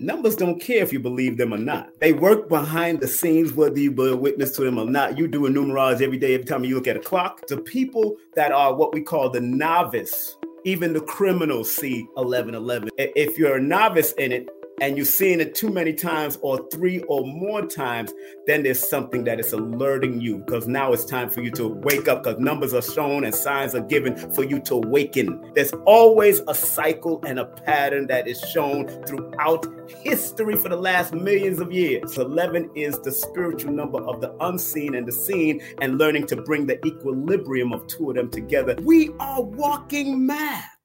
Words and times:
numbers 0.00 0.34
don't 0.34 0.60
care 0.60 0.82
if 0.82 0.92
you 0.92 0.98
believe 0.98 1.36
them 1.36 1.52
or 1.52 1.58
not. 1.58 1.90
They 2.00 2.12
work 2.12 2.48
behind 2.48 3.00
the 3.00 3.08
scenes, 3.08 3.52
whether 3.52 3.78
you 3.78 3.92
be 3.92 4.08
a 4.08 4.16
witness 4.16 4.50
to 4.56 4.64
them 4.64 4.78
or 4.78 4.86
not. 4.86 5.18
You 5.18 5.28
do 5.28 5.46
a 5.46 5.50
numerology 5.50 6.02
every 6.02 6.18
day, 6.18 6.34
every 6.34 6.46
time 6.46 6.64
you 6.64 6.74
look 6.74 6.88
at 6.88 6.96
a 6.96 7.00
clock. 7.00 7.46
The 7.46 7.58
people 7.58 8.16
that 8.34 8.52
are 8.52 8.74
what 8.74 8.94
we 8.94 9.02
call 9.02 9.30
the 9.30 9.40
novice, 9.40 10.36
even 10.64 10.92
the 10.92 11.00
criminals 11.00 11.74
see 11.74 12.02
1111. 12.14 12.90
If 12.96 13.38
you're 13.38 13.56
a 13.56 13.62
novice 13.62 14.12
in 14.12 14.32
it, 14.32 14.48
and 14.80 14.96
you're 14.96 15.06
seeing 15.06 15.40
it 15.40 15.54
too 15.54 15.70
many 15.70 15.92
times 15.92 16.38
or 16.42 16.68
three 16.70 17.00
or 17.00 17.24
more 17.26 17.66
times, 17.66 18.12
then 18.46 18.62
there's 18.62 18.88
something 18.88 19.24
that 19.24 19.38
is 19.38 19.52
alerting 19.52 20.20
you 20.20 20.38
because 20.38 20.66
now 20.66 20.92
it's 20.92 21.04
time 21.04 21.28
for 21.28 21.42
you 21.42 21.50
to 21.52 21.68
wake 21.68 22.08
up 22.08 22.24
because 22.24 22.38
numbers 22.38 22.72
are 22.72 22.82
shown 22.82 23.24
and 23.24 23.34
signs 23.34 23.74
are 23.74 23.82
given 23.82 24.16
for 24.32 24.44
you 24.44 24.60
to 24.60 24.74
awaken. 24.74 25.52
There's 25.54 25.72
always 25.84 26.40
a 26.48 26.54
cycle 26.54 27.22
and 27.26 27.38
a 27.38 27.44
pattern 27.44 28.06
that 28.06 28.26
is 28.26 28.40
shown 28.40 28.88
throughout 29.06 29.66
history 30.02 30.56
for 30.56 30.68
the 30.68 30.76
last 30.76 31.12
millions 31.12 31.60
of 31.60 31.72
years. 31.72 32.16
11 32.16 32.70
is 32.74 32.98
the 33.00 33.12
spiritual 33.12 33.72
number 33.72 34.02
of 34.02 34.20
the 34.20 34.34
unseen 34.40 34.94
and 34.94 35.06
the 35.06 35.12
seen, 35.12 35.60
and 35.80 35.98
learning 35.98 36.26
to 36.26 36.36
bring 36.36 36.66
the 36.66 36.84
equilibrium 36.86 37.72
of 37.72 37.86
two 37.86 38.10
of 38.10 38.16
them 38.16 38.30
together. 38.30 38.76
We 38.82 39.10
are 39.20 39.42
walking 39.42 40.26
math. 40.26 40.79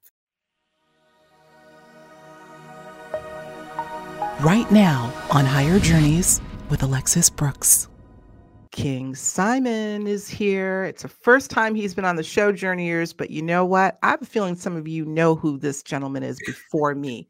Right 4.40 4.70
now 4.70 5.12
on 5.30 5.44
Higher 5.46 5.78
Journeys 5.78 6.40
with 6.68 6.82
Alexis 6.82 7.30
Brooks. 7.30 7.88
King 8.70 9.14
Simon 9.14 10.06
is 10.06 10.28
here. 10.28 10.84
It's 10.84 11.02
the 11.02 11.08
first 11.08 11.50
time 11.50 11.74
he's 11.74 11.94
been 11.94 12.04
on 12.04 12.16
the 12.16 12.22
show, 12.22 12.52
Journeyers, 12.52 13.14
but 13.14 13.30
you 13.30 13.40
know 13.40 13.64
what? 13.64 13.98
I 14.02 14.10
have 14.10 14.20
a 14.20 14.26
feeling 14.26 14.54
some 14.54 14.76
of 14.76 14.86
you 14.86 15.06
know 15.06 15.34
who 15.34 15.58
this 15.58 15.82
gentleman 15.82 16.22
is 16.22 16.38
before 16.44 16.94
me. 16.94 17.26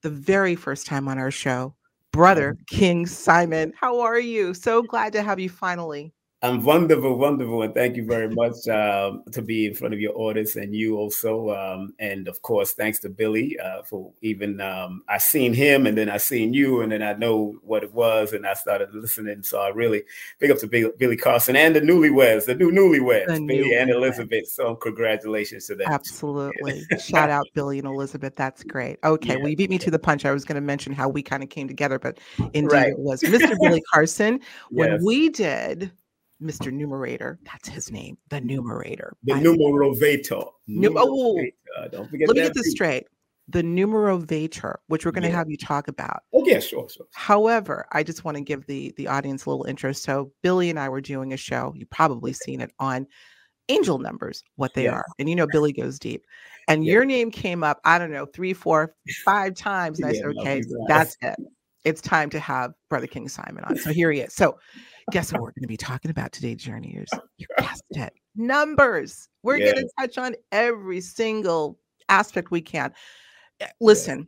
The 0.00 0.08
very 0.08 0.54
first 0.54 0.86
time 0.86 1.06
on 1.06 1.18
our 1.18 1.30
show, 1.30 1.74
brother 2.12 2.56
King 2.68 3.06
Simon. 3.06 3.74
How 3.78 4.00
are 4.00 4.18
you? 4.18 4.54
So 4.54 4.82
glad 4.82 5.12
to 5.12 5.22
have 5.22 5.38
you 5.38 5.50
finally. 5.50 6.14
I'm 6.40 6.62
wonderful, 6.62 7.18
wonderful, 7.18 7.62
and 7.62 7.74
thank 7.74 7.96
you 7.96 8.06
very 8.06 8.28
much 8.28 8.68
um, 8.68 9.24
to 9.32 9.42
be 9.42 9.66
in 9.66 9.74
front 9.74 9.92
of 9.92 9.98
your 9.98 10.16
audience 10.16 10.54
and 10.54 10.72
you 10.72 10.96
also, 10.96 11.50
um, 11.50 11.94
and 11.98 12.28
of 12.28 12.40
course, 12.42 12.74
thanks 12.74 13.00
to 13.00 13.08
Billy 13.08 13.58
uh, 13.58 13.82
for 13.82 14.12
even 14.22 14.60
um, 14.60 15.02
I 15.08 15.18
seen 15.18 15.52
him 15.52 15.88
and 15.88 15.98
then 15.98 16.08
I 16.08 16.18
seen 16.18 16.54
you 16.54 16.82
and 16.82 16.92
then 16.92 17.02
I 17.02 17.14
know 17.14 17.58
what 17.64 17.82
it 17.82 17.92
was 17.92 18.34
and 18.34 18.46
I 18.46 18.54
started 18.54 18.94
listening. 18.94 19.42
So 19.42 19.60
I 19.60 19.70
really 19.70 20.04
big 20.38 20.52
up 20.52 20.58
to 20.58 20.68
Billy, 20.68 20.92
Billy 20.96 21.16
Carson 21.16 21.56
and 21.56 21.74
the 21.74 21.80
newlyweds, 21.80 22.46
the 22.46 22.54
new 22.54 22.70
newlyweds, 22.70 23.34
the 23.34 23.44
Billy 23.44 23.74
and 23.74 23.90
Elizabeth. 23.90 24.46
So 24.46 24.76
congratulations 24.76 25.66
to 25.66 25.74
them. 25.74 25.88
Absolutely, 25.90 26.84
shout 27.00 27.30
out 27.30 27.48
Billy 27.54 27.80
and 27.80 27.88
Elizabeth. 27.88 28.36
That's 28.36 28.62
great. 28.62 29.00
Okay, 29.02 29.30
yeah. 29.30 29.36
well 29.38 29.48
you 29.48 29.56
beat 29.56 29.70
me 29.70 29.78
to 29.78 29.90
the 29.90 29.98
punch. 29.98 30.24
I 30.24 30.30
was 30.30 30.44
going 30.44 30.54
to 30.54 30.60
mention 30.60 30.92
how 30.92 31.08
we 31.08 31.20
kind 31.20 31.42
of 31.42 31.48
came 31.48 31.66
together, 31.66 31.98
but 31.98 32.20
indeed 32.52 32.72
right. 32.72 32.88
it 32.90 32.98
was 33.00 33.22
Mr. 33.22 33.56
Billy 33.60 33.82
Carson 33.92 34.38
when 34.70 34.92
yes. 34.92 35.02
we 35.02 35.30
did 35.30 35.90
Mr. 36.42 36.72
Numerator. 36.72 37.38
That's 37.44 37.68
his 37.68 37.90
name, 37.90 38.18
the 38.28 38.40
Numerator. 38.40 39.14
The 39.24 39.34
Numerovator. 39.34 40.50
Num- 40.66 40.96
oh, 40.96 41.42
don't 41.90 42.08
forget. 42.10 42.28
Let 42.28 42.36
me 42.36 42.42
get 42.42 42.54
this 42.54 42.70
straight. 42.70 43.06
The 43.48 43.62
Numerovator, 43.62 44.76
which 44.88 45.06
we're 45.06 45.12
going 45.12 45.22
to 45.22 45.30
yeah. 45.30 45.36
have 45.36 45.50
you 45.50 45.56
talk 45.56 45.88
about. 45.88 46.22
Oh 46.34 46.44
yeah, 46.46 46.60
sure, 46.60 46.88
sure. 46.88 47.06
However, 47.14 47.86
I 47.92 48.02
just 48.02 48.24
want 48.24 48.36
to 48.36 48.42
give 48.42 48.66
the 48.66 48.92
the 48.96 49.08
audience 49.08 49.46
a 49.46 49.50
little 49.50 49.64
interest. 49.64 50.02
So 50.02 50.32
Billy 50.42 50.70
and 50.70 50.78
I 50.78 50.88
were 50.88 51.00
doing 51.00 51.32
a 51.32 51.36
show. 51.36 51.72
You 51.74 51.86
probably 51.86 52.32
seen 52.32 52.60
it 52.60 52.72
on 52.78 53.06
angel 53.70 53.98
numbers, 53.98 54.44
what 54.56 54.74
they 54.74 54.84
yeah. 54.84 54.92
are, 54.92 55.06
and 55.18 55.28
you 55.28 55.34
know 55.34 55.46
Billy 55.46 55.72
goes 55.72 55.98
deep. 55.98 56.24
And 56.68 56.84
yeah. 56.84 56.92
your 56.92 57.04
name 57.06 57.30
came 57.30 57.64
up. 57.64 57.80
I 57.84 57.98
don't 57.98 58.12
know, 58.12 58.26
three, 58.26 58.52
four, 58.52 58.94
five 59.24 59.54
times. 59.54 59.98
And 59.98 60.08
I 60.10 60.12
said, 60.12 60.26
okay, 60.26 60.60
no, 60.68 60.84
that's 60.86 61.16
it. 61.22 61.36
It's 61.84 62.00
time 62.00 62.30
to 62.30 62.40
have 62.40 62.72
Brother 62.88 63.06
King 63.06 63.28
Simon 63.28 63.64
on. 63.64 63.76
So 63.76 63.92
here 63.92 64.10
he 64.10 64.20
is. 64.20 64.34
So 64.34 64.58
guess 65.12 65.32
what 65.32 65.40
we're 65.40 65.52
going 65.52 65.62
to 65.62 65.68
be 65.68 65.76
talking 65.76 66.10
about 66.10 66.32
today, 66.32 66.54
journeyers? 66.54 67.08
You 67.38 67.46
guessed 67.58 67.82
it. 67.90 68.12
Numbers. 68.36 69.28
We're 69.42 69.56
yes. 69.56 69.72
going 69.72 69.84
to 69.84 69.90
touch 69.98 70.18
on 70.18 70.34
every 70.52 71.00
single 71.00 71.78
aspect 72.08 72.50
we 72.50 72.60
can. 72.60 72.92
Eh, 73.60 73.68
listen, 73.80 74.18
yes. 74.18 74.26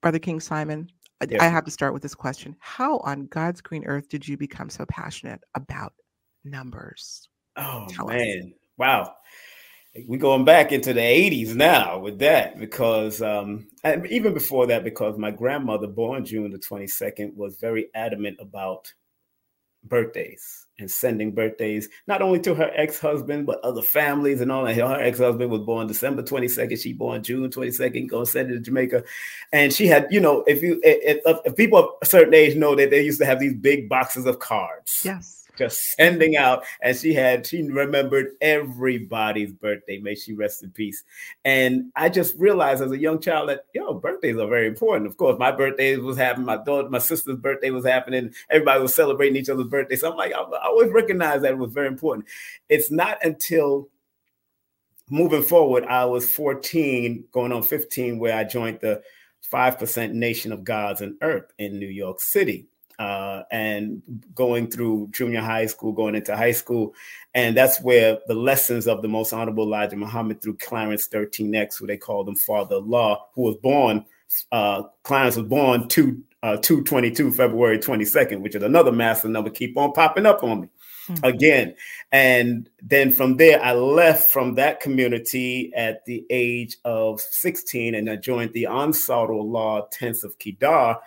Brother 0.00 0.18
King 0.18 0.40
Simon, 0.40 0.90
yes. 1.28 1.40
I 1.40 1.46
have 1.46 1.64
to 1.64 1.70
start 1.70 1.92
with 1.92 2.02
this 2.02 2.14
question. 2.14 2.56
How 2.58 2.98
on 2.98 3.26
God's 3.26 3.60
green 3.60 3.84
earth 3.84 4.08
did 4.08 4.26
you 4.26 4.36
become 4.36 4.68
so 4.68 4.84
passionate 4.86 5.40
about 5.54 5.92
numbers? 6.44 7.28
Oh, 7.56 7.86
Tell 7.88 8.08
man. 8.08 8.52
Us. 8.54 8.58
Wow 8.76 9.14
we're 10.06 10.18
going 10.18 10.44
back 10.44 10.72
into 10.72 10.92
the 10.92 11.00
80s 11.00 11.54
now 11.54 11.98
with 11.98 12.18
that 12.18 12.58
because 12.58 13.22
um, 13.22 13.66
even 14.08 14.34
before 14.34 14.66
that 14.66 14.84
because 14.84 15.18
my 15.18 15.30
grandmother 15.30 15.86
born 15.86 16.24
june 16.24 16.50
the 16.50 16.58
22nd 16.58 17.34
was 17.34 17.56
very 17.56 17.88
adamant 17.94 18.36
about 18.40 18.92
birthdays 19.84 20.66
and 20.78 20.90
sending 20.90 21.32
birthdays 21.32 21.88
not 22.06 22.20
only 22.20 22.40
to 22.40 22.54
her 22.54 22.70
ex-husband 22.74 23.46
but 23.46 23.60
other 23.60 23.82
families 23.82 24.40
and 24.40 24.50
all 24.50 24.64
that. 24.64 24.74
Her 24.74 25.00
ex-husband 25.00 25.50
was 25.50 25.62
born 25.62 25.86
December 25.86 26.22
22nd. 26.22 26.82
She 26.82 26.92
born 26.92 27.22
June 27.22 27.48
22nd. 27.48 28.08
Go 28.08 28.24
send 28.24 28.50
it 28.50 28.54
to 28.54 28.60
Jamaica, 28.60 29.04
and 29.52 29.72
she 29.72 29.86
had 29.86 30.08
you 30.10 30.20
know 30.20 30.42
if 30.46 30.62
you 30.62 30.80
if, 30.82 31.20
if 31.24 31.56
people 31.56 31.78
of 31.78 31.90
a 32.02 32.06
certain 32.06 32.34
age 32.34 32.56
know 32.56 32.74
that 32.74 32.90
they 32.90 33.02
used 33.02 33.20
to 33.20 33.26
have 33.26 33.38
these 33.38 33.54
big 33.54 33.88
boxes 33.88 34.26
of 34.26 34.38
cards. 34.40 35.02
Yes 35.04 35.35
just 35.56 35.94
sending 35.96 36.36
out. 36.36 36.64
And 36.82 36.96
she 36.96 37.14
had, 37.14 37.46
she 37.46 37.62
remembered 37.62 38.32
everybody's 38.40 39.52
birthday. 39.52 39.98
May 39.98 40.14
she 40.14 40.32
rest 40.32 40.62
in 40.62 40.70
peace. 40.70 41.04
And 41.44 41.90
I 41.96 42.08
just 42.08 42.36
realized 42.36 42.82
as 42.82 42.92
a 42.92 42.98
young 42.98 43.20
child 43.20 43.48
that, 43.48 43.66
yo, 43.74 43.94
birthdays 43.94 44.36
are 44.36 44.48
very 44.48 44.66
important. 44.66 45.06
Of 45.06 45.16
course, 45.16 45.38
my 45.38 45.52
birthday 45.52 45.96
was 45.96 46.16
happening, 46.16 46.46
my 46.46 46.56
daughter, 46.56 46.88
my 46.88 46.98
sister's 46.98 47.36
birthday 47.36 47.70
was 47.70 47.84
happening. 47.84 48.32
Everybody 48.50 48.80
was 48.80 48.94
celebrating 48.94 49.36
each 49.36 49.48
other's 49.48 49.66
birthday. 49.66 49.96
So 49.96 50.10
I'm 50.10 50.16
like, 50.16 50.32
I, 50.32 50.40
I 50.40 50.66
always 50.66 50.92
recognized 50.92 51.44
that 51.44 51.52
it 51.52 51.58
was 51.58 51.72
very 51.72 51.88
important. 51.88 52.26
It's 52.68 52.90
not 52.90 53.18
until 53.24 53.88
moving 55.10 55.42
forward, 55.42 55.84
I 55.84 56.04
was 56.04 56.28
14, 56.30 57.24
going 57.32 57.52
on 57.52 57.62
15, 57.62 58.18
where 58.18 58.36
I 58.36 58.44
joined 58.44 58.80
the 58.80 59.02
5% 59.52 60.12
Nation 60.12 60.52
of 60.52 60.64
Gods 60.64 61.00
and 61.00 61.16
Earth 61.22 61.52
in 61.58 61.78
New 61.78 61.86
York 61.86 62.20
City 62.20 62.66
uh, 62.98 63.42
and 63.50 64.02
going 64.34 64.70
through 64.70 65.08
junior 65.12 65.40
high 65.40 65.66
school, 65.66 65.92
going 65.92 66.14
into 66.14 66.36
high 66.36 66.52
school. 66.52 66.94
And 67.34 67.56
that's 67.56 67.80
where 67.80 68.18
the 68.26 68.34
lessons 68.34 68.86
of 68.86 69.02
the 69.02 69.08
most 69.08 69.32
honorable 69.32 69.64
Elijah 69.64 69.96
Muhammad 69.96 70.40
through 70.40 70.56
Clarence 70.56 71.08
13X, 71.08 71.78
who 71.78 71.86
they 71.86 71.96
called 71.98 72.28
him 72.28 72.36
Father 72.36 72.76
Allah, 72.76 73.18
who 73.34 73.42
was 73.42 73.56
born, 73.56 74.04
uh, 74.52 74.84
Clarence 75.02 75.36
was 75.36 75.46
born 75.46 75.88
to 75.88 76.22
uh, 76.42 76.56
222 76.58 77.32
February 77.32 77.78
22nd, 77.78 78.40
which 78.40 78.54
is 78.54 78.62
another 78.62 78.92
massive 78.92 79.30
number, 79.30 79.50
keep 79.50 79.76
on 79.76 79.92
popping 79.92 80.26
up 80.26 80.42
on 80.42 80.62
me 80.62 80.68
mm-hmm. 81.08 81.24
again. 81.24 81.74
And 82.12 82.68
then 82.82 83.10
from 83.12 83.36
there, 83.36 83.62
I 83.62 83.72
left 83.72 84.32
from 84.32 84.54
that 84.54 84.80
community 84.80 85.72
at 85.74 86.04
the 86.04 86.24
age 86.30 86.76
of 86.84 87.20
16 87.20 87.94
and 87.94 88.10
I 88.10 88.16
joined 88.16 88.52
the 88.52 88.64
Ansaru 88.64 89.40
Allah 89.40 89.86
Tents 89.90 90.24
of 90.24 90.38
Kedar, 90.38 90.98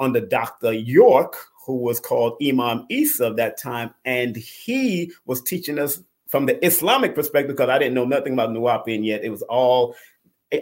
under 0.00 0.20
Dr. 0.20 0.72
York, 0.72 1.36
who 1.66 1.76
was 1.76 2.00
called 2.00 2.36
Imam 2.42 2.86
Isa 2.88 3.26
of 3.26 3.36
that 3.36 3.58
time. 3.58 3.94
And 4.04 4.36
he 4.36 5.12
was 5.26 5.42
teaching 5.42 5.78
us 5.78 6.02
from 6.26 6.46
the 6.46 6.64
Islamic 6.64 7.14
perspective, 7.14 7.56
because 7.56 7.70
I 7.70 7.78
didn't 7.78 7.94
know 7.94 8.04
nothing 8.04 8.34
about 8.34 8.50
Nuwaubian 8.50 9.04
yet. 9.04 9.24
It 9.24 9.30
was 9.30 9.42
all 9.42 9.94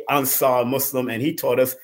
Ansar 0.08 0.64
Muslim. 0.64 1.08
And 1.08 1.22
he 1.22 1.34
taught 1.34 1.60
us 1.60 1.76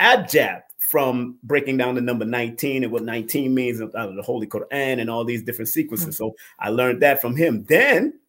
Abjad 0.00 0.62
from 0.78 1.36
breaking 1.42 1.76
down 1.76 1.96
the 1.96 2.00
number 2.00 2.24
19 2.24 2.84
and 2.84 2.92
what 2.92 3.02
19 3.02 3.52
means 3.52 3.80
out 3.80 3.94
of 3.94 4.14
the 4.14 4.22
Holy 4.22 4.46
Quran 4.46 5.00
and 5.00 5.10
all 5.10 5.24
these 5.24 5.42
different 5.42 5.68
sequences. 5.68 6.14
Mm-hmm. 6.14 6.24
So 6.24 6.36
I 6.60 6.68
learned 6.68 7.02
that 7.02 7.20
from 7.20 7.34
him. 7.34 7.64
Then 7.68 8.20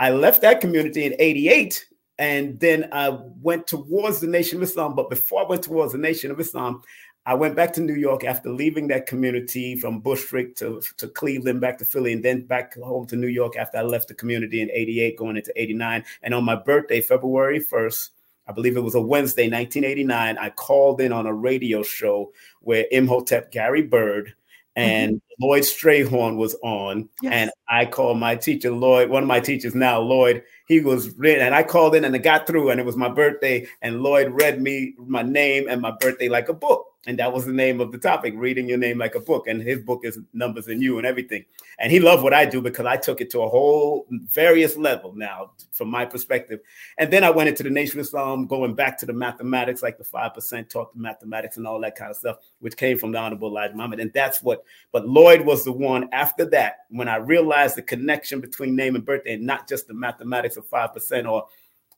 I 0.00 0.10
left 0.10 0.42
that 0.42 0.60
community 0.60 1.04
in 1.04 1.14
88 1.20 1.86
and 2.18 2.58
then 2.58 2.88
I 2.90 3.16
went 3.40 3.68
towards 3.68 4.18
the 4.18 4.26
Nation 4.26 4.58
of 4.58 4.64
Islam. 4.64 4.96
But 4.96 5.10
before 5.10 5.44
I 5.44 5.48
went 5.48 5.62
towards 5.62 5.92
the 5.92 5.98
Nation 5.98 6.32
of 6.32 6.40
Islam, 6.40 6.82
I 7.24 7.34
went 7.34 7.54
back 7.54 7.72
to 7.74 7.80
New 7.80 7.94
York 7.94 8.24
after 8.24 8.50
leaving 8.50 8.88
that 8.88 9.06
community 9.06 9.76
from 9.76 10.00
Bushwick 10.00 10.56
to, 10.56 10.82
to 10.96 11.06
Cleveland, 11.06 11.60
back 11.60 11.78
to 11.78 11.84
Philly, 11.84 12.12
and 12.12 12.24
then 12.24 12.42
back 12.46 12.74
home 12.74 13.06
to 13.06 13.16
New 13.16 13.28
York 13.28 13.56
after 13.56 13.78
I 13.78 13.82
left 13.82 14.08
the 14.08 14.14
community 14.14 14.60
in 14.60 14.70
88, 14.72 15.16
going 15.16 15.36
into 15.36 15.52
89. 15.54 16.04
And 16.22 16.34
on 16.34 16.44
my 16.44 16.56
birthday, 16.56 17.00
February 17.00 17.60
1st, 17.60 18.08
I 18.48 18.52
believe 18.52 18.76
it 18.76 18.80
was 18.80 18.96
a 18.96 19.00
Wednesday, 19.00 19.44
1989, 19.44 20.36
I 20.36 20.50
called 20.50 21.00
in 21.00 21.12
on 21.12 21.26
a 21.26 21.32
radio 21.32 21.84
show 21.84 22.32
where 22.60 22.86
Imhotep 22.90 23.52
Gary 23.52 23.82
Byrd 23.82 24.34
and 24.74 25.16
mm-hmm. 25.16 25.44
Lloyd 25.44 25.62
Strayhorn 25.62 26.36
was 26.36 26.56
on. 26.64 27.08
Yes. 27.20 27.32
And 27.32 27.50
I 27.68 27.86
called 27.86 28.18
my 28.18 28.34
teacher, 28.34 28.72
Lloyd, 28.72 29.10
one 29.10 29.22
of 29.22 29.28
my 29.28 29.38
teachers 29.38 29.76
now, 29.76 30.00
Lloyd. 30.00 30.42
He 30.66 30.80
was 30.80 31.16
written, 31.16 31.46
and 31.46 31.54
I 31.54 31.62
called 31.62 31.94
in 31.94 32.04
and 32.04 32.14
I 32.14 32.18
got 32.18 32.48
through, 32.48 32.70
and 32.70 32.80
it 32.80 32.86
was 32.86 32.96
my 32.96 33.08
birthday. 33.08 33.66
And 33.80 34.02
Lloyd 34.02 34.32
read 34.32 34.60
me 34.60 34.94
my 34.98 35.22
name 35.22 35.68
and 35.68 35.80
my 35.80 35.92
birthday 36.00 36.28
like 36.28 36.48
a 36.48 36.54
book. 36.54 36.91
And 37.06 37.18
that 37.18 37.32
was 37.32 37.44
the 37.44 37.52
name 37.52 37.80
of 37.80 37.90
the 37.90 37.98
topic, 37.98 38.32
reading 38.36 38.68
your 38.68 38.78
name 38.78 38.98
like 38.98 39.16
a 39.16 39.20
book. 39.20 39.48
And 39.48 39.60
his 39.60 39.80
book 39.80 40.02
is 40.04 40.20
Numbers 40.32 40.68
in 40.68 40.80
You 40.80 40.98
and 40.98 41.06
everything. 41.06 41.44
And 41.80 41.90
he 41.90 41.98
loved 41.98 42.22
what 42.22 42.32
I 42.32 42.44
do 42.44 42.62
because 42.62 42.86
I 42.86 42.96
took 42.96 43.20
it 43.20 43.28
to 43.30 43.40
a 43.40 43.48
whole 43.48 44.06
various 44.10 44.76
level 44.76 45.12
now 45.16 45.50
from 45.72 45.88
my 45.88 46.04
perspective. 46.04 46.60
And 46.98 47.12
then 47.12 47.24
I 47.24 47.30
went 47.30 47.48
into 47.48 47.64
the 47.64 47.70
Nation 47.70 47.98
of 47.98 48.06
Islam, 48.06 48.46
going 48.46 48.74
back 48.74 48.98
to 48.98 49.06
the 49.06 49.12
mathematics, 49.12 49.82
like 49.82 49.98
the 49.98 50.04
5% 50.04 50.68
taught 50.68 50.94
the 50.94 51.00
mathematics 51.00 51.56
and 51.56 51.66
all 51.66 51.80
that 51.80 51.96
kind 51.96 52.12
of 52.12 52.16
stuff, 52.16 52.36
which 52.60 52.76
came 52.76 52.96
from 52.96 53.10
the 53.10 53.18
Honorable 53.18 53.48
Elijah 53.48 53.74
Muhammad. 53.74 53.98
And 53.98 54.12
that's 54.12 54.40
what, 54.40 54.62
but 54.92 55.08
Lloyd 55.08 55.40
was 55.40 55.64
the 55.64 55.72
one 55.72 56.08
after 56.12 56.44
that, 56.50 56.84
when 56.90 57.08
I 57.08 57.16
realized 57.16 57.76
the 57.76 57.82
connection 57.82 58.40
between 58.40 58.76
name 58.76 58.94
and 58.94 59.04
birthday 59.04 59.34
and 59.34 59.44
not 59.44 59.68
just 59.68 59.88
the 59.88 59.94
mathematics 59.94 60.56
of 60.56 60.68
5% 60.68 61.28
or 61.28 61.48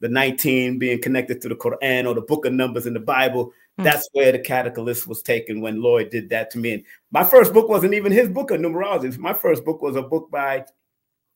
the 0.00 0.08
19 0.08 0.78
being 0.78 1.00
connected 1.00 1.40
to 1.42 1.48
the 1.48 1.54
Quran 1.54 2.06
or 2.06 2.14
the 2.14 2.20
book 2.20 2.44
of 2.46 2.52
Numbers 2.52 2.86
in 2.86 2.94
the 2.94 3.00
Bible. 3.00 3.52
Mm. 3.78 3.84
That's 3.84 4.08
where 4.12 4.32
the 4.32 4.38
catalyst 4.38 5.06
was 5.06 5.22
taken 5.22 5.60
when 5.60 5.82
Lloyd 5.82 6.10
did 6.10 6.30
that 6.30 6.50
to 6.52 6.58
me. 6.58 6.72
And 6.72 6.84
my 7.10 7.24
first 7.24 7.52
book 7.52 7.68
wasn't 7.68 7.94
even 7.94 8.12
his 8.12 8.28
book 8.28 8.50
of 8.50 8.60
numerology. 8.60 9.16
My 9.18 9.32
first 9.32 9.64
book 9.64 9.82
was 9.82 9.96
a 9.96 10.02
book 10.02 10.30
by 10.30 10.64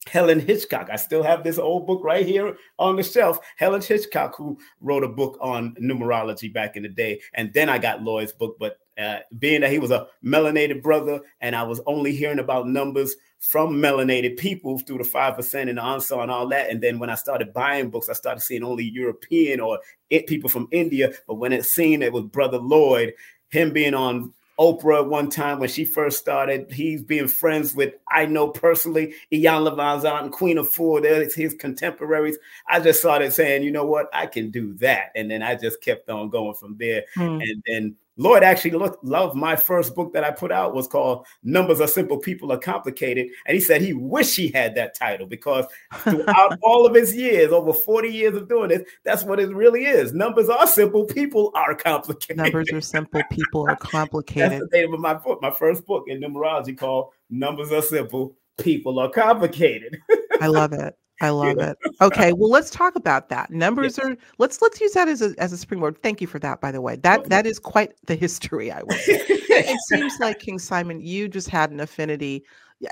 Helen 0.06 0.40
Hitchcock. 0.40 0.88
I 0.90 0.96
still 0.96 1.22
have 1.22 1.44
this 1.44 1.58
old 1.58 1.86
book 1.86 2.02
right 2.02 2.24
here 2.24 2.56
on 2.78 2.96
the 2.96 3.02
shelf. 3.02 3.38
Helen 3.56 3.82
Hitchcock, 3.82 4.36
who 4.36 4.58
wrote 4.80 5.04
a 5.04 5.08
book 5.08 5.36
on 5.40 5.74
numerology 5.74 6.52
back 6.52 6.76
in 6.76 6.82
the 6.82 6.88
day. 6.88 7.20
And 7.34 7.52
then 7.52 7.68
I 7.68 7.78
got 7.78 8.02
Lloyd's 8.02 8.32
book. 8.32 8.56
But 8.58 8.78
uh, 8.98 9.18
being 9.38 9.60
that 9.60 9.70
he 9.70 9.78
was 9.78 9.90
a 9.90 10.08
melanated 10.24 10.82
brother 10.82 11.20
and 11.40 11.54
I 11.54 11.62
was 11.62 11.80
only 11.86 12.14
hearing 12.14 12.40
about 12.40 12.68
numbers 12.68 13.14
from 13.40 13.76
melanated 13.76 14.36
people 14.36 14.78
through 14.78 14.98
the 14.98 15.04
5% 15.04 15.68
and 15.68 15.78
the 15.78 15.82
Ansar 15.82 16.20
and 16.20 16.30
all 16.30 16.48
that. 16.48 16.70
And 16.70 16.80
then 16.80 16.98
when 16.98 17.10
I 17.10 17.14
started 17.14 17.52
buying 17.52 17.90
books, 17.90 18.08
I 18.08 18.14
started 18.14 18.40
seeing 18.40 18.64
only 18.64 18.84
European 18.84 19.60
or 19.60 19.78
it, 20.10 20.26
people 20.26 20.50
from 20.50 20.68
India. 20.72 21.12
But 21.26 21.34
when 21.34 21.52
it 21.52 21.64
seen 21.64 22.02
it 22.02 22.12
was 22.12 22.24
Brother 22.24 22.58
Lloyd, 22.58 23.14
him 23.50 23.72
being 23.72 23.94
on 23.94 24.32
Oprah 24.58 25.06
one 25.06 25.30
time 25.30 25.60
when 25.60 25.68
she 25.68 25.84
first 25.84 26.18
started. 26.18 26.72
He's 26.72 27.02
being 27.02 27.28
friends 27.28 27.76
with, 27.76 27.94
I 28.10 28.26
know 28.26 28.48
personally, 28.48 29.14
Iyanla 29.32 29.76
Vanzant 29.76 30.22
and 30.22 30.32
Queen 30.32 30.56
Afua. 30.56 31.00
They're 31.00 31.28
his 31.30 31.54
contemporaries. 31.54 32.36
I 32.68 32.80
just 32.80 32.98
started 32.98 33.32
saying, 33.32 33.62
you 33.62 33.70
know 33.70 33.84
what, 33.84 34.08
I 34.12 34.26
can 34.26 34.50
do 34.50 34.74
that. 34.74 35.12
And 35.14 35.30
then 35.30 35.44
I 35.44 35.54
just 35.54 35.80
kept 35.80 36.10
on 36.10 36.28
going 36.28 36.54
from 36.54 36.76
there. 36.76 37.04
Hmm. 37.14 37.40
And 37.40 37.62
then 37.66 37.96
Lloyd 38.18 38.42
actually 38.42 38.72
looked, 38.72 39.02
loved 39.04 39.36
my 39.36 39.54
first 39.54 39.94
book 39.94 40.12
that 40.12 40.24
I 40.24 40.32
put 40.32 40.50
out 40.50 40.74
was 40.74 40.88
called 40.88 41.24
Numbers 41.44 41.80
Are 41.80 41.86
Simple, 41.86 42.18
People 42.18 42.52
Are 42.52 42.58
Complicated. 42.58 43.28
And 43.46 43.54
he 43.54 43.60
said 43.60 43.80
he 43.80 43.92
wished 43.92 44.36
he 44.36 44.48
had 44.48 44.74
that 44.74 44.94
title 44.94 45.26
because 45.26 45.66
throughout 45.98 46.58
all 46.62 46.84
of 46.84 46.94
his 46.94 47.14
years, 47.14 47.52
over 47.52 47.72
40 47.72 48.08
years 48.08 48.36
of 48.36 48.48
doing 48.48 48.70
this, 48.70 48.82
that's 49.04 49.24
what 49.24 49.38
it 49.38 49.54
really 49.54 49.84
is. 49.84 50.12
Numbers 50.12 50.48
are 50.48 50.66
simple, 50.66 51.04
people 51.04 51.52
are 51.54 51.76
complicated. 51.76 52.38
Numbers 52.38 52.72
are 52.72 52.80
simple, 52.80 53.22
people 53.30 53.68
are 53.68 53.76
complicated. 53.76 54.52
that's 54.52 54.70
the 54.70 54.78
name 54.78 54.92
of 54.92 55.00
my 55.00 55.14
book, 55.14 55.40
my 55.40 55.52
first 55.52 55.86
book 55.86 56.04
in 56.08 56.20
numerology 56.20 56.76
called 56.76 57.12
Numbers 57.30 57.70
Are 57.70 57.82
Simple, 57.82 58.36
People 58.58 58.98
Are 58.98 59.10
Complicated. 59.10 59.96
I 60.40 60.48
love 60.48 60.72
it. 60.72 60.96
I 61.20 61.30
love 61.30 61.58
it. 61.58 61.78
Okay, 62.00 62.32
well, 62.32 62.50
let's 62.50 62.70
talk 62.70 62.94
about 62.94 63.28
that. 63.28 63.50
Numbers 63.58 63.98
yes. 63.98 64.06
are 64.06 64.16
let's 64.38 64.62
let's 64.62 64.80
use 64.80 64.92
that 64.92 65.08
as 65.08 65.22
a 65.22 65.34
as 65.38 65.52
a 65.52 65.58
springboard. 65.58 66.00
Thank 66.02 66.20
you 66.20 66.26
for 66.26 66.38
that, 66.38 66.60
by 66.60 66.70
the 66.70 66.80
way. 66.80 66.96
That 66.96 67.28
that 67.28 67.46
is 67.46 67.58
quite 67.58 67.92
the 68.06 68.14
history. 68.14 68.70
I 68.70 68.82
would. 68.82 68.98
Say. 68.98 69.20
it 69.28 69.80
seems 69.88 70.18
like 70.20 70.38
King 70.38 70.58
Simon, 70.58 71.00
you 71.00 71.28
just 71.28 71.48
had 71.48 71.70
an 71.70 71.80
affinity. 71.80 72.44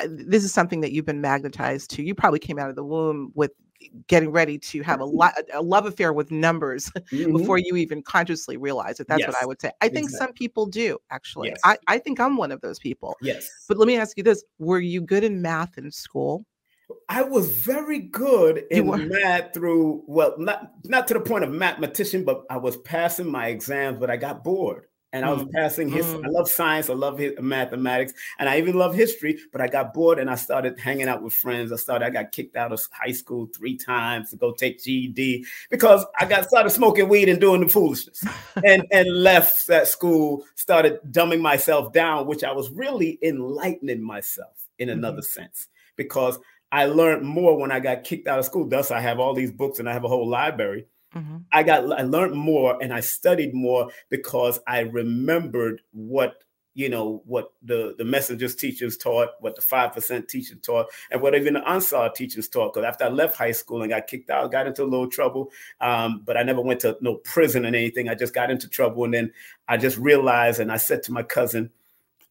This 0.09 0.43
is 0.43 0.53
something 0.53 0.81
that 0.81 0.93
you've 0.93 1.07
been 1.07 1.21
magnetized 1.21 1.91
to. 1.91 2.03
You 2.03 2.15
probably 2.15 2.41
came 2.41 2.59
out 2.59 2.69
of 2.69 2.77
the 2.77 2.85
womb 2.85 3.31
with 3.35 3.53
getting 4.09 4.31
ready 4.31 4.59
to 4.59 4.83
have 4.83 5.01
a, 5.01 5.05
lot 5.05 5.35
a 5.53 5.63
love 5.63 5.87
affair 5.87 6.13
with 6.13 6.31
numbers 6.31 6.91
mm-hmm. 6.97 7.37
before 7.37 7.59
you 7.59 7.77
even 7.77 8.03
consciously 8.03 8.57
realize 8.57 9.01
it. 9.01 9.09
That's 9.09 9.21
yes. 9.21 9.29
what 9.29 9.43
I 9.43 9.47
would 9.47 9.61
say. 9.61 9.71
I 9.81 9.89
think 9.89 10.07
exactly. 10.07 10.27
some 10.27 10.33
people 10.33 10.67
do 10.67 10.99
actually. 11.11 11.49
Yes. 11.49 11.61
I, 11.65 11.79
I 11.87 11.99
think 11.99 12.21
I'm 12.21 12.37
one 12.37 12.53
of 12.53 12.61
those 12.61 12.79
people. 12.79 13.17
Yes. 13.21 13.49
But 13.69 13.79
let 13.79 13.87
me 13.87 13.97
ask 13.97 14.17
you 14.17 14.25
this: 14.25 14.45
Were 14.59 14.81
you 14.81 15.01
good 15.01 15.25
in 15.25 15.41
math 15.41 15.79
in 15.79 15.91
school? 15.91 16.45
I 17.09 17.23
was 17.23 17.57
very 17.59 17.99
good 17.99 18.65
in 18.71 19.09
math 19.09 19.55
through 19.55 20.05
well, 20.07 20.35
not 20.39 20.73
not 20.85 21.09
to 21.09 21.15
the 21.15 21.21
point 21.21 21.45
of 21.45 21.51
mathematician, 21.51 22.25
but 22.25 22.45
I 22.51 22.57
was 22.59 22.77
passing 22.79 23.31
my 23.31 23.49
exams, 23.49 23.99
but 23.99 24.11
I 24.11 24.17
got 24.17 24.45
bored. 24.45 24.87
And 25.13 25.25
I 25.25 25.33
was 25.33 25.45
mm. 25.45 25.53
passing 25.53 25.89
his. 25.89 26.05
Mm. 26.05 26.27
I 26.27 26.29
love 26.29 26.49
science. 26.49 26.91
I 26.91 26.95
love 26.95 27.17
his, 27.19 27.33
mathematics, 27.41 28.13
and 28.39 28.51
I 28.51 28.59
even 28.59 28.75
love 28.75 28.95
history. 28.95 29.39
But 29.51 29.63
I 29.63 29.69
got 29.69 29.95
bored, 29.95 30.19
and 30.19 30.29
I 30.29 30.35
started 30.35 30.79
hanging 30.79 31.09
out 31.09 31.23
with 31.23 31.33
friends. 31.33 31.73
I 31.73 31.77
started. 31.77 32.05
I 32.05 32.11
got 32.11 32.33
kicked 32.33 32.55
out 32.55 32.73
of 32.73 32.85
high 32.93 33.13
school 33.13 33.49
three 33.57 33.79
times 33.79 34.31
to 34.31 34.37
go 34.37 34.53
take 34.53 34.83
GED 34.83 35.47
because 35.71 36.05
I 36.19 36.27
got 36.27 36.47
started 36.47 36.71
smoking 36.71 37.09
weed 37.09 37.31
and 37.31 37.41
doing 37.41 37.63
the 37.63 37.69
foolishness, 37.69 38.23
and 38.65 38.85
and 38.91 39.23
left 39.23 39.69
that 39.69 39.87
school. 39.89 40.45
Started 40.55 40.99
dumbing 41.11 41.41
myself 41.41 41.93
down, 41.95 42.27
which 42.27 42.45
I 42.45 42.53
was 42.53 42.71
really 42.71 43.19
enlightening 43.23 44.03
myself 44.03 44.69
in 44.79 44.91
another 44.91 45.23
mm-hmm. 45.23 45.41
sense 45.41 45.69
because 45.97 46.39
I 46.77 46.85
learned 46.85 47.25
more 47.25 47.57
when 47.57 47.73
I 47.73 47.81
got 47.81 48.05
kicked 48.05 48.29
out 48.29 48.39
of 48.39 48.45
school. 48.45 48.69
Thus, 48.69 48.91
I 48.91 49.01
have 49.01 49.19
all 49.19 49.33
these 49.33 49.51
books 49.51 49.79
and 49.79 49.89
I 49.89 49.95
have 49.95 50.05
a 50.05 50.09
whole 50.09 50.29
library. 50.29 50.87
Mm-hmm. 51.15 51.39
I 51.51 51.63
got 51.63 51.91
I 51.99 52.03
learned 52.03 52.35
more 52.35 52.77
and 52.83 52.93
I 52.93 53.01
studied 53.01 53.55
more 53.55 53.89
because 54.11 54.61
I 54.67 54.81
remembered 54.81 55.81
what 55.93 56.45
you 56.75 56.91
know 56.91 57.23
what 57.25 57.53
the 57.63 57.95
the 57.97 58.05
messengers 58.05 58.55
teachers 58.55 58.99
taught, 58.99 59.31
what 59.41 59.57
the 59.57 59.63
five 59.63 59.95
percent 59.95 60.29
teachers 60.29 60.59
taught, 60.61 60.89
and 61.11 61.23
what 61.23 61.35
even 61.35 61.55
the 61.55 61.67
Ansar 61.67 62.11
teachers 62.15 62.47
taught. 62.47 62.75
Because 62.75 62.87
after 62.87 63.05
I 63.05 63.09
left 63.09 63.39
high 63.39 63.53
school 63.53 63.81
and 63.81 63.91
got 63.91 64.07
kicked 64.07 64.29
out, 64.29 64.53
got 64.53 64.67
into 64.67 64.83
a 64.83 64.85
little 64.85 65.09
trouble, 65.09 65.51
um, 65.81 66.25
but 66.27 66.37
I 66.37 66.43
never 66.43 66.61
went 66.61 66.81
to 66.81 66.99
no 67.01 67.15
prison 67.15 67.65
and 67.65 67.75
anything. 67.75 68.11
I 68.11 68.15
just 68.15 68.35
got 68.35 68.51
into 68.51 68.69
trouble, 68.69 69.05
and 69.05 69.15
then 69.15 69.33
I 69.67 69.79
just 69.79 69.97
realized, 69.97 70.61
and 70.61 70.71
I 70.71 70.77
said 70.77 71.03
to 71.05 71.13
my 71.13 71.23
cousin, 71.23 71.71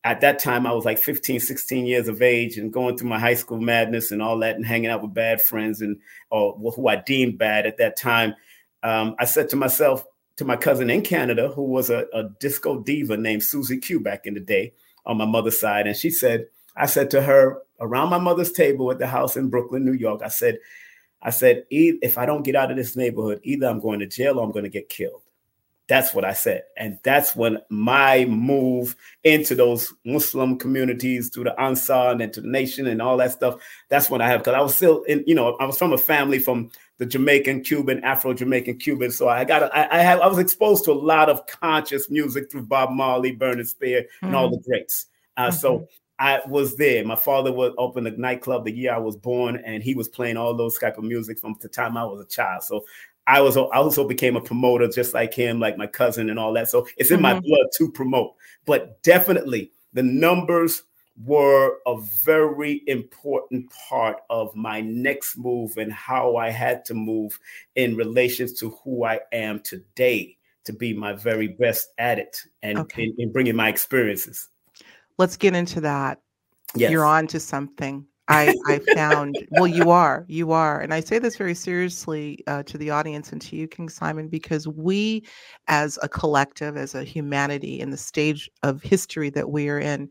at 0.05 0.21
that 0.21 0.37
time 0.37 0.67
I 0.67 0.71
was 0.71 0.85
like 0.85 0.99
15, 0.99 1.39
16 1.39 1.85
years 1.87 2.07
of 2.07 2.21
age 2.21 2.57
and 2.59 2.71
going 2.71 2.95
through 2.95 3.09
my 3.09 3.19
high 3.19 3.33
school 3.33 3.59
madness 3.59 4.11
and 4.11 4.21
all 4.21 4.37
that 4.39 4.55
and 4.55 4.65
hanging 4.65 4.91
out 4.91 5.01
with 5.01 5.15
bad 5.15 5.41
friends 5.41 5.81
and 5.81 5.97
or 6.29 6.53
who 6.75 6.87
I 6.87 6.97
deemed 6.97 7.39
bad 7.39 7.65
at 7.65 7.77
that 7.79 7.97
time. 7.97 8.35
Um, 8.83 9.15
I 9.17 9.25
said 9.25 9.49
to 9.49 9.55
myself, 9.55 10.05
to 10.37 10.45
my 10.45 10.57
cousin 10.57 10.91
in 10.91 11.01
Canada, 11.01 11.49
who 11.49 11.63
was 11.63 11.89
a, 11.89 12.05
a 12.13 12.29
disco 12.39 12.83
diva 12.83 13.17
named 13.17 13.41
Susie 13.41 13.79
Q 13.79 13.99
back 13.99 14.27
in 14.27 14.35
the 14.35 14.39
day 14.39 14.73
on 15.07 15.17
my 15.17 15.25
mother's 15.25 15.59
side. 15.59 15.87
And 15.87 15.97
she 15.97 16.11
said, 16.11 16.45
I 16.77 16.85
said 16.85 17.09
to 17.11 17.21
her 17.23 17.61
around 17.79 18.09
my 18.09 18.19
mother's 18.19 18.51
table 18.51 18.91
at 18.91 18.99
the 18.99 19.07
house 19.07 19.35
in 19.35 19.49
Brooklyn, 19.49 19.85
New 19.85 19.93
York, 19.93 20.21
I 20.23 20.27
said, 20.27 20.59
I 21.21 21.31
said, 21.31 21.63
if 21.71 22.19
I 22.19 22.27
don't 22.27 22.43
get 22.43 22.55
out 22.55 22.69
of 22.69 22.77
this 22.77 22.95
neighborhood, 22.95 23.39
either 23.43 23.65
I'm 23.65 23.79
going 23.79 24.01
to 24.01 24.07
jail 24.07 24.37
or 24.37 24.43
I'm 24.43 24.51
going 24.51 24.65
to 24.65 24.69
get 24.69 24.89
killed. 24.89 25.21
That's 25.87 26.15
what 26.15 26.25
I 26.25 26.33
said. 26.33 26.63
And 26.77 26.97
that's 27.03 27.35
when 27.35 27.59
my 27.69 28.25
move 28.25 28.95
into 29.23 29.53
those 29.53 29.93
Muslim 30.03 30.57
communities 30.57 31.29
to 31.31 31.43
the 31.43 31.59
Ansar 31.61 32.19
and 32.19 32.33
to 32.33 32.41
the 32.41 32.47
nation 32.47 32.87
and 32.87 33.01
all 33.01 33.17
that 33.17 33.33
stuff, 33.33 33.61
that's 33.89 34.09
when 34.09 34.19
I 34.19 34.27
have, 34.27 34.39
because 34.39 34.55
I 34.55 34.61
was 34.61 34.75
still 34.75 35.03
in, 35.03 35.23
you 35.27 35.35
know, 35.35 35.55
I 35.57 35.65
was 35.65 35.77
from 35.77 35.93
a 35.93 35.97
family 35.97 36.39
from 36.39 36.71
the 36.97 37.05
Jamaican, 37.05 37.63
Cuban, 37.63 38.03
Afro 38.03 38.33
Jamaican, 38.33 38.77
Cuban. 38.77 39.11
So 39.11 39.29
I 39.29 39.43
got, 39.43 39.63
I, 39.75 39.87
I 39.91 39.99
have, 39.99 40.21
I 40.21 40.27
was 40.27 40.39
exposed 40.39 40.85
to 40.85 40.91
a 40.91 40.93
lot 40.93 41.29
of 41.29 41.45
conscious 41.45 42.09
music 42.09 42.49
through 42.49 42.63
Bob 42.63 42.89
Marley, 42.89 43.33
Burning 43.33 43.65
Spear, 43.65 44.01
mm-hmm. 44.01 44.27
and 44.27 44.35
all 44.35 44.49
the 44.49 44.63
greats. 44.67 45.05
Uh, 45.37 45.49
mm-hmm. 45.49 45.57
So 45.57 45.87
I 46.17 46.39
was 46.47 46.77
there. 46.77 47.05
My 47.05 47.17
father 47.17 47.51
was 47.51 47.73
opened 47.77 48.07
a 48.07 48.19
nightclub 48.19 48.63
the 48.63 48.71
year 48.71 48.93
I 48.93 48.99
was 48.99 49.17
born, 49.17 49.61
and 49.65 49.83
he 49.83 49.93
was 49.93 50.07
playing 50.07 50.37
all 50.37 50.55
those 50.55 50.79
type 50.79 50.97
of 50.97 51.03
music 51.03 51.37
from 51.37 51.55
the 51.61 51.67
time 51.67 51.97
I 51.97 52.05
was 52.05 52.21
a 52.21 52.27
child. 52.27 52.63
So 52.63 52.85
I 53.27 53.41
was 53.41 53.57
I 53.57 53.61
also 53.61 54.07
became 54.07 54.35
a 54.35 54.41
promoter 54.41 54.87
just 54.87 55.13
like 55.13 55.33
him, 55.33 55.59
like 55.59 55.77
my 55.77 55.87
cousin 55.87 56.29
and 56.29 56.39
all 56.39 56.53
that. 56.53 56.69
So 56.69 56.87
it's 56.97 57.11
in 57.11 57.17
mm-hmm. 57.17 57.23
my 57.23 57.39
blood 57.39 57.67
to 57.77 57.91
promote. 57.91 58.35
But 58.65 59.01
definitely 59.03 59.71
the 59.93 60.03
numbers 60.03 60.83
were 61.23 61.77
a 61.87 61.97
very 62.23 62.83
important 62.87 63.71
part 63.89 64.17
of 64.29 64.53
my 64.55 64.81
next 64.81 65.37
move 65.37 65.77
and 65.77 65.91
how 65.91 66.35
I 66.35 66.49
had 66.49 66.83
to 66.85 66.93
move 66.93 67.39
in 67.75 67.95
relations 67.95 68.53
to 68.59 68.71
who 68.83 69.05
I 69.05 69.21
am 69.31 69.61
today 69.61 70.37
to 70.65 70.73
be 70.73 70.93
my 70.93 71.13
very 71.13 71.47
best 71.47 71.89
at 71.97 72.19
it 72.19 72.41
and 72.63 72.79
okay. 72.79 73.03
in, 73.03 73.15
in 73.17 73.31
bringing 73.31 73.55
my 73.55 73.69
experiences. 73.69 74.49
Let's 75.17 75.37
get 75.37 75.55
into 75.55 75.79
that. 75.81 76.19
Yes. 76.75 76.91
You're 76.91 77.05
on 77.05 77.27
to 77.27 77.39
something. 77.39 78.05
I, 78.27 78.55
I 78.65 78.79
found, 78.95 79.37
well, 79.51 79.67
you 79.67 79.91
are, 79.91 80.25
you 80.27 80.51
are. 80.51 80.79
And 80.79 80.93
I 80.93 80.99
say 80.99 81.19
this 81.19 81.37
very 81.37 81.53
seriously 81.53 82.39
uh, 82.47 82.63
to 82.63 82.77
the 82.77 82.89
audience 82.89 83.31
and 83.31 83.41
to 83.43 83.55
you, 83.55 83.67
King 83.67 83.87
Simon, 83.87 84.27
because 84.27 84.67
we 84.67 85.23
as 85.67 85.99
a 86.01 86.09
collective, 86.09 86.75
as 86.75 86.95
a 86.95 87.03
humanity 87.03 87.79
in 87.79 87.91
the 87.91 87.97
stage 87.97 88.49
of 88.63 88.81
history 88.81 89.29
that 89.31 89.51
we 89.51 89.69
are 89.69 89.79
in, 89.79 90.09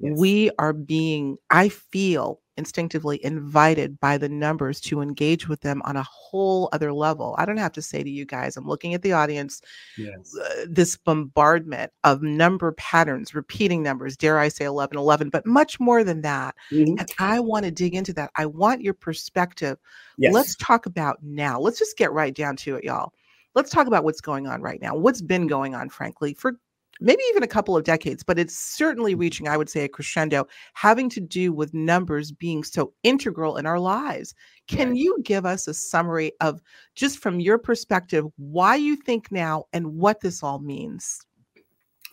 yes. 0.00 0.18
we 0.18 0.50
are 0.58 0.72
being, 0.72 1.36
I 1.50 1.68
feel, 1.68 2.40
instinctively 2.60 3.24
invited 3.24 3.98
by 4.00 4.18
the 4.18 4.28
numbers 4.28 4.80
to 4.82 5.00
engage 5.00 5.48
with 5.48 5.62
them 5.62 5.80
on 5.86 5.96
a 5.96 6.02
whole 6.02 6.68
other 6.72 6.92
level. 6.92 7.34
I 7.38 7.46
don't 7.46 7.56
have 7.56 7.72
to 7.72 7.82
say 7.82 8.02
to 8.02 8.10
you 8.10 8.26
guys, 8.26 8.56
I'm 8.56 8.66
looking 8.66 8.92
at 8.92 9.00
the 9.00 9.12
audience, 9.12 9.62
yes. 9.96 10.36
uh, 10.36 10.66
this 10.68 10.96
bombardment 10.96 11.90
of 12.04 12.22
number 12.22 12.72
patterns, 12.72 13.34
repeating 13.34 13.82
numbers, 13.82 14.16
dare 14.16 14.38
I 14.38 14.48
say 14.48 14.66
11, 14.66 14.98
11, 14.98 15.30
but 15.30 15.46
much 15.46 15.80
more 15.80 16.04
than 16.04 16.20
that. 16.20 16.54
Mm-hmm. 16.70 16.98
And 16.98 17.10
I 17.18 17.40
want 17.40 17.64
to 17.64 17.70
dig 17.70 17.94
into 17.94 18.12
that. 18.14 18.30
I 18.36 18.44
want 18.46 18.82
your 18.82 18.94
perspective. 18.94 19.78
Yes. 20.18 20.34
Let's 20.34 20.54
talk 20.56 20.84
about 20.84 21.16
now. 21.22 21.58
Let's 21.58 21.78
just 21.78 21.96
get 21.96 22.12
right 22.12 22.34
down 22.34 22.56
to 22.56 22.76
it, 22.76 22.84
y'all. 22.84 23.14
Let's 23.54 23.70
talk 23.70 23.86
about 23.86 24.04
what's 24.04 24.20
going 24.20 24.46
on 24.46 24.60
right 24.60 24.80
now. 24.80 24.94
What's 24.94 25.22
been 25.22 25.46
going 25.46 25.74
on, 25.74 25.88
frankly, 25.88 26.34
for 26.34 26.60
maybe 27.00 27.22
even 27.30 27.42
a 27.42 27.48
couple 27.48 27.76
of 27.76 27.84
decades, 27.84 28.22
but 28.22 28.38
it's 28.38 28.56
certainly 28.58 29.12
Mm-hmm. 29.12 29.20
reaching, 29.20 29.48
I 29.48 29.56
would 29.56 29.68
say, 29.70 29.84
a 29.84 29.88
crescendo, 29.88 30.46
having 30.74 31.08
to 31.10 31.20
do 31.20 31.52
with 31.52 31.74
numbers 31.74 32.32
being 32.32 32.62
so 32.64 32.92
integral 33.02 33.56
in 33.56 33.66
our 33.66 33.80
lives. 33.80 34.34
Can 34.68 34.88
Right. 34.90 34.96
you 34.98 35.18
give 35.22 35.46
us 35.46 35.66
a 35.68 35.74
summary 35.74 36.32
of 36.40 36.60
just 36.94 37.18
from 37.18 37.40
your 37.40 37.58
perspective 37.58 38.24
why 38.36 38.76
you 38.76 38.96
think 38.96 39.32
now 39.32 39.64
and 39.72 39.96
what 39.96 40.20
this 40.20 40.42
all 40.42 40.58
means? 40.58 41.20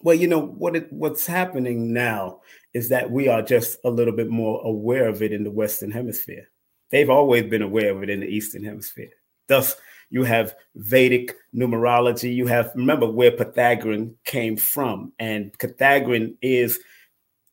Well, 0.02 0.16
you 0.16 0.28
know 0.28 0.40
what 0.40 0.76
it, 0.76 0.94
what's 0.94 1.26
happening 1.26 1.92
now 1.92 2.42
is 2.74 2.90
that 2.90 3.10
we 3.10 3.28
are 3.28 3.42
just 3.42 3.80
a 3.84 3.90
little 3.90 4.14
bit 4.16 4.30
more 4.30 4.62
aware 4.64 5.08
of 5.08 5.22
it 5.24 5.32
in 5.34 5.44
the 5.44 5.52
Western 5.52 5.90
Hemisphere. 5.92 6.50
They've 6.92 7.10
always 7.10 7.44
been 7.46 7.64
aware 7.64 7.92
of 7.92 8.04
it 8.04 8.10
in 8.10 8.20
the 8.20 8.28
Eastern 8.28 8.64
Hemisphere. 8.64 9.10
Thus, 9.48 9.76
you 10.10 10.24
have 10.24 10.56
Vedic 10.76 11.36
numerology. 11.56 12.34
You 12.34 12.48
have 12.48 12.72
remember 12.76 13.10
where 13.10 13.32
Pythagorean 13.32 14.16
came 14.24 14.58
from, 14.58 15.12
and 15.20 15.58
Pythagorean 15.60 16.38
is, 16.42 16.80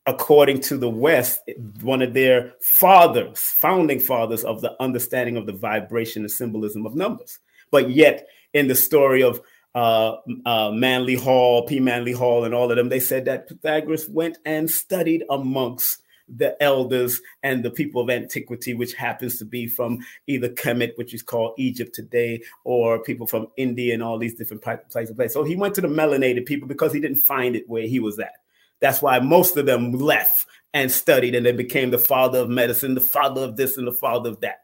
according 0.06 0.60
to 0.62 0.76
the 0.76 0.90
West, 0.90 1.40
one 1.82 2.02
of 2.02 2.14
their 2.14 2.52
fathers, 2.60 3.40
founding 3.40 4.00
fathers 4.00 4.44
of 4.44 4.60
the 4.60 4.80
understanding 4.80 5.36
of 5.36 5.46
the 5.46 5.52
vibration 5.52 6.22
and 6.22 6.30
symbolism 6.30 6.86
of 6.86 6.94
numbers. 6.94 7.38
But 7.70 7.90
yet, 7.90 8.26
in 8.52 8.68
the 8.68 8.74
story 8.74 9.22
of 9.22 9.40
uh, 9.74 10.16
uh, 10.46 10.70
Manly 10.70 11.16
Hall, 11.16 11.66
P. 11.66 11.80
Manly 11.80 12.12
Hall, 12.12 12.44
and 12.44 12.54
all 12.54 12.70
of 12.70 12.76
them, 12.76 12.88
they 12.88 13.00
said 13.00 13.24
that 13.24 13.48
Pythagoras 13.48 14.08
went 14.08 14.38
and 14.44 14.70
studied 14.70 15.24
amongst 15.28 16.02
the 16.36 16.60
elders 16.62 17.20
and 17.42 17.64
the 17.64 17.70
people 17.70 18.02
of 18.02 18.10
antiquity, 18.10 18.74
which 18.74 18.94
happens 18.94 19.38
to 19.38 19.44
be 19.44 19.66
from 19.66 19.98
either 20.26 20.48
Kemet, 20.48 20.96
which 20.96 21.14
is 21.14 21.22
called 21.22 21.54
Egypt 21.58 21.94
today, 21.94 22.42
or 22.64 23.02
people 23.02 23.26
from 23.26 23.48
India 23.56 23.94
and 23.94 24.02
all 24.02 24.18
these 24.18 24.34
different 24.34 24.62
places. 24.90 25.32
So 25.32 25.44
he 25.44 25.56
went 25.56 25.74
to 25.76 25.80
the 25.80 25.88
melanated 25.88 26.46
people 26.46 26.68
because 26.68 26.92
he 26.92 27.00
didn't 27.00 27.18
find 27.18 27.54
it 27.56 27.68
where 27.68 27.86
he 27.86 28.00
was 28.00 28.18
at. 28.18 28.32
That's 28.80 29.00
why 29.00 29.18
most 29.20 29.56
of 29.56 29.66
them 29.66 29.92
left 29.92 30.46
and 30.72 30.90
studied, 30.90 31.36
and 31.36 31.46
they 31.46 31.52
became 31.52 31.90
the 31.90 31.98
father 31.98 32.40
of 32.40 32.48
medicine, 32.48 32.94
the 32.94 33.00
father 33.00 33.42
of 33.42 33.56
this, 33.56 33.76
and 33.76 33.86
the 33.86 33.92
father 33.92 34.30
of 34.30 34.40
that 34.40 34.63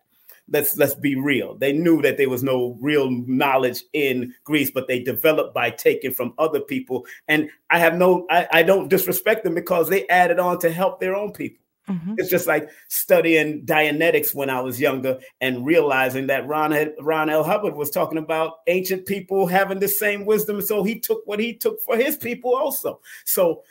let's 0.50 0.76
let's 0.76 0.94
be 0.94 1.14
real. 1.14 1.56
They 1.56 1.72
knew 1.72 2.02
that 2.02 2.16
there 2.16 2.28
was 2.28 2.42
no 2.42 2.76
real 2.80 3.10
knowledge 3.10 3.84
in 3.92 4.34
Greece, 4.44 4.70
but 4.70 4.88
they 4.88 5.00
developed 5.00 5.54
by 5.54 5.70
taking 5.70 6.12
from 6.12 6.34
other 6.38 6.60
people. 6.60 7.06
And 7.28 7.48
I 7.70 7.78
have 7.78 7.94
no, 7.94 8.26
I, 8.30 8.48
I 8.52 8.62
don't 8.62 8.88
disrespect 8.88 9.44
them 9.44 9.54
because 9.54 9.88
they 9.88 10.06
added 10.08 10.38
on 10.38 10.58
to 10.60 10.70
help 10.70 11.00
their 11.00 11.14
own 11.14 11.32
people. 11.32 11.60
Mhm. 11.88 12.14
It's 12.18 12.30
just 12.30 12.46
like 12.46 12.68
studying 12.88 13.64
Dianetics 13.64 14.34
when 14.34 14.50
I 14.50 14.60
was 14.60 14.80
younger 14.80 15.18
and 15.40 15.66
realizing 15.66 16.28
that 16.28 16.46
Ron 16.46 16.70
had, 16.70 16.92
Ron 17.00 17.30
L. 17.30 17.42
Hubbard 17.42 17.74
was 17.74 17.90
talking 17.90 18.18
about 18.18 18.58
ancient 18.66 19.06
people 19.06 19.46
having 19.46 19.80
the 19.80 19.88
same 19.88 20.24
wisdom. 20.24 20.60
So 20.62 20.84
he 20.84 21.00
took 21.00 21.22
what 21.26 21.40
he 21.40 21.54
took 21.54 21.80
for 21.82 21.96
his 21.96 22.16
people 22.16 22.54
also. 22.54 23.00
So 23.24 23.62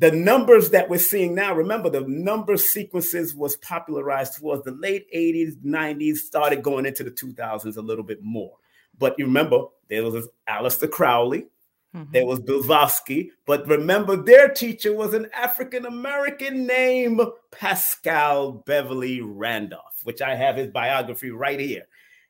the 0.00 0.10
numbers 0.10 0.70
that 0.70 0.88
we're 0.90 0.98
seeing 0.98 1.34
now 1.34 1.54
remember 1.54 1.88
the 1.90 2.00
number 2.08 2.56
sequences 2.56 3.34
was 3.34 3.56
popularized 3.58 4.34
towards 4.38 4.64
the 4.64 4.72
late 4.72 5.06
80s 5.14 5.56
90s 5.64 6.16
started 6.16 6.62
going 6.62 6.86
into 6.86 7.04
the 7.04 7.10
2000s 7.10 7.76
a 7.76 7.82
little 7.82 8.04
bit 8.04 8.22
more 8.22 8.56
but 8.98 9.14
you 9.18 9.26
remember 9.26 9.64
there 9.88 10.02
was 10.02 10.26
Aleister 10.48 10.90
Crowley 10.90 11.46
Mhm. 11.94 12.12
there 12.12 12.24
was 12.24 12.38
Blavatsky, 12.38 13.32
but 13.46 13.66
remember 13.66 14.14
their 14.14 14.48
teacher 14.48 14.94
was 14.94 15.12
an 15.12 15.26
African 15.34 15.84
American 15.84 16.64
named 16.64 17.20
Paschal 17.50 18.62
Beverly 18.64 19.20
Randolph, 19.20 20.00
which 20.04 20.22
I 20.22 20.36
have 20.36 20.54
his 20.54 20.68
biography 20.68 21.32
right 21.32 21.58
here, 21.58 21.88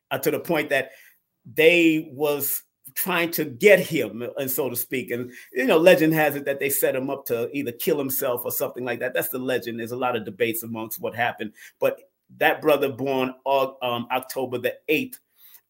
uh, 0.09 0.17
to 0.17 0.31
the 0.31 0.39
point 0.39 0.69
that 0.69 0.89
they 1.45 2.09
was 2.11 2.63
trying 2.95 3.31
to 3.31 3.45
get 3.45 3.79
him, 3.79 4.23
and 4.37 4.49
so 4.49 4.69
to 4.69 4.75
speak. 4.75 5.11
And 5.11 5.31
you 5.53 5.65
know, 5.65 5.77
legend 5.77 6.13
has 6.13 6.35
it 6.35 6.45
that 6.45 6.59
they 6.59 6.69
set 6.69 6.95
him 6.95 7.09
up 7.09 7.25
to 7.27 7.49
either 7.55 7.71
kill 7.71 7.97
himself 7.97 8.41
or 8.45 8.51
something 8.51 8.85
like 8.85 8.99
that. 8.99 9.13
That's 9.13 9.29
the 9.29 9.39
legend. 9.39 9.79
There's 9.79 9.91
a 9.91 9.97
lot 9.97 10.15
of 10.15 10.25
debates 10.25 10.63
amongst 10.63 10.99
what 10.99 11.15
happened, 11.15 11.53
but 11.79 11.99
that 12.37 12.61
brother, 12.61 12.89
born 12.89 13.33
um, 13.45 14.07
October 14.11 14.57
the 14.57 14.75
eighth, 14.87 15.19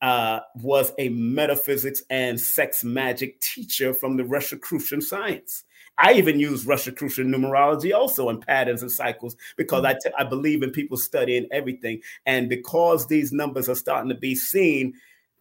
uh, 0.01 0.40
was 0.56 0.94
a 0.98 1.10
metaphysics 1.10 2.04
and 2.10 2.40
sex 2.40 2.84
magic 2.84 3.40
teacher 3.40 3.94
from 3.94 4.18
the 4.18 4.25
Rosicrucian 4.25 5.01
science. 5.01 5.63
I 5.98 6.13
even 6.13 6.40
use 6.40 6.66
Rosicrucian 6.66 7.32
numerology 7.32 7.94
also 7.94 8.30
in 8.30 8.40
patterns 8.40 8.82
and 8.82 8.92
cycles 8.92 9.36
because 9.58 9.86
I, 9.86 9.94
t- 9.94 10.10
I 10.18 10.24
believe 10.24 10.63
in 10.63 10.72
people 10.72 10.98
studying 10.98 11.48
everything. 11.51 12.01
And 12.25 12.50
because 12.50 13.08
these 13.08 13.32
numbers 13.32 13.70
are 13.70 13.75
starting 13.75 14.10
to 14.10 14.16
be 14.16 14.34
seen, 14.34 14.94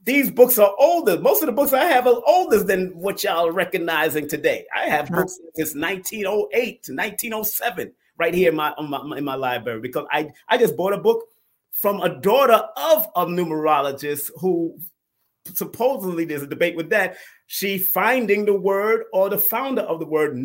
these 0.05 0.31
books 0.31 0.59
are 0.59 0.75
older. 0.79 1.19
Most 1.19 1.43
of 1.43 1.47
the 1.47 1.53
books 1.53 1.73
I 1.73 1.85
have 1.85 2.07
are 2.07 2.23
older 2.27 2.63
than 2.63 2.89
what 2.99 3.23
y'all 3.23 3.47
are 3.49 3.53
recognizing 3.53 4.29
today. 4.29 4.67
I 4.75 4.89
have 4.89 5.11
books 5.11 5.39
since 5.55 5.75
1908 5.75 6.83
to 6.85 6.93
1907 6.93 7.93
right 8.17 8.35
here 8.35 8.51
in 8.51 8.57
my, 8.57 8.75
in 8.79 8.89
my 8.89 9.17
in 9.19 9.25
my 9.25 9.35
library 9.35 9.81
because 9.81 10.07
I 10.11 10.31
I 10.49 10.59
just 10.59 10.77
bought 10.77 10.95
a 10.95 10.99
book 10.99 11.25
from 11.71 12.01
a 12.01 12.21
daughter 12.21 12.63
of 12.77 13.07
a 13.17 13.27
numerologist 13.27 14.31
who 14.37 14.79
supposedly 15.55 16.25
there's 16.25 16.43
a 16.43 16.47
debate 16.47 16.77
with 16.77 16.91
that 16.91 17.17
she 17.47 17.79
finding 17.79 18.45
the 18.45 18.55
word 18.55 19.05
or 19.13 19.29
the 19.29 19.39
founder 19.39 19.83
of 19.83 19.99
the 19.99 20.07
word 20.07 20.37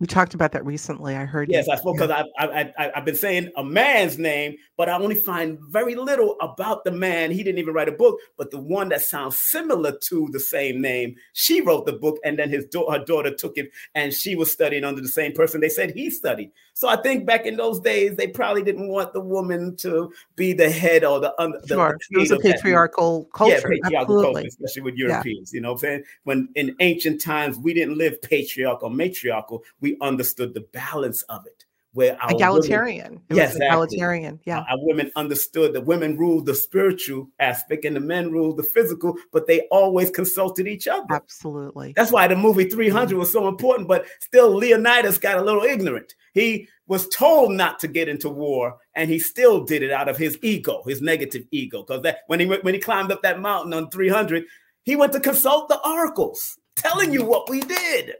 We 0.00 0.06
talked 0.06 0.34
about 0.34 0.52
that 0.52 0.64
recently. 0.64 1.14
I 1.16 1.24
heard. 1.24 1.48
you. 1.48 1.56
Yes, 1.56 1.68
I 1.68 1.76
spoke 1.76 1.96
because 1.96 2.10
I, 2.10 2.24
I, 2.38 2.72
I, 2.78 2.92
I've 2.96 3.04
been 3.04 3.14
saying 3.14 3.50
a 3.56 3.64
man's 3.64 4.18
name, 4.18 4.56
but 4.76 4.88
I 4.88 4.98
only 4.98 5.14
find 5.14 5.58
very 5.68 5.94
little 5.94 6.36
about 6.40 6.84
the 6.84 6.90
man. 6.90 7.30
He 7.30 7.42
didn't 7.42 7.58
even 7.58 7.74
write 7.74 7.88
a 7.88 7.92
book, 7.92 8.18
but 8.36 8.50
the 8.50 8.58
one 8.58 8.88
that 8.88 9.02
sounds 9.02 9.38
similar 9.38 9.96
to 10.04 10.28
the 10.32 10.40
same 10.40 10.80
name, 10.80 11.16
she 11.32 11.60
wrote 11.60 11.86
the 11.86 11.92
book, 11.92 12.18
and 12.24 12.38
then 12.38 12.50
his 12.50 12.64
da- 12.66 12.90
her 12.90 13.04
daughter 13.04 13.34
took 13.34 13.56
it, 13.58 13.70
and 13.94 14.12
she 14.12 14.34
was 14.34 14.50
studying 14.50 14.84
under 14.84 15.00
the 15.00 15.08
same 15.08 15.32
person. 15.32 15.60
They 15.60 15.68
said 15.68 15.92
he 15.92 16.10
studied. 16.10 16.50
So 16.74 16.88
I 16.88 16.96
think 16.96 17.26
back 17.26 17.44
in 17.44 17.56
those 17.56 17.80
days, 17.80 18.16
they 18.16 18.28
probably 18.28 18.62
didn't 18.62 18.88
want 18.88 19.12
the 19.12 19.20
woman 19.20 19.76
to 19.78 20.12
be 20.36 20.52
the 20.52 20.70
head 20.70 21.04
or 21.04 21.20
the 21.20 21.34
under. 21.40 21.58
the 21.62 21.74
Sure. 21.74 21.98
It 22.10 22.18
was 22.18 22.30
a 22.30 22.38
patriarchal 22.38 23.28
yeah, 23.44 23.60
patriarchal 23.60 24.00
Absolutely. 24.00 24.32
culture, 24.34 24.48
especially 24.48 24.82
with 24.82 24.94
Europeans. 24.94 25.52
You 25.52 25.60
know 25.60 25.72
what 25.72 25.78
I'm 25.78 25.78
saying? 25.78 26.04
When 26.24 26.48
in 26.54 26.76
ancient 26.80 27.20
times 27.20 27.58
we 27.58 27.74
didn't 27.74 27.98
live 27.98 28.20
patriarchal 28.22 28.88
or 28.88 28.90
matriarchal, 29.28 29.62
we 29.80 29.96
understood 30.00 30.54
the 30.54 30.66
balance 30.72 31.22
of 31.22 31.46
it. 31.46 31.64
Where 31.94 32.12
our 32.20 32.28
women- 32.28 32.36
Egalitarian. 32.36 33.20
It 33.30 33.36
Yes, 33.36 33.52
exactly. 33.52 33.66
egalitarian. 33.66 34.40
Yeah. 34.44 34.58
our 34.58 34.76
women 34.82 35.10
understood 35.16 35.72
that 35.72 35.86
women 35.86 36.18
ruled 36.18 36.44
the 36.44 36.54
spiritual 36.54 37.30
aspect 37.40 37.86
and 37.86 37.96
the 37.96 38.00
men 38.00 38.30
ruled 38.30 38.58
the 38.58 38.62
physical, 38.62 39.16
but 39.32 39.46
they 39.46 39.62
always 39.70 40.10
consulted 40.10 40.68
each 40.68 40.86
other. 40.86 41.06
Absolutely. 41.10 41.94
That's 41.96 42.12
why 42.12 42.28
the 42.28 42.36
movie 42.36 42.68
300 42.68 43.16
mm. 43.16 43.18
was 43.18 43.32
so 43.32 43.48
important, 43.48 43.88
but 43.88 44.04
still 44.20 44.54
Leonidas 44.54 45.18
got 45.18 45.38
a 45.38 45.42
little 45.42 45.62
ignorant. 45.62 46.14
He 46.34 46.68
was 46.86 47.08
told 47.08 47.52
not 47.52 47.80
to 47.80 47.88
get 47.88 48.08
into 48.08 48.28
war, 48.28 48.76
and 48.94 49.10
he 49.10 49.18
still 49.18 49.64
did 49.64 49.82
it 49.82 49.90
out 49.90 50.10
of 50.10 50.18
his 50.18 50.38
ego, 50.42 50.82
his 50.86 51.00
negative 51.00 51.46
ego. 51.50 51.82
Because 51.82 52.02
that 52.02 52.18
when 52.26 52.38
he 52.38 52.46
went, 52.46 52.64
when 52.64 52.74
he 52.74 52.80
climbed 52.80 53.10
up 53.10 53.22
that 53.22 53.40
mountain 53.40 53.72
on 53.72 53.90
300, 53.90 54.44
he 54.84 54.94
went 54.94 55.12
to 55.14 55.20
consult 55.20 55.68
the 55.68 55.80
oracles, 55.88 56.58
telling 56.76 57.12
you 57.12 57.24
what 57.24 57.48
we 57.48 57.60
did. 57.60 58.14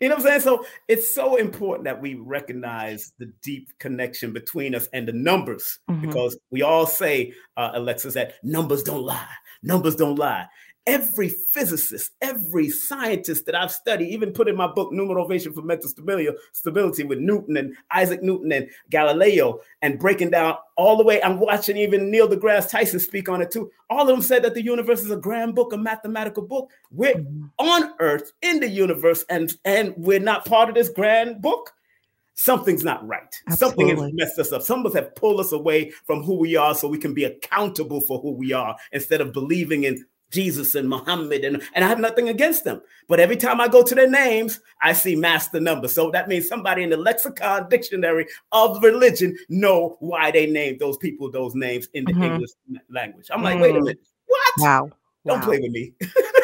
You 0.00 0.08
know 0.08 0.14
what 0.16 0.24
I'm 0.24 0.28
saying? 0.28 0.40
So 0.40 0.64
it's 0.88 1.14
so 1.14 1.36
important 1.36 1.84
that 1.84 2.00
we 2.00 2.14
recognize 2.14 3.12
the 3.18 3.26
deep 3.42 3.68
connection 3.78 4.32
between 4.32 4.74
us 4.74 4.88
and 4.94 5.06
the 5.06 5.12
numbers 5.12 5.78
Mhm. 5.90 6.00
because 6.00 6.38
we 6.50 6.62
all 6.62 6.86
say, 6.86 7.34
uh, 7.58 7.72
Alexis, 7.74 8.14
that 8.14 8.34
numbers 8.42 8.82
don't 8.82 9.02
lie. 9.02 9.28
Numbers 9.62 9.96
don't 9.96 10.18
lie. 10.18 10.46
Every 10.90 11.28
physicist, 11.28 12.10
every 12.20 12.68
scientist 12.68 13.46
that 13.46 13.54
I've 13.54 13.70
studied, 13.70 14.08
even 14.08 14.32
put 14.32 14.48
in 14.48 14.56
my 14.56 14.66
book, 14.66 14.90
Numerovation 14.92 15.54
for 15.54 15.62
Mental 15.62 15.88
Stability, 15.88 17.04
with 17.04 17.18
Newton 17.20 17.56
and 17.56 17.76
Isaac 17.92 18.24
Newton 18.24 18.50
and 18.50 18.68
Galileo, 18.90 19.60
and 19.82 20.00
breaking 20.00 20.30
down 20.30 20.56
all 20.76 20.96
the 20.96 21.04
way. 21.04 21.22
I'm 21.22 21.38
watching 21.38 21.76
even 21.76 22.10
Neil 22.10 22.28
deGrasse 22.28 22.70
Tyson 22.70 22.98
speak 22.98 23.28
on 23.28 23.40
it 23.40 23.52
too. 23.52 23.70
All 23.88 24.00
of 24.00 24.08
them 24.08 24.20
said 24.20 24.42
that 24.42 24.54
the 24.54 24.64
universe 24.64 25.02
is 25.02 25.12
a 25.12 25.16
grand 25.16 25.54
book, 25.54 25.72
a 25.72 25.76
mathematical 25.76 26.42
book. 26.42 26.70
We're 26.90 27.14
Mhm. 27.14 27.50
on 27.58 27.94
Earth 28.00 28.32
in 28.42 28.58
the 28.58 28.68
universe, 28.68 29.24
and 29.28 29.52
and 29.64 29.94
we're 29.96 30.18
not 30.18 30.44
part 30.44 30.68
of 30.68 30.74
this 30.74 30.88
grand 30.88 31.40
book. 31.40 31.72
Something's 32.34 32.82
not 32.82 33.06
right. 33.06 33.34
Something 33.50 33.88
has 33.90 34.12
messed 34.14 34.38
us 34.38 34.50
up. 34.50 34.62
Some 34.62 34.80
of 34.80 34.86
us 34.86 34.94
have 34.94 35.14
pulled 35.14 35.40
us 35.40 35.52
away 35.52 35.90
from 36.06 36.22
who 36.22 36.38
we 36.38 36.56
are, 36.56 36.74
so 36.74 36.88
we 36.88 36.96
can 36.96 37.12
be 37.12 37.24
accountable 37.24 38.00
for 38.00 38.18
who 38.18 38.30
we 38.32 38.54
are 38.54 38.74
instead 38.92 39.20
of 39.20 39.34
believing 39.34 39.84
in 39.84 40.06
Jesus 40.30 40.74
and 40.74 40.88
Muhammad. 40.88 41.44
And, 41.44 41.62
and 41.74 41.84
I 41.84 41.88
have 41.88 41.98
nothing 42.00 42.28
against 42.28 42.64
them. 42.64 42.80
But 43.08 43.20
every 43.20 43.36
time 43.36 43.60
I 43.60 43.68
go 43.68 43.82
to 43.82 43.94
their 43.94 44.08
names, 44.10 44.60
I 44.82 44.92
see 44.92 45.16
master 45.16 45.60
number. 45.60 45.88
So 45.88 46.10
that 46.12 46.28
means 46.28 46.48
somebody 46.48 46.82
in 46.82 46.90
the 46.90 46.96
lexicon 46.96 47.68
dictionary 47.68 48.26
of 48.52 48.82
religion 48.82 49.36
know 49.48 49.96
why 50.00 50.30
they 50.30 50.46
named 50.46 50.78
those 50.80 50.96
people 50.98 51.30
those 51.30 51.54
names 51.54 51.88
in 51.94 52.04
the 52.04 52.12
Mhm. 52.12 52.24
English 52.24 52.50
language. 52.88 53.26
I'm 53.30 53.42
like, 53.42 53.60
wait 53.60 53.74
a 53.74 53.78
Mm. 53.78 53.84
minute. 53.84 54.00
What? 54.26 54.54
Wow. 54.58 54.90
Don't 55.26 55.40
Wow. 55.40 55.46
play 55.46 55.58
with 55.60 55.72
me. 55.72 55.92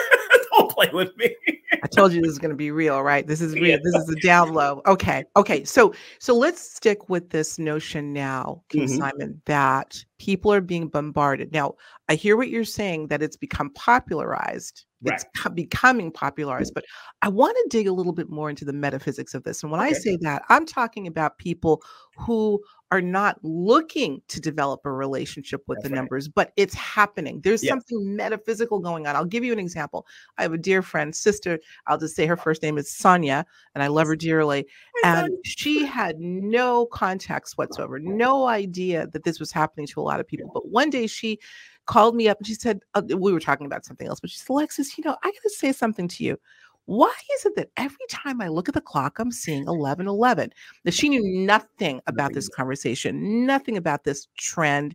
Play 0.76 0.90
with 0.92 1.16
me. 1.16 1.34
I 1.82 1.86
told 1.88 2.12
you 2.12 2.20
this 2.20 2.32
is 2.32 2.38
going 2.38 2.50
to 2.50 2.56
be 2.56 2.70
real, 2.70 3.02
right? 3.02 3.26
This 3.26 3.40
is 3.40 3.54
real. 3.54 3.66
Yeah. 3.66 3.78
This 3.82 3.94
is 3.94 4.06
the 4.06 4.16
down 4.16 4.52
low. 4.52 4.82
Okay. 4.86 5.24
Okay. 5.36 5.64
So 5.64 5.94
so 6.18 6.34
let's 6.36 6.60
stick 6.60 7.08
with 7.08 7.30
this 7.30 7.58
notion 7.58 8.12
now, 8.12 8.62
King 8.68 8.88
Mhm. 8.88 8.98
Simon, 8.98 9.42
that 9.46 10.04
People 10.18 10.50
are 10.50 10.62
being 10.62 10.88
bombarded. 10.88 11.52
Now, 11.52 11.74
I 12.08 12.14
hear 12.14 12.38
what 12.38 12.48
you're 12.48 12.64
saying 12.64 13.08
that 13.08 13.22
it's 13.22 13.36
become 13.36 13.68
popularized. 13.74 14.86
Right. 15.02 15.14
It's 15.14 15.26
co- 15.36 15.50
becoming 15.50 16.10
popularized, 16.10 16.72
but 16.72 16.86
I 17.20 17.28
want 17.28 17.54
to 17.54 17.68
dig 17.68 17.86
a 17.86 17.92
little 17.92 18.14
bit 18.14 18.30
more 18.30 18.48
into 18.48 18.64
the 18.64 18.72
metaphysics 18.72 19.34
of 19.34 19.42
this. 19.44 19.62
And 19.62 19.70
when 19.70 19.80
I 19.80 19.92
say 19.92 20.16
that, 20.22 20.42
I'm 20.48 20.64
talking 20.64 21.06
about 21.06 21.36
people 21.36 21.82
who 22.16 22.62
are 22.92 23.00
not 23.00 23.38
looking 23.42 24.22
to 24.28 24.40
develop 24.40 24.80
a 24.84 24.92
relationship 24.92 25.62
with 25.66 25.78
That's 25.78 25.88
the 25.88 25.94
right. 25.94 26.00
numbers, 26.00 26.28
but 26.28 26.52
it's 26.56 26.74
happening. 26.74 27.40
There's 27.42 27.62
Yes. 27.62 27.70
something 27.70 28.14
metaphysical 28.14 28.78
going 28.78 29.06
on. 29.06 29.16
I'll 29.16 29.24
give 29.24 29.42
you 29.42 29.52
an 29.52 29.58
example. 29.58 30.06
I 30.38 30.42
have 30.42 30.52
a 30.52 30.58
dear 30.58 30.82
friend, 30.82 31.14
sister. 31.14 31.58
I'll 31.88 31.98
just 31.98 32.14
say 32.14 32.26
her 32.26 32.36
first 32.36 32.62
name 32.62 32.78
is 32.78 32.88
Sonia, 32.90 33.44
and 33.74 33.82
I 33.82 33.88
love 33.88 34.06
her 34.06 34.14
dearly. 34.16 34.66
And 35.04 35.34
she 35.44 35.84
had 35.84 36.18
no 36.20 36.86
context 36.86 37.58
whatsoever, 37.58 37.98
no 37.98 38.46
idea 38.46 39.08
that 39.08 39.24
this 39.24 39.40
was 39.40 39.50
happening 39.50 39.86
to 39.88 40.00
a 40.00 40.02
lot 40.02 40.20
of 40.20 40.26
people. 40.26 40.50
But 40.54 40.68
one 40.68 40.90
day 40.90 41.06
she 41.08 41.40
called 41.86 42.14
me 42.16 42.28
up 42.28 42.38
and 42.38 42.46
she 42.46 42.54
said, 42.54 42.80
uh, 42.94 43.02
We 43.08 43.32
were 43.32 43.40
talking 43.40 43.66
about 43.66 43.84
something 43.84 44.06
else, 44.06 44.20
but 44.20 44.30
she 44.30 44.38
said, 44.38 44.50
Alexis, 44.50 44.96
you 44.96 45.04
know, 45.04 45.16
I 45.22 45.26
got 45.26 45.42
to 45.42 45.50
say 45.50 45.72
something 45.72 46.08
to 46.08 46.24
you. 46.24 46.38
Why 46.86 47.12
is 47.34 47.44
it 47.46 47.54
that 47.56 47.70
every 47.76 48.06
time 48.08 48.40
I 48.40 48.48
look 48.48 48.68
at 48.68 48.74
the 48.74 48.80
clock, 48.80 49.18
I'm 49.18 49.30
seeing 49.32 49.66
11 49.66 50.06
11? 50.06 50.52
That 50.84 50.94
she 50.94 51.08
knew 51.08 51.22
nothing 51.44 52.00
about 52.06 52.32
this 52.32 52.48
conversation, 52.48 53.44
nothing 53.44 53.76
about 53.76 54.04
this 54.04 54.28
trend, 54.38 54.94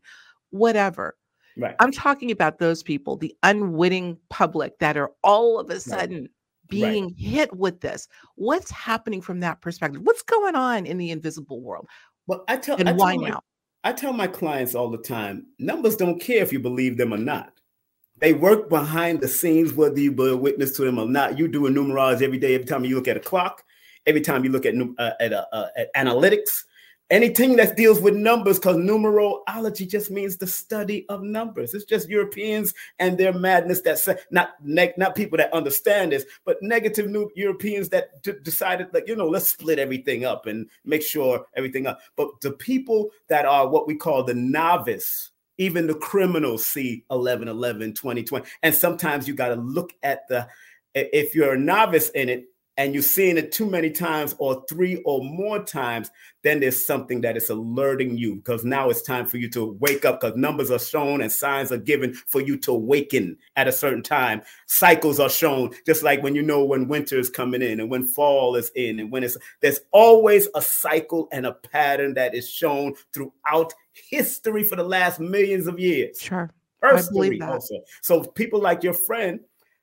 whatever. 0.50 1.18
Right. 1.58 1.76
I'm 1.80 1.92
talking 1.92 2.32
about 2.32 2.60
those 2.60 2.82
people, 2.82 3.18
the 3.18 3.36
unwitting 3.44 4.18
public 4.30 4.80
that 4.80 4.96
are 4.98 5.12
all 5.24 5.60
of 5.60 5.70
a 5.70 5.80
sudden 5.80 6.30
being 6.70 7.14
hit 7.18 7.54
with 7.56 7.82
this. 7.82 8.08
What's 8.36 8.72
happening 8.72 9.22
from 9.22 9.42
that 9.42 9.62
perspective? 9.62 10.02
What's 10.04 10.24
going 10.24 10.56
on 10.56 10.86
in 10.86 10.98
the 10.98 11.12
invisible 11.12 11.62
world? 11.62 11.88
Well, 12.28 12.46
I 12.48 12.56
tell 12.56 12.78
And 12.78 12.88
I 12.88 12.94
why 12.94 13.18
my- 13.18 13.30
now? 13.30 13.42
I 13.84 13.92
tell 13.92 14.14
my 14.14 14.28
clients 14.28 14.76
all 14.76 14.90
the 14.90 15.00
time, 15.00 15.48
numbers 15.58 15.96
don't 15.96 16.22
care 16.22 16.44
if 16.44 16.54
you 16.54 16.60
believe 16.60 16.98
them 16.98 17.14
or 17.14 17.18
not. 17.18 17.52
They 18.22 18.34
work 18.34 18.70
behind 18.70 19.20
the 19.20 19.28
scenes, 19.28 19.74
whether 19.74 20.00
you 20.00 20.12
bear 20.12 20.38
witness 20.38 20.72
to 20.78 20.86
them 20.86 21.00
or 21.00 21.08
not. 21.08 21.40
You 21.40 21.48
do 21.48 21.66
a 21.66 21.72
numerology 21.72 22.22
every 22.22 22.38
day. 22.38 22.54
Every 22.54 22.68
time 22.68 22.86
you 22.86 22.96
look 22.96 23.08
at 23.08 23.18
a 23.18 23.20
clock, 23.20 23.64
every 24.06 24.22
time 24.22 24.44
you 24.44 24.52
look 24.52 24.66
at 24.68 24.76
uh, 24.76 25.12
at, 25.20 25.34
uh, 25.34 25.46
uh, 25.52 25.68
at 25.76 25.94
analytics, 25.96 26.64
anything 27.10 27.56
that 27.56 27.76
deals 27.76 28.00
with 28.00 28.14
numbers, 28.16 28.60
because 28.60 28.78
numerology 28.78 29.90
just 29.90 30.12
means 30.12 30.38
the 30.38 30.46
study 30.46 31.04
of 31.10 31.24
numbers. 31.24 31.74
It's 31.74 31.84
just 31.84 32.10
Europeans 32.10 32.76
and 33.00 33.18
their 33.18 33.34
madness 33.34 33.82
that 33.82 34.24
not 34.30 34.52
not 34.62 35.16
people 35.16 35.38
that 35.40 35.52
understand 35.52 36.12
this, 36.12 36.26
but 36.46 36.62
negative 36.62 37.08
new 37.10 37.28
Europeans 37.36 37.90
that 37.90 38.22
d- 38.22 38.34
decided 38.44 38.94
like 38.94 39.08
you 39.08 39.16
know 39.16 39.28
let's 39.28 39.50
split 39.50 39.80
everything 39.80 40.26
up 40.26 40.46
and 40.46 40.70
make 40.86 41.02
sure 41.02 41.48
everything 41.56 41.88
up. 41.88 42.00
But 42.16 42.40
the 42.42 42.52
people 42.52 43.10
that 43.30 43.46
are 43.46 43.68
what 43.68 43.88
we 43.88 43.96
call 43.96 44.24
the 44.24 44.36
novice, 44.36 45.31
even 45.62 45.86
the 45.86 45.94
criminals 45.94 46.66
see 46.66 47.04
11 47.12 47.48
11 47.48 47.94
20 47.94 48.24
20 48.24 48.50
and 48.64 48.74
sometimes 48.74 49.28
you 49.28 49.36
got 49.36 49.50
to 49.50 49.56
look 49.56 49.94
at 50.02 50.28
the 50.28 50.48
if 50.96 51.36
you're 51.36 51.54
a 51.54 51.60
novice 51.60 52.10
in 52.10 52.30
it 52.30 52.46
and 52.78 52.94
you're 52.94 53.04
seeing 53.04 53.38
it 53.38 53.52
too 53.52 53.70
many 53.70 53.92
times 53.92 54.34
or 54.40 54.64
three 54.70 55.02
or 55.06 55.24
more 55.24 55.64
times 55.64 56.10
then 56.44 56.60
there's 56.60 56.86
something 56.86 57.22
that 57.22 57.38
is 57.38 57.50
alerting 57.50 58.18
you 58.18 58.36
because 58.36 58.64
now 58.64 58.90
it's 58.90 59.02
time 59.02 59.26
for 59.26 59.38
you 59.38 59.50
to 59.50 59.74
wake 59.80 60.06
up 60.06 60.20
because 60.20 60.36
numbers 60.36 60.72
are 60.72 60.80
shown 60.80 61.22
and 61.22 61.32
signs 61.32 61.72
are 61.72 61.78
given 61.78 62.14
for 62.14 62.42
you 62.42 62.58
to 62.58 62.72
awaken 62.72 63.38
at 63.56 63.68
a 63.68 63.72
certain 63.72 64.04
time 64.04 64.42
cycles 64.68 65.20
are 65.20 65.30
shown 65.30 65.70
just 65.86 66.04
like 66.04 66.24
when 66.24 66.36
you 66.36 66.42
know 66.42 66.64
when 66.64 66.88
winter 66.88 67.20
is 67.20 67.30
coming 67.30 67.62
in 67.62 67.80
and 67.80 67.90
when 67.90 68.08
fall 68.08 68.56
is 68.56 68.72
in 68.76 69.00
and 69.00 69.12
when 69.12 69.24
it's 69.24 69.38
there's 69.62 69.82
always 69.92 70.48
a 70.56 70.62
cycle 70.62 71.28
and 71.32 71.46
a 71.46 71.54
pattern 71.54 72.14
that 72.14 72.34
is 72.34 72.50
shown 72.50 72.94
throughout 73.14 73.74
history 73.94 74.64
for 74.64 74.76
the 74.76 74.84
last 74.84 75.20
millions 75.20 75.68
of 75.68 75.80
years 75.80 76.20
Sure. 76.20 76.50
Earth 76.84 77.12
believe 77.12 77.40
that. 77.40 77.50
also. 77.50 77.76
So 78.02 78.24
people 78.24 78.60
like 78.60 78.84
your 78.84 78.94
friend 78.94 79.40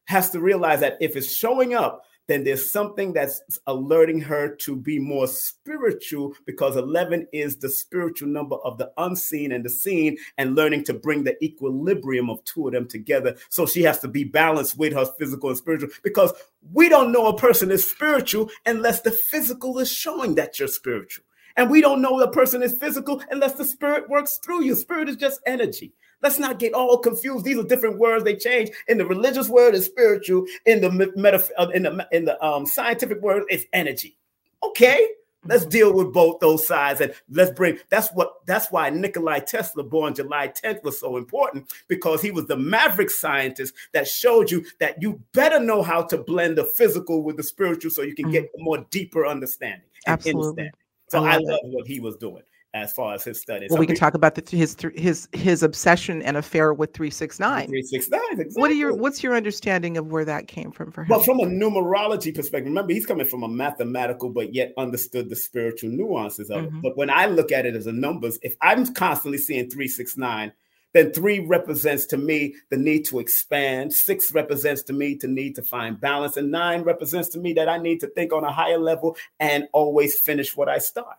has 0.07 0.31
to 0.31 0.41
realize 0.41 0.81
that 0.81 0.97
if 1.01 1.17
it's 1.17 1.33
showing 1.33 1.75
up, 1.75 2.05
then 2.29 2.45
there's 2.45 2.71
something 2.71 3.13
that's 3.13 3.41
alerting 3.67 4.21
her 4.21 4.55
to 4.57 4.77
be 4.77 4.99
more 4.99 5.27
spiritual 5.27 6.35
because 6.45 6.77
11 6.77 7.27
is 7.33 7.57
the 7.57 7.69
spiritual 7.71 8.29
number 8.29 8.57
of 8.57 8.77
the 8.79 8.93
unseen 8.99 9.51
and 9.53 9.65
the 9.65 9.71
seen 9.71 10.17
and 10.37 10.55
learning 10.55 10.85
to 10.85 10.95
bring 10.95 11.25
the 11.25 11.43
equilibrium 11.43 12.29
of 12.29 12.45
two 12.45 12.69
of 12.69 12.75
them 12.75 12.87
together. 12.87 13.35
So 13.49 13.67
she 13.67 13.83
has 13.83 13.99
to 14.01 14.09
be 14.09 14.25
balanced 14.25 14.79
with 14.79 14.93
her 14.93 15.07
physical 15.19 15.49
and 15.49 15.59
spiritual 15.59 15.89
because 16.03 16.33
we 16.73 16.89
don't 16.91 17.13
know 17.13 17.27
a 17.27 17.37
person 17.37 17.71
is 17.71 17.91
spiritual 17.91 18.51
unless 18.67 19.01
the 19.01 19.11
physical 19.11 19.79
is 19.79 19.91
showing 19.91 20.35
that 20.35 20.59
you're 20.59 20.69
spiritual. 20.69 21.25
And 21.57 21.71
we 21.71 21.81
don't 21.81 22.03
know 22.03 22.21
the 22.21 22.29
person 22.29 22.63
is 22.63 22.77
physical 22.77 23.23
unless 23.31 23.55
the 23.55 23.65
spirit 23.65 24.09
works 24.09 24.39
through 24.45 24.63
you. 24.63 24.77
Spirit 24.77 25.09
is 25.09 25.17
just 25.17 25.41
energy 25.47 25.93
Let's 26.23 26.39
not 26.39 26.59
get 26.59 26.75
all 26.75 26.99
confused. 26.99 27.45
These 27.45 27.59
are 27.59 27.65
different 27.65 27.99
words. 27.99 28.25
They 28.25 28.37
change. 28.37 28.71
In 28.89 28.99
the 28.99 29.07
religious 29.07 29.49
word, 29.49 29.75
is 29.75 29.87
spiritual. 29.87 30.47
In 30.67 30.81
the 30.81 30.89
metaph- 30.89 31.51
uh, 31.59 31.69
in 31.75 31.85
the 31.85 32.09
in 32.13 32.25
the 32.25 32.43
um, 32.45 32.67
scientific 32.67 33.21
word, 33.21 33.45
it's 33.49 33.65
energy. 33.73 34.19
Okay, 34.63 35.09
let's 35.45 35.65
deal 35.65 35.93
with 35.93 36.13
both 36.13 36.41
those 36.41 36.67
sides 36.67 37.01
and 37.01 37.15
let's 37.31 37.53
bring. 37.53 37.79
That's 37.89 38.09
what. 38.11 38.45
That's 38.47 38.73
why 38.73 38.91
Nikolai 38.91 39.41
Tesla, 39.41 39.85
born 39.85 40.15
July 40.15 40.49
10th, 40.49 40.83
was 40.83 40.99
so 40.99 41.17
important 41.17 41.73
because 41.87 42.21
he 42.21 42.31
was 42.33 42.47
the 42.47 42.57
maverick 42.57 43.11
scientist 43.11 43.75
that 43.93 44.09
showed 44.09 44.51
you 44.51 44.65
that 44.81 45.01
you 45.01 45.23
better 45.33 45.61
know 45.61 45.83
how 45.83 46.03
to 46.03 46.19
blend 46.19 46.59
the 46.59 46.65
physical 46.65 47.23
with 47.23 47.37
the 47.37 47.43
spiritual 47.43 47.91
so 47.91 48.03
you 48.03 48.15
can 48.15 48.31
get 48.31 48.45
a 48.45 48.63
more 48.63 48.85
deeper 48.91 49.27
understanding. 49.27 49.89
and 50.07 50.15
Absolutely. 50.15 50.41
understanding. 50.41 50.73
So 51.11 51.25
I 51.25 51.35
I 51.35 51.37
love 51.37 51.45
love 51.47 51.61
what 51.65 51.87
he 51.87 52.01
was 52.01 52.17
doing 52.17 52.43
as 52.75 52.93
far 52.93 53.15
as 53.15 53.25
his 53.25 53.41
studies. 53.41 53.71
Well, 53.71 53.79
we 53.79 53.87
can 53.87 53.97
talk 53.97 54.15
about 54.15 54.35
the, 54.35 54.57
his 54.57 54.77
his 54.95 55.29
his 55.33 55.63
obsession 55.63 56.23
and 56.23 56.37
affair 56.37 56.75
with 56.75 56.93
three 56.93 57.11
six 57.11 57.41
nine. 57.41 57.69
Three 57.69 57.83
six 57.83 58.09
nine. 58.11 58.21
Exactly. 58.33 58.61
What 58.61 58.71
are 58.71 58.75
your 58.75 58.95
what's 58.95 59.23
your 59.23 59.35
understanding 59.35 59.97
of 59.97 60.09
where 60.09 60.25
that 60.25 60.49
came 60.49 60.71
from 60.71 60.93
for 60.93 61.03
him? 61.03 61.09
Well, 61.09 61.23
from 61.23 61.41
a 61.41 61.47
numerology 61.47 62.35
perspective, 62.35 62.67
remember 62.69 62.93
he's 62.93 63.07
coming 63.07 63.27
from 63.27 63.43
a 63.43 63.49
mathematical, 63.49 64.31
but 64.31 64.55
yet 64.55 64.73
understood 64.77 65.29
the 65.29 65.37
spiritual 65.37 65.91
nuances 65.91 66.51
of 66.51 66.65
Mhm. 66.65 66.67
it. 66.67 66.83
But 66.83 66.97
when 66.97 67.11
I 67.11 67.27
look 67.27 67.53
at 67.53 67.67
it 67.67 67.75
as 67.75 67.87
a 67.87 67.93
numbers, 67.93 68.39
if 68.43 68.55
I'm 68.61 68.87
constantly 68.95 69.39
seeing 69.39 69.71
three 69.71 69.89
six 69.89 70.17
nine, 70.17 70.53
then 70.93 71.13
three 71.13 71.39
represents 71.41 72.07
to 72.07 72.17
me 72.17 72.55
the 72.71 72.77
need 72.77 73.05
to 73.07 73.19
expand. 73.19 73.93
Six 73.93 74.33
represents 74.33 74.83
to 74.85 74.93
me 74.93 75.17
to 75.17 75.29
need 75.29 75.55
to 75.57 75.63
find 75.63 76.01
balance, 76.01 76.37
and 76.37 76.51
nine 76.51 76.83
represents 76.83 77.29
to 77.31 77.39
me 77.39 77.53
that 77.55 77.69
I 77.69 77.79
need 77.79 78.01
to 78.01 78.07
think 78.09 78.33
on 78.33 78.45
a 78.45 78.53
higher 78.53 78.79
level 78.79 79.17
and 79.41 79.69
always 79.73 80.19
finish 80.19 80.57
what 80.57 80.69
I 80.69 80.79
start. 80.79 81.17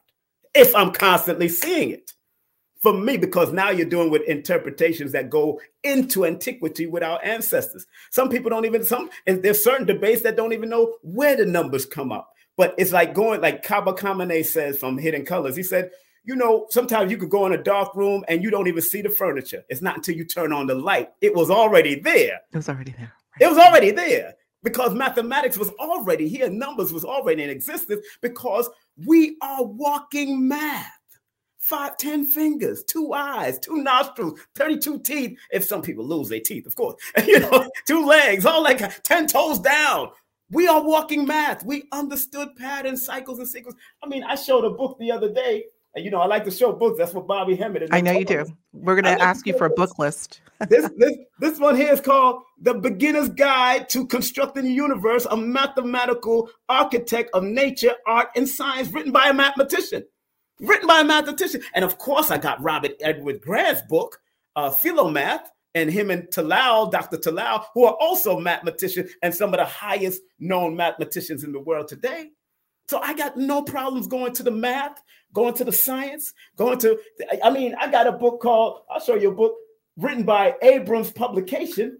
If 0.53 0.75
I'm 0.75 0.91
constantly 0.91 1.49
seeing 1.49 1.91
it 1.91 2.11
for 2.81 2.93
me 2.93 3.17
because 3.17 3.51
now 3.51 3.69
you're 3.69 3.85
doing 3.85 4.09
with 4.09 4.23
interpretations 4.23 5.11
that 5.11 5.29
go 5.29 5.59
into 5.83 6.25
antiquity 6.25 6.87
with 6.87 7.03
our 7.03 7.23
ancestors. 7.23 7.85
Some 8.11 8.29
people 8.29 8.49
don't 8.49 8.65
even 8.65 8.83
some 8.83 9.09
and 9.27 9.43
there's 9.43 9.63
certain 9.63 9.85
debates 9.85 10.21
that 10.21 10.37
don't 10.37 10.53
even 10.53 10.69
know 10.69 10.95
where 11.01 11.35
the 11.35 11.45
numbers 11.45 11.85
come 11.85 12.11
up. 12.11 12.29
But 12.57 12.75
it's 12.77 12.91
like 12.91 13.13
going 13.13 13.41
like 13.41 13.63
Kaba 13.63 13.93
Kamene 13.93 14.45
says 14.45 14.77
from 14.77 14.97
Hidden 14.97 15.25
Colors. 15.25 15.55
He 15.55 15.63
said, 15.63 15.91
you 16.25 16.35
know, 16.35 16.67
sometimes 16.69 17.11
you 17.11 17.17
could 17.17 17.29
go 17.29 17.45
in 17.45 17.53
a 17.53 17.63
dark 17.63 17.95
room 17.95 18.23
and 18.27 18.43
you 18.43 18.49
don't 18.49 18.67
even 18.67 18.81
see 18.81 19.01
the 19.01 19.09
furniture. 19.09 19.63
It's 19.69 19.81
not 19.81 19.95
until 19.95 20.15
you 20.15 20.25
turn 20.25 20.51
on 20.51 20.67
the 20.67 20.75
light. 20.75 21.09
It 21.21 21.33
was 21.33 21.49
already 21.49 21.95
there. 21.99 22.41
it 22.51 22.57
was 22.57 22.67
already 22.69 22.91
there. 22.91 23.13
It 23.39 23.47
was 23.47 23.57
already 23.57 23.91
there 23.91 24.35
because 24.63 24.93
mathematics 24.93 25.57
was 25.57 25.69
already 25.79 26.27
here, 26.27 26.49
numbers 26.49 26.91
was 26.91 27.05
already 27.05 27.43
in 27.43 27.49
existence 27.49 28.05
because 28.21 28.69
we 29.05 29.37
are 29.41 29.63
walking 29.63 30.47
math. 30.47 30.87
Five, 31.57 31.97
ten 31.97 32.25
fingers, 32.25 32.83
two 32.83 33.13
eyes, 33.13 33.59
two 33.59 33.83
nostrils, 33.83 34.39
32 34.55 34.99
teeth. 34.99 35.37
If 35.51 35.65
some 35.65 35.81
people 35.81 36.05
lose 36.05 36.29
their 36.29 36.39
teeth, 36.39 36.65
of 36.65 36.75
course, 36.75 36.95
you 37.27 37.39
know, 37.39 37.69
two 37.85 38.05
legs, 38.05 38.45
all 38.45 38.63
like 38.63 39.03
10 39.03 39.27
toes 39.27 39.59
down. 39.59 40.09
We 40.51 40.67
are 40.67 40.81
walking 40.81 41.27
math. 41.27 41.63
We 41.63 41.83
understood 41.91 42.55
patterns, 42.57 43.05
cycles, 43.05 43.37
and 43.37 43.47
sequences. 43.47 43.79
I 44.01 44.07
mean, 44.07 44.23
I 44.23 44.33
showed 44.33 44.65
a 44.65 44.71
book 44.71 44.97
the 44.99 45.11
other 45.11 45.31
day, 45.31 45.65
and 45.95 46.05
you 46.05 46.11
know, 46.11 46.19
I 46.19 46.27
like 46.27 46.45
to 46.45 46.51
show 46.51 46.71
books. 46.71 46.97
That's 46.97 47.13
what 47.13 47.27
Bobby 47.27 47.55
Hemmitt 47.55 47.83
is. 47.83 47.89
I 47.91 48.01
know 48.01 48.11
you 48.11 48.25
do. 48.25 48.45
We're 48.73 48.95
gonna 48.95 49.11
like 49.11 49.21
ask 49.21 49.47
you 49.47 49.57
for 49.57 49.65
a 49.65 49.69
book 49.69 49.97
list. 49.97 50.41
this 50.67 50.89
this 50.97 51.17
this 51.39 51.59
one 51.59 51.75
here 51.75 51.91
is 51.91 52.01
called 52.01 52.43
The 52.61 52.75
Beginner's 52.75 53.29
Guide 53.29 53.89
to 53.89 54.05
Constructing 54.05 54.65
the 54.65 54.71
Universe, 54.71 55.25
a 55.29 55.35
mathematical 55.37 56.49
architect 56.67 57.31
of 57.33 57.43
nature, 57.43 57.93
art, 58.05 58.29
and 58.35 58.47
science, 58.47 58.89
written 58.89 59.11
by 59.11 59.29
a 59.29 59.33
mathematician. 59.33 60.05
Written 60.59 60.87
by 60.87 60.99
a 60.99 61.05
mathematician. 61.05 61.61
And 61.73 61.85
of 61.85 61.97
course, 61.97 62.31
I 62.31 62.37
got 62.37 62.61
Robert 62.61 62.91
Edward 63.01 63.41
Grant's 63.41 63.81
book, 63.89 64.19
uh, 64.55 64.69
Philomath, 64.69 65.45
and 65.73 65.89
him 65.89 66.11
and 66.11 66.23
Talal, 66.29 66.91
Dr. 66.91 67.17
Talal, 67.17 67.65
who 67.73 67.85
are 67.85 67.95
also 67.99 68.39
mathematicians 68.39 69.11
and 69.23 69.33
some 69.33 69.53
of 69.53 69.59
the 69.59 69.65
highest 69.65 70.21
known 70.39 70.75
mathematicians 70.75 71.43
in 71.43 71.51
the 71.51 71.59
world 71.59 71.87
today. 71.87 72.29
So 72.89 72.99
I 73.03 73.13
got 73.13 73.37
no 73.37 73.61
problems 73.61 74.07
going 74.07 74.33
to 74.33 74.41
the 74.41 74.49
math, 74.49 75.03
going 75.31 75.53
to 75.53 75.63
the 75.63 75.71
science, 75.71 76.33
going 76.57 76.79
to, 76.79 76.99
I 77.43 77.51
mean, 77.51 77.75
I 77.79 77.91
got 77.91 78.07
a 78.07 78.11
book 78.11 78.41
called, 78.41 78.81
I'll 78.89 78.99
show 78.99 79.13
you 79.13 79.29
a 79.29 79.35
book 79.35 79.53
written 79.95 80.23
by 80.23 80.55
Abrams 80.63 81.11
Publication, 81.11 81.99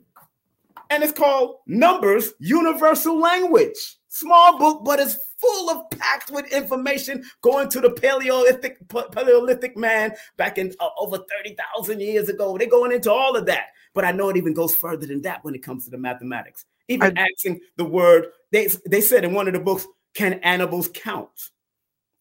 and 0.89 1.04
it's 1.04 1.13
called 1.13 1.58
Numbers 1.67 2.34
Universal 2.39 3.19
Language. 3.19 3.97
Small 4.08 4.58
book, 4.58 4.84
but 4.84 4.99
it's 4.99 5.15
full 5.38 5.69
of 5.69 5.88
packed 5.91 6.32
with 6.32 6.52
information 6.52 7.23
going 7.41 7.69
to 7.69 7.82
the 7.82 7.91
Paleolithic 7.91 8.80
Paleolithic 8.89 9.78
man 9.78 10.15
back 10.38 10.58
in 10.58 10.73
uh, 10.80 10.89
over 10.97 11.19
30,000 11.19 12.02
years 12.02 12.30
ago. 12.30 12.58
They're 12.58 12.67
going 12.67 12.93
into 12.93 13.12
all 13.12 13.36
of 13.36 13.45
that. 13.45 13.67
But 13.93 14.06
I 14.06 14.12
know 14.12 14.30
it 14.30 14.38
even 14.38 14.56
goes 14.56 14.75
further 14.75 15.06
than 15.06 15.21
that 15.21 15.43
when 15.43 15.54
it 15.54 15.62
comes 15.62 15.86
to 15.86 15.91
the 15.91 15.99
mathematics. 15.99 16.65
Even 16.88 17.15
I, 17.15 17.28
asking 17.32 17.60
the 17.78 17.86
word, 17.86 18.30
they, 18.52 18.67
they 18.88 19.02
said 19.02 19.23
in 19.23 19.36
one 19.36 19.47
of 19.47 19.54
the 19.54 19.60
books, 19.60 19.86
can 20.13 20.34
animals 20.43 20.89
count? 20.93 21.52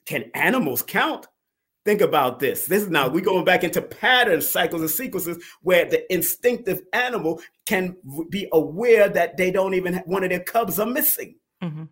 Can 0.06 0.30
animals 0.34 0.82
count? 0.82 1.26
Think 1.84 2.00
about 2.00 2.38
this. 2.38 2.66
This 2.66 2.82
is 2.82 2.90
now 2.90 3.08
we 3.08 3.22
going 3.22 3.44
back 3.44 3.64
into 3.64 3.80
patterns, 3.80 4.46
cycles, 4.50 4.82
and 4.82 4.90
sequences 4.90 5.42
where 5.62 5.86
the 5.86 6.12
instinctive 6.12 6.82
animal 6.92 7.40
can 7.64 7.96
be 8.28 8.46
aware 8.52 9.08
that 9.08 9.36
they 9.36 9.50
don't 9.50 9.74
even 9.74 9.94
one 10.04 10.22
of 10.22 10.30
their 10.30 10.40
cubs 10.40 10.78
are 10.78 10.86
missing. 10.86 11.36
Mm-hmm. 11.62 11.84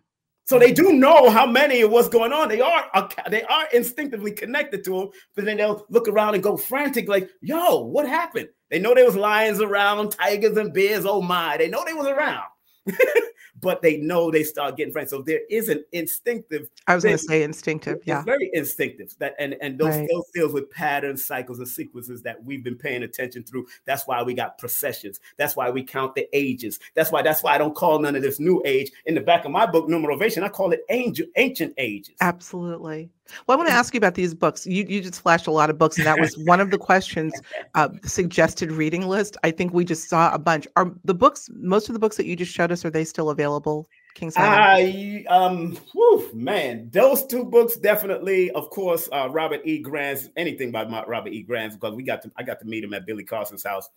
So 0.47 0.57
they 0.57 0.71
do 0.71 0.93
know 0.93 1.29
how 1.29 1.45
many 1.45 1.81
of 1.81 1.91
what's 1.91 2.07
going 2.07 2.31
on. 2.31 2.47
They 2.47 2.61
are 2.61 3.09
they 3.29 3.43
are 3.43 3.65
instinctively 3.73 4.31
connected 4.31 4.83
to 4.85 4.91
them, 4.91 5.09
but 5.35 5.45
then 5.45 5.57
they'll 5.57 5.85
look 5.89 6.07
around 6.07 6.35
and 6.35 6.43
go 6.43 6.55
frantic, 6.55 7.09
like, 7.09 7.29
"Yo, 7.41 7.81
what 7.81 8.07
happened?" 8.07 8.47
They 8.69 8.79
know 8.79 8.93
there 8.93 9.03
was 9.03 9.15
lions 9.15 9.59
around, 9.59 10.11
tigers 10.11 10.55
and 10.55 10.73
bears. 10.73 11.05
Oh 11.05 11.21
my! 11.21 11.57
They 11.57 11.67
know 11.67 11.83
they 11.85 11.93
was 11.93 12.07
around. 12.07 12.45
but 13.61 13.81
they 13.81 13.97
know 13.97 14.29
they 14.31 14.43
start 14.43 14.77
getting 14.77 14.93
friends. 14.93 15.09
So 15.09 15.21
there 15.21 15.41
is 15.49 15.69
an 15.69 15.83
instinctive. 15.91 16.69
I 16.87 16.95
was 16.95 17.03
going 17.03 17.17
to 17.17 17.23
say 17.23 17.43
instinctive. 17.43 17.99
Yeah, 18.05 18.23
very 18.23 18.49
instinctive. 18.53 19.15
That 19.19 19.35
and 19.39 19.55
and 19.61 19.77
those 19.79 19.95
right. 19.95 20.07
those 20.11 20.25
deals 20.33 20.53
with 20.53 20.69
patterns, 20.71 21.25
cycles, 21.25 21.59
and 21.59 21.67
sequences 21.67 22.21
that 22.23 22.43
we've 22.43 22.63
been 22.63 22.77
paying 22.77 23.03
attention 23.03 23.43
through. 23.43 23.67
That's 23.85 24.07
why 24.07 24.21
we 24.23 24.33
got 24.33 24.57
processions. 24.57 25.19
That's 25.37 25.55
why 25.55 25.69
we 25.69 25.83
count 25.83 26.15
the 26.15 26.27
ages. 26.33 26.79
That's 26.93 27.11
why 27.11 27.21
that's 27.21 27.43
why 27.43 27.55
I 27.55 27.57
don't 27.57 27.75
call 27.75 27.99
none 27.99 28.15
of 28.15 28.21
this 28.21 28.39
new 28.39 28.61
age. 28.65 28.91
In 29.05 29.15
the 29.15 29.21
back 29.21 29.45
of 29.45 29.51
my 29.51 29.65
book, 29.65 29.87
Numerovation, 29.87 30.43
I 30.43 30.49
call 30.49 30.71
it 30.71 30.81
ancient 30.89 31.29
ancient 31.35 31.73
ages. 31.77 32.15
Absolutely. 32.21 33.09
Well, 33.45 33.55
I 33.55 33.57
want 33.57 33.69
to 33.69 33.75
ask 33.75 33.93
you 33.93 33.97
about 33.97 34.15
these 34.15 34.33
books. 34.33 34.65
You 34.65 34.85
you 34.87 35.01
just 35.01 35.21
flashed 35.21 35.47
a 35.47 35.51
lot 35.51 35.69
of 35.69 35.77
books, 35.77 35.97
and 35.97 36.05
that 36.05 36.19
was 36.19 36.37
one 36.45 36.59
of 36.59 36.71
the 36.71 36.77
questions. 36.77 37.33
Uh, 37.75 37.89
suggested 38.03 38.71
reading 38.71 39.07
list. 39.07 39.37
I 39.43 39.51
think 39.51 39.73
we 39.73 39.85
just 39.85 40.09
saw 40.09 40.33
a 40.33 40.39
bunch. 40.39 40.67
Are 40.75 40.91
the 41.05 41.13
books? 41.13 41.49
Most 41.53 41.89
of 41.89 41.93
the 41.93 41.99
books 41.99 42.17
that 42.17 42.25
you 42.25 42.35
just 42.35 42.53
showed 42.53 42.71
us 42.71 42.85
are 42.85 42.89
they 42.89 43.05
still 43.05 43.29
available? 43.29 43.87
King 44.17 44.31
I 44.35 45.25
um, 45.29 45.77
whew, 45.93 46.27
man, 46.33 46.89
those 46.91 47.25
two 47.27 47.43
books 47.43 47.77
definitely. 47.77 48.49
Of 48.51 48.71
course, 48.71 49.07
uh, 49.11 49.29
Robert 49.29 49.61
E. 49.63 49.77
Grant's 49.77 50.29
anything 50.35 50.71
by 50.71 50.85
Robert 51.05 51.33
E. 51.33 51.43
Grant 51.43 51.73
because 51.73 51.93
we 51.93 52.01
got 52.01 52.23
to 52.23 52.31
I 52.35 52.41
got 52.41 52.59
to 52.61 52.65
meet 52.65 52.83
him 52.83 52.95
at 52.95 53.05
Billy 53.05 53.23
Carson's 53.23 53.63
house 53.63 53.89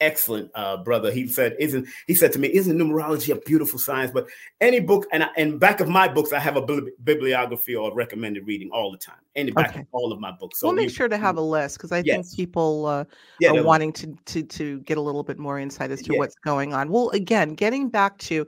excellent 0.00 0.50
uh, 0.54 0.76
brother. 0.78 1.10
He 1.10 1.28
said, 1.28 1.56
"Isn't 1.58 1.86
he 2.06 2.14
said 2.14 2.32
to 2.32 2.38
me, 2.38 2.48
isn't 2.52 2.76
numerology 2.76 3.32
a 3.32 3.40
beautiful 3.40 3.78
science?" 3.78 4.10
But 4.12 4.26
any 4.60 4.80
book, 4.80 5.06
and 5.12 5.24
I, 5.24 5.28
and 5.36 5.58
back 5.58 5.80
of 5.80 5.88
my 5.88 6.08
books, 6.08 6.32
I 6.32 6.38
have 6.38 6.56
a 6.56 6.62
bibliography 7.02 7.74
or 7.74 7.94
recommended 7.94 8.46
reading 8.46 8.70
all 8.70 8.90
the 8.90 8.98
time. 8.98 9.16
In 9.34 9.46
the 9.46 9.52
back 9.52 9.70
okay. 9.70 9.80
of 9.80 9.86
all 9.92 10.12
of 10.12 10.20
my 10.20 10.32
books. 10.32 10.60
So 10.60 10.68
we'll 10.68 10.76
make 10.76 10.84
you, 10.84 10.90
sure 10.90 11.08
to 11.08 11.18
have 11.18 11.36
a 11.36 11.42
list 11.42 11.76
because 11.76 11.92
I 11.92 12.02
yes. 12.04 12.28
think 12.28 12.36
people 12.36 12.86
uh, 12.86 13.04
yeah, 13.40 13.50
are 13.50 13.62
wanting 13.62 13.92
to 13.94 14.16
to 14.26 14.42
to 14.42 14.80
get 14.80 14.98
a 14.98 15.00
little 15.00 15.22
bit 15.22 15.38
more 15.38 15.58
insight 15.58 15.90
as 15.90 16.02
to 16.02 16.14
what's 16.16 16.36
going 16.36 16.72
on. 16.72 16.90
Well, 16.90 17.10
again, 17.10 17.54
getting 17.54 17.88
back 17.88 18.18
to. 18.18 18.46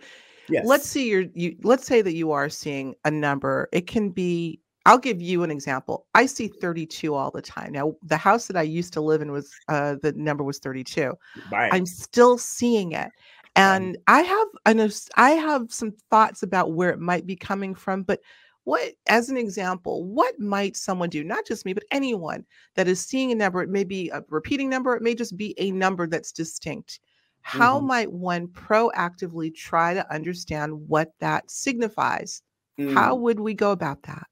Yes. 0.51 0.65
Let's 0.67 0.89
see 0.89 1.11
your 1.11 1.25
you 1.35 1.57
let's 1.63 1.85
say 1.85 2.01
that 2.01 2.15
you 2.15 2.33
are 2.33 2.49
seeing 2.49 2.95
a 3.05 3.11
number. 3.11 3.69
It 3.71 3.87
can 3.87 4.09
be 4.09 4.61
I'll 4.87 4.99
give 4.99 5.21
you 5.21 5.43
an 5.43 5.51
example. 5.51 6.07
I 6.14 6.27
see 6.27 6.49
32 6.49 7.14
all 7.14 7.31
the 7.31 7.43
time. 7.43 7.73
Now, 7.73 7.95
the 8.03 8.17
house 8.17 8.47
that 8.47 8.57
I 8.57 8.62
used 8.62 8.93
to 8.95 9.01
live 9.01 9.21
in 9.21 9.33
was 9.33 9.53
uh, 9.69 9.97
the 10.03 10.12
number 10.12 10.45
was 10.45 10.59
32. 10.59 11.14
Right. 11.53 11.73
I'm 11.73 11.87
still 11.87 12.38
seeing 12.38 12.93
it. 12.93 13.11
And 13.57 13.99
I 14.07 14.21
have 14.21 14.49
an, 14.67 14.91
I 15.17 15.31
have 15.31 15.73
some 15.73 15.93
thoughts 16.11 16.43
about 16.43 16.73
where 16.73 16.91
it 16.91 17.01
might 17.01 17.27
be 17.27 17.35
coming 17.35 17.75
from, 17.75 18.05
but 18.05 18.21
what 18.69 18.93
as 19.09 19.31
an 19.31 19.37
example, 19.37 20.05
what 20.05 20.38
might 20.38 20.77
someone 20.77 21.09
do, 21.09 21.25
not 21.25 21.47
just 21.47 21.64
me, 21.64 21.73
but 21.73 21.85
anyone 21.91 22.45
that 22.77 22.87
is 22.87 23.01
seeing 23.01 23.33
a 23.33 23.35
number, 23.35 23.62
it 23.62 23.71
may 23.71 23.83
be 23.83 24.11
a 24.11 24.23
repeating 24.29 24.69
number, 24.69 24.95
it 24.95 25.03
may 25.03 25.14
just 25.14 25.37
be 25.37 25.55
a 25.59 25.73
number 25.73 26.07
that's 26.07 26.33
distinct. 26.33 27.01
How 27.41 27.79
mm-hmm. 27.79 27.87
might 27.87 28.12
one 28.12 28.47
proactively 28.49 29.55
try 29.55 29.95
to 29.95 30.14
understand 30.14 30.87
what 30.87 31.12
that 31.19 31.51
signifies? 31.51 32.43
Mm. 32.79 32.93
How 32.93 33.14
would 33.14 33.41
we 33.41 33.55
go 33.55 33.73
about 33.73 34.03
that? 34.03 34.27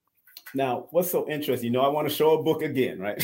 Now, 0.57 0.87
what's 0.91 1.11
so 1.11 1.29
interesting? 1.29 1.67
You 1.67 1.73
know, 1.73 1.83
I 1.83 1.89
want 1.89 2.09
to 2.09 2.15
show 2.15 2.39
a 2.39 2.43
book 2.43 2.63
again, 2.63 2.99
right? 2.99 3.23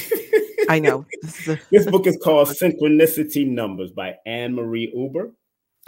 I 0.69 0.79
know. 0.79 1.07
this 1.71 1.87
book 1.87 2.07
is 2.07 2.19
called 2.23 2.49
Synchronicity 2.63 3.49
Numbers 3.49 3.91
by 3.91 4.17
Anne 4.27 4.55
Marie 4.55 4.93
Uber. 4.95 5.31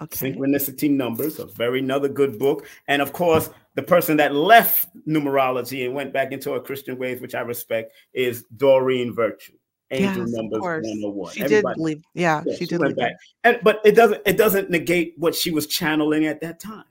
Okay. 0.01 0.33
Synchronicity 0.33 0.91
Numbers, 0.91 1.39
a 1.39 1.45
very 1.45 1.81
another 1.81 2.09
good 2.09 2.39
book. 2.39 2.67
And 2.89 3.03
of 3.03 3.13
course, 3.13 3.51
the 3.75 3.83
person 3.83 4.17
that 4.17 4.35
left 4.35 4.89
numerology 5.07 5.85
and 5.85 5.95
went 5.95 6.15
back 6.15 6.33
into 6.33 6.55
a 6.55 6.61
Christian 6.63 6.97
ways, 6.97 7.21
which 7.21 7.35
I 7.35 7.43
respect, 7.43 7.93
is 8.15 8.45
Doreen 8.57 9.15
Virtue. 9.15 9.53
Angel 9.91 10.27
yes, 10.27 10.31
Numbers 10.31 10.63
101. 10.63 11.35
She 11.35 11.43
Everybody, 11.43 11.75
did 11.75 11.83
leave. 11.83 12.03
Yeah, 12.15 12.43
yeah 12.47 12.55
she, 12.55 12.61
she, 12.61 12.67
did 12.67 12.81
went 12.81 12.97
back. 12.97 13.13
And, 13.45 13.61
but 13.63 13.83
it 13.85 13.95
doesn't 13.95 14.23
it 14.25 14.39
doesn't 14.39 14.71
negate 14.71 15.13
what 15.19 15.35
she 15.35 15.51
was 15.51 15.67
channeling 15.67 16.25
at 16.25 16.41
that 16.41 16.59
time. 16.59 16.85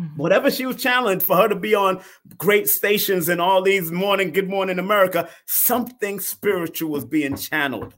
Mm-hmm. 0.00 0.16
Whatever 0.16 0.50
she 0.50 0.64
was 0.64 0.76
challenged 0.76 1.26
for 1.26 1.36
her 1.36 1.48
to 1.48 1.54
be 1.54 1.74
on 1.74 2.00
great 2.38 2.68
stations 2.68 3.28
and 3.28 3.40
all 3.40 3.60
these 3.60 3.92
morning, 3.92 4.32
good 4.32 4.48
morning 4.48 4.78
America, 4.78 5.28
something 5.46 6.20
spiritual 6.20 6.90
was 6.90 7.04
being 7.04 7.36
channeled. 7.36 7.94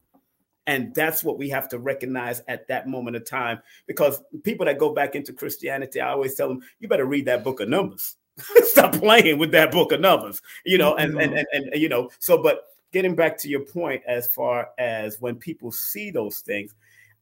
And 0.67 0.95
that's 0.95 1.23
what 1.23 1.39
we 1.39 1.49
have 1.51 1.69
to 1.71 1.79
recognize 1.79 2.41
at 2.49 2.69
that 2.69 2.89
moment 2.89 3.17
of 3.17 3.25
time. 3.25 3.61
Because 3.87 4.21
people 4.43 4.67
that 4.67 4.79
go 4.79 4.93
back 4.93 5.15
into 5.15 5.33
Christianity, 5.33 6.01
I 6.01 6.11
always 6.11 6.35
tell 6.35 6.49
them, 6.49 6.63
you 6.81 6.89
better 6.89 7.05
read 7.05 7.27
that 7.27 7.45
book 7.45 7.61
of 7.61 7.69
numbers. 7.69 8.17
Stop 8.63 8.95
playing 8.95 9.39
with 9.39 9.53
that 9.53 9.71
book 9.71 9.93
of 9.93 10.01
numbers, 10.01 10.41
you 10.65 10.79
know, 10.79 10.95
and, 10.97 11.21
and, 11.21 11.35
and, 11.35 11.47
and, 11.53 11.81
you 11.81 11.89
know, 11.89 12.11
so, 12.19 12.43
but 12.43 12.65
getting 12.93 13.15
back 13.15 13.37
to 13.39 13.49
your 13.49 13.61
point, 13.61 14.03
as 14.07 14.27
far 14.29 14.71
as 14.79 15.21
when 15.21 15.37
people 15.37 15.71
see 15.71 16.11
those 16.11 16.39
things 16.41 16.75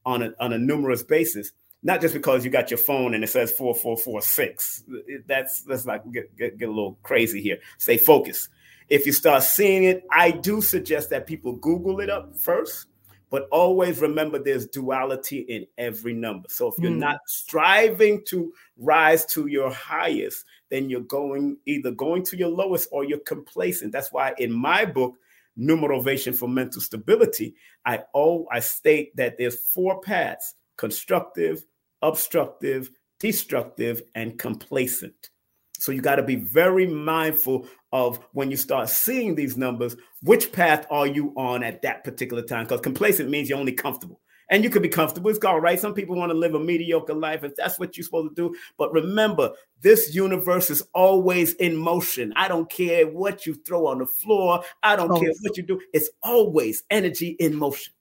on 0.06 0.22
a, 0.22 0.32
on 0.38 0.52
a 0.52 0.58
numerous 0.58 1.02
basis, 1.02 1.52
not 1.82 2.00
just 2.00 2.14
because 2.14 2.44
you 2.44 2.50
got 2.50 2.70
your 2.70 2.78
phone 2.78 3.14
and 3.14 3.24
it 3.24 3.28
says 3.28 3.52
4446. 3.52 4.84
That's 5.26 5.62
that's 5.62 5.86
like 5.86 6.10
get, 6.12 6.36
get, 6.36 6.58
get 6.58 6.68
a 6.68 6.72
little 6.72 6.98
crazy 7.02 7.40
here. 7.40 7.58
Stay 7.78 7.96
focused. 7.96 8.48
If 8.88 9.06
you 9.06 9.12
start 9.12 9.44
seeing 9.44 9.84
it, 9.84 10.04
I 10.10 10.32
do 10.32 10.60
suggest 10.60 11.10
that 11.10 11.26
people 11.26 11.52
Google 11.54 12.00
it 12.00 12.10
up 12.10 12.36
first, 12.36 12.86
but 13.30 13.48
always 13.52 14.00
remember 14.00 14.38
there's 14.38 14.66
duality 14.66 15.38
in 15.38 15.64
every 15.78 16.12
number. 16.12 16.48
So 16.50 16.68
if 16.68 16.74
you're 16.78 16.90
mm. 16.90 16.98
not 16.98 17.20
striving 17.26 18.24
to 18.26 18.52
rise 18.76 19.24
to 19.26 19.46
your 19.46 19.70
highest, 19.70 20.44
then 20.70 20.90
you're 20.90 21.02
going 21.02 21.56
either 21.66 21.92
going 21.92 22.24
to 22.24 22.36
your 22.36 22.48
lowest 22.48 22.88
or 22.90 23.04
you're 23.04 23.20
complacent. 23.20 23.92
That's 23.92 24.12
why 24.12 24.34
in 24.38 24.52
my 24.52 24.84
book, 24.84 25.14
Numerovation 25.58 26.34
for 26.34 26.48
Mental 26.48 26.80
Stability, 26.80 27.54
I 27.84 28.02
oh 28.14 28.46
I 28.50 28.60
state 28.60 29.14
that 29.16 29.36
there's 29.38 29.68
four 29.68 30.00
paths: 30.00 30.54
constructive, 30.76 31.64
obstructive, 32.02 32.90
destructive, 33.18 34.02
and 34.14 34.38
complacent. 34.38 35.30
So 35.78 35.92
you 35.92 36.02
got 36.02 36.16
to 36.16 36.22
be 36.22 36.36
very 36.36 36.86
mindful 36.86 37.66
of 37.92 38.18
when 38.32 38.50
you 38.50 38.56
start 38.56 38.90
seeing 38.90 39.34
these 39.34 39.56
numbers, 39.56 39.96
which 40.22 40.52
path 40.52 40.86
are 40.90 41.06
you 41.06 41.32
on 41.36 41.62
at 41.62 41.82
that 41.82 42.04
particular 42.04 42.42
time? 42.42 42.64
Because 42.64 42.80
complacent 42.80 43.30
means 43.30 43.48
you're 43.48 43.58
only 43.58 43.72
comfortable. 43.72 44.20
And 44.50 44.64
you 44.64 44.68
could 44.68 44.82
be 44.82 44.88
comfortable. 44.88 45.30
It's 45.30 45.44
all 45.44 45.60
right. 45.60 45.78
Some 45.78 45.94
people 45.94 46.16
want 46.16 46.32
to 46.32 46.36
live 46.36 46.54
a 46.54 46.60
mediocre 46.60 47.14
life 47.14 47.44
if 47.44 47.54
that's 47.54 47.78
what 47.78 47.96
you're 47.96 48.04
supposed 48.04 48.34
to 48.34 48.48
do. 48.50 48.58
But 48.76 48.92
remember, 48.92 49.52
this 49.80 50.12
universe 50.12 50.70
is 50.70 50.82
always 50.92 51.54
in 51.54 51.76
motion. 51.76 52.32
I 52.34 52.48
don't 52.48 52.68
care 52.68 53.06
what 53.06 53.46
you 53.46 53.54
throw 53.54 53.86
on 53.86 54.00
the 54.00 54.06
floor. 54.06 54.64
I 54.82 54.96
don't 54.96 55.12
oh. 55.12 55.20
care 55.20 55.32
what 55.42 55.56
you 55.56 55.62
do. 55.62 55.80
It's 55.94 56.10
always 56.24 56.82
energy 56.90 57.36
in 57.38 57.54
motion. 57.54 57.92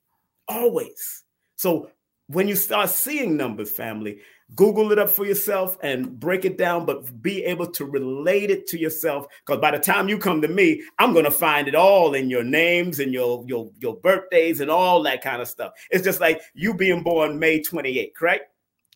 Always. 0.48 1.22
So 1.54 1.88
when 2.30 2.46
you 2.46 2.54
start 2.54 2.90
seeing 2.90 3.36
numbers, 3.36 3.72
family, 3.72 4.20
Google 4.54 4.92
it 4.92 4.98
up 4.98 5.10
for 5.10 5.26
yourself 5.26 5.76
and 5.82 6.18
break 6.18 6.44
it 6.44 6.56
down, 6.56 6.86
but 6.86 7.22
be 7.22 7.44
able 7.44 7.66
to 7.72 7.84
relate 7.84 8.50
it 8.50 8.66
to 8.68 8.78
yourself. 8.78 9.26
Because 9.44 9.60
by 9.60 9.72
the 9.72 9.78
time 9.78 10.08
you 10.08 10.16
come 10.16 10.40
to 10.42 10.48
me, 10.48 10.82
I'm 10.98 11.12
gonna 11.12 11.30
find 11.30 11.66
it 11.66 11.74
all 11.74 12.14
in 12.14 12.30
your 12.30 12.44
names 12.44 13.00
and 13.00 13.12
your 13.12 13.44
your 13.46 13.70
your 13.80 13.96
birthdays 13.96 14.60
and 14.60 14.70
all 14.70 15.02
that 15.04 15.22
kind 15.22 15.42
of 15.42 15.48
stuff. 15.48 15.72
It's 15.90 16.04
just 16.04 16.20
like 16.20 16.40
you 16.54 16.74
being 16.74 17.02
born 17.02 17.38
May 17.38 17.60
28th, 17.60 18.14
correct? 18.14 18.49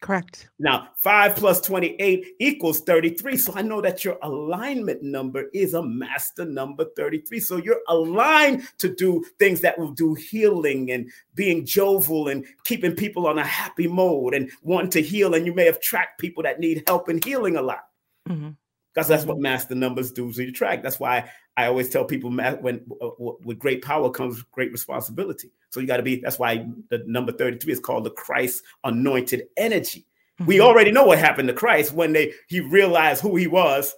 Correct. 0.05 0.51
Now, 0.59 0.89
5 0.99 1.35
plus 1.35 1.63
28 1.63 2.35
equals 2.39 2.83
33. 2.83 3.39
So 3.39 3.55
I 3.57 3.63
know 3.63 3.81
that 3.81 4.05
your 4.05 4.19
alignment 4.21 5.03
number 5.03 5.47
is 5.55 5.73
a 5.73 5.83
master 5.83 6.45
number 6.45 6.85
33. 6.95 7.41
So 7.41 7.57
you're 7.57 7.81
aligned 7.89 8.69
to 8.81 8.95
do 8.95 9.25
things 9.39 9.63
that 9.63 9.79
will 9.79 9.93
do 9.93 10.13
healing 10.13 10.91
and 10.91 11.11
being 11.35 11.65
jovial 11.65 12.29
and 12.29 12.45
keeping 12.65 12.95
people 12.95 13.27
on 13.27 13.39
a 13.39 13.47
happy 13.47 13.87
mode 13.87 14.35
and 14.35 14.51
wanting 14.61 14.91
to 14.91 15.01
heal. 15.01 15.33
And 15.33 15.47
you 15.47 15.55
may 15.55 15.65
have 15.65 15.81
tracked 15.81 16.21
people 16.21 16.43
that 16.43 16.61
need 16.61 16.83
help 16.87 17.09
and 17.09 17.25
healing 17.25 17.57
a 17.57 17.63
lot. 17.63 17.85
Mm-hmm 18.29 18.51
because 18.95 19.09
that's 19.09 19.25
what 19.25 19.39
master 19.39 19.75
numbers 19.75 20.13
do 20.13 20.33
to 20.33 20.43
your 20.45 20.53
track. 20.53 20.83
That's 20.83 21.01
why 21.01 21.29
I 21.57 21.67
always 21.67 21.89
tell 21.91 22.05
people 22.05 22.31
when 22.31 22.85
uh, 23.03 23.11
with 23.19 23.59
great 23.59 23.83
power 23.83 24.11
comes 24.11 24.43
great 24.53 24.71
responsibility. 24.71 25.51
So 25.71 25.81
you 25.81 25.87
got 25.89 25.97
to 25.97 26.03
be. 26.05 26.21
That's 26.21 26.39
why 26.39 26.69
the 26.91 27.03
number 27.07 27.33
thirty 27.33 27.59
three 27.59 27.73
is 27.73 27.81
called 27.81 28.05
the 28.05 28.11
Christ 28.11 28.63
anointed 28.85 29.49
energy. 29.57 30.07
Mm-hmm. 30.41 30.47
We 30.47 30.61
already 30.61 30.93
know 30.93 31.05
what 31.05 31.19
happened 31.19 31.49
to 31.49 31.55
Christ 31.55 31.93
when 31.93 32.13
they 32.13 32.33
he 32.49 32.61
realized 32.61 33.21
who 33.21 33.37
he 33.37 33.49
was. 33.49 33.95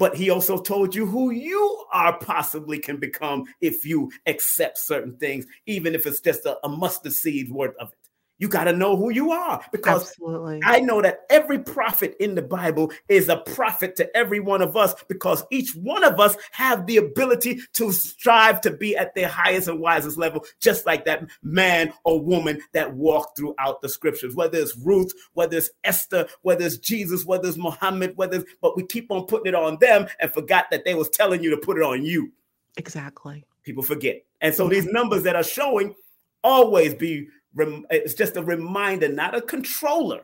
but 0.00 0.16
he 0.16 0.30
also 0.30 0.56
told 0.56 0.94
you 0.94 1.04
who 1.04 1.30
you 1.30 1.84
are 1.92 2.18
possibly 2.18 2.78
can 2.78 2.96
become 2.96 3.44
if 3.60 3.84
you 3.84 4.10
accept 4.26 4.78
certain 4.78 5.14
things, 5.18 5.44
even 5.66 5.94
if 5.94 6.06
it's 6.06 6.20
just 6.20 6.46
a, 6.46 6.58
a 6.64 6.68
mustard 6.70 7.12
seed 7.12 7.50
worth 7.50 7.76
of 7.76 7.92
it. 7.92 7.99
You 8.40 8.48
got 8.48 8.64
to 8.64 8.72
know 8.72 8.96
who 8.96 9.10
you 9.10 9.32
are 9.32 9.62
because 9.70 10.08
Absolutely. 10.12 10.60
I 10.64 10.80
know 10.80 11.02
that 11.02 11.26
every 11.28 11.58
prophet 11.58 12.16
in 12.20 12.34
the 12.34 12.40
Bible 12.40 12.90
is 13.10 13.28
a 13.28 13.36
prophet 13.36 13.96
to 13.96 14.16
every 14.16 14.40
one 14.40 14.62
of 14.62 14.78
us 14.78 14.94
because 15.08 15.44
each 15.50 15.76
one 15.76 16.02
of 16.04 16.18
us 16.18 16.38
have 16.52 16.86
the 16.86 16.96
ability 16.96 17.60
to 17.74 17.92
strive 17.92 18.62
to 18.62 18.70
be 18.70 18.96
at 18.96 19.14
their 19.14 19.28
highest 19.28 19.68
and 19.68 19.78
wisest 19.78 20.16
level, 20.16 20.42
just 20.58 20.86
like 20.86 21.04
that 21.04 21.28
man 21.42 21.92
or 22.04 22.18
woman 22.18 22.62
that 22.72 22.94
walked 22.94 23.36
throughout 23.36 23.82
the 23.82 23.90
scriptures, 23.90 24.34
whether 24.34 24.56
it's 24.56 24.74
Ruth, 24.74 25.12
whether 25.34 25.58
it's 25.58 25.68
Esther, 25.84 26.26
whether 26.40 26.64
it's 26.64 26.78
Jesus, 26.78 27.26
whether 27.26 27.46
it's 27.46 27.58
Muhammad, 27.58 28.16
whether 28.16 28.38
it's, 28.38 28.50
but 28.62 28.74
we 28.74 28.86
keep 28.86 29.10
on 29.10 29.26
putting 29.26 29.48
it 29.48 29.54
on 29.54 29.76
them 29.80 30.06
and 30.18 30.32
forgot 30.32 30.64
that 30.70 30.86
they 30.86 30.94
was 30.94 31.10
telling 31.10 31.42
you 31.42 31.50
to 31.50 31.58
put 31.58 31.76
it 31.76 31.82
on 31.82 32.06
you. 32.06 32.32
Exactly. 32.78 33.44
People 33.64 33.82
forget. 33.82 34.24
And 34.40 34.54
so 34.54 34.66
these 34.66 34.86
numbers 34.86 35.24
that 35.24 35.36
are 35.36 35.42
showing 35.42 35.94
always 36.42 36.94
be 36.94 37.28
it's 37.56 38.14
just 38.14 38.36
a 38.36 38.42
reminder, 38.42 39.08
not 39.08 39.34
a 39.34 39.40
controller. 39.40 40.22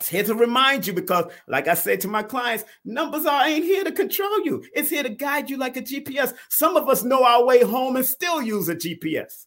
It's 0.00 0.08
here 0.08 0.24
to 0.24 0.34
remind 0.34 0.86
you 0.86 0.94
because, 0.94 1.30
like 1.46 1.68
I 1.68 1.74
said 1.74 2.00
to 2.00 2.08
my 2.08 2.22
clients, 2.22 2.64
numbers 2.86 3.26
are 3.26 3.46
ain't 3.46 3.64
here 3.64 3.84
to 3.84 3.92
control 3.92 4.44
you. 4.46 4.64
It's 4.74 4.88
here 4.88 5.02
to 5.02 5.10
guide 5.10 5.50
you 5.50 5.58
like 5.58 5.76
a 5.76 5.82
GPS. 5.82 6.32
Some 6.48 6.76
of 6.76 6.88
us 6.88 7.04
know 7.04 7.22
our 7.22 7.44
way 7.44 7.62
home 7.62 7.96
and 7.96 8.06
still 8.06 8.40
use 8.40 8.70
a 8.70 8.74
GPS. 8.74 9.44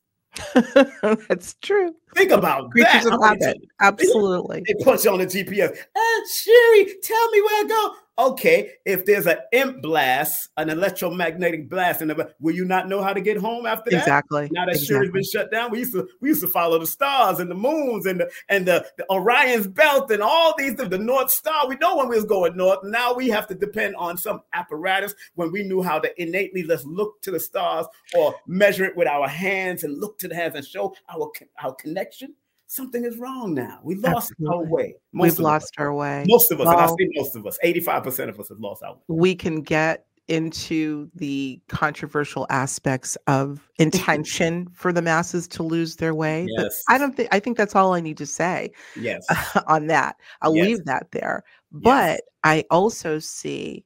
That's 1.27 1.55
true. 1.61 1.95
Think 2.15 2.31
about 2.31 2.69
Creatures 2.71 3.03
that. 3.05 3.13
of 3.13 3.23
habit. 3.23 3.57
Absolutely. 3.79 4.63
They 4.67 4.83
punch 4.83 5.05
you 5.05 5.11
on 5.11 5.19
the 5.19 5.25
GPS. 5.25 5.71
Uh, 5.71 6.27
Sherry, 6.31 6.93
tell 7.01 7.29
me 7.31 7.41
where 7.41 7.63
to 7.63 7.69
go. 7.69 7.95
Okay, 8.19 8.73
if 8.85 9.05
there's 9.05 9.25
an 9.25 9.37
imp 9.51 9.81
blast, 9.81 10.49
an 10.57 10.69
electromagnetic 10.69 11.67
blast, 11.67 12.01
and 12.01 12.13
will 12.39 12.53
you 12.53 12.63
not 12.63 12.87
know 12.87 13.01
how 13.01 13.11
to 13.11 13.21
get 13.21 13.37
home 13.37 13.65
after 13.65 13.89
that? 13.89 13.97
Exactly. 13.97 14.49
Now 14.51 14.65
that 14.65 14.75
exactly. 14.75 14.95
Sherry's 14.95 15.11
been 15.11 15.23
shut 15.23 15.51
down, 15.51 15.71
we 15.71 15.79
used 15.79 15.93
to 15.93 16.07
we 16.21 16.29
used 16.29 16.41
to 16.41 16.47
follow 16.47 16.77
the 16.77 16.85
stars 16.85 17.39
and 17.39 17.49
the 17.49 17.55
moons 17.55 18.05
and 18.05 18.19
the 18.19 18.29
and 18.49 18.67
the, 18.67 18.85
the 18.97 19.05
Orion's 19.09 19.65
belt 19.65 20.11
and 20.11 20.21
all 20.21 20.53
these 20.55 20.75
the 20.75 20.97
North 20.97 21.31
Star. 21.31 21.67
We 21.67 21.75
know 21.77 21.97
when 21.97 22.07
we 22.07 22.15
was 22.15 22.25
going 22.25 22.55
north. 22.55 22.83
Now 22.83 23.15
we 23.15 23.29
have 23.29 23.47
to 23.47 23.55
depend 23.55 23.95
on 23.95 24.17
some 24.17 24.41
apparatus 24.53 25.15
when 25.33 25.51
we 25.51 25.63
knew 25.63 25.81
how 25.81 25.97
to 25.97 26.21
innately 26.21 26.61
let's 26.61 26.85
look 26.85 27.19
to 27.23 27.31
the 27.31 27.39
stars 27.39 27.87
or 28.15 28.35
measure 28.45 28.85
it 28.85 28.95
with 28.95 29.07
our 29.07 29.27
hands 29.27 29.83
and 29.83 29.99
look 29.99 30.19
to 30.19 30.27
the 30.27 30.35
hands 30.35 30.53
and 30.55 30.65
show 30.65 30.93
our 31.09 31.31
our 31.63 31.73
connection 31.73 32.35
something 32.73 33.05
is 33.05 33.17
wrong 33.17 33.53
now. 33.53 33.79
We 33.83 33.95
lost 33.95 34.31
Absolutely. 34.31 34.55
our 34.57 34.65
way. 34.65 34.95
We've 35.13 35.39
lost 35.39 35.65
us. 35.65 35.71
our 35.77 35.93
way. 35.93 36.25
Most 36.27 36.51
of 36.51 36.59
us, 36.59 36.65
well, 36.65 36.77
and 36.79 36.85
I 36.85 36.87
say 36.87 37.09
most 37.15 37.35
of 37.35 37.45
us, 37.45 37.57
85% 37.63 38.29
of 38.29 38.39
us 38.39 38.49
have 38.49 38.59
lost 38.59 38.83
our 38.83 38.93
way. 38.93 38.99
We 39.07 39.35
can 39.35 39.61
get 39.61 40.05
into 40.29 41.09
the 41.15 41.61
controversial 41.67 42.47
aspects 42.49 43.17
of 43.27 43.69
intention 43.77 44.67
for 44.73 44.93
the 44.93 45.01
masses 45.01 45.47
to 45.49 45.63
lose 45.63 45.97
their 45.97 46.15
way. 46.15 46.47
Yes. 46.57 46.81
But 46.87 46.95
I 46.95 46.97
don't 46.97 47.15
think 47.15 47.29
I 47.31 47.39
think 47.39 47.57
that's 47.57 47.75
all 47.75 47.93
I 47.93 47.99
need 47.99 48.17
to 48.17 48.25
say 48.25 48.71
yes. 48.95 49.25
on 49.67 49.87
that. 49.87 50.15
I'll 50.41 50.55
Yes. 50.55 50.65
leave 50.65 50.85
that 50.85 51.07
there. 51.11 51.43
But 51.71 52.21
I 52.43 52.63
also 52.71 53.19
see 53.19 53.83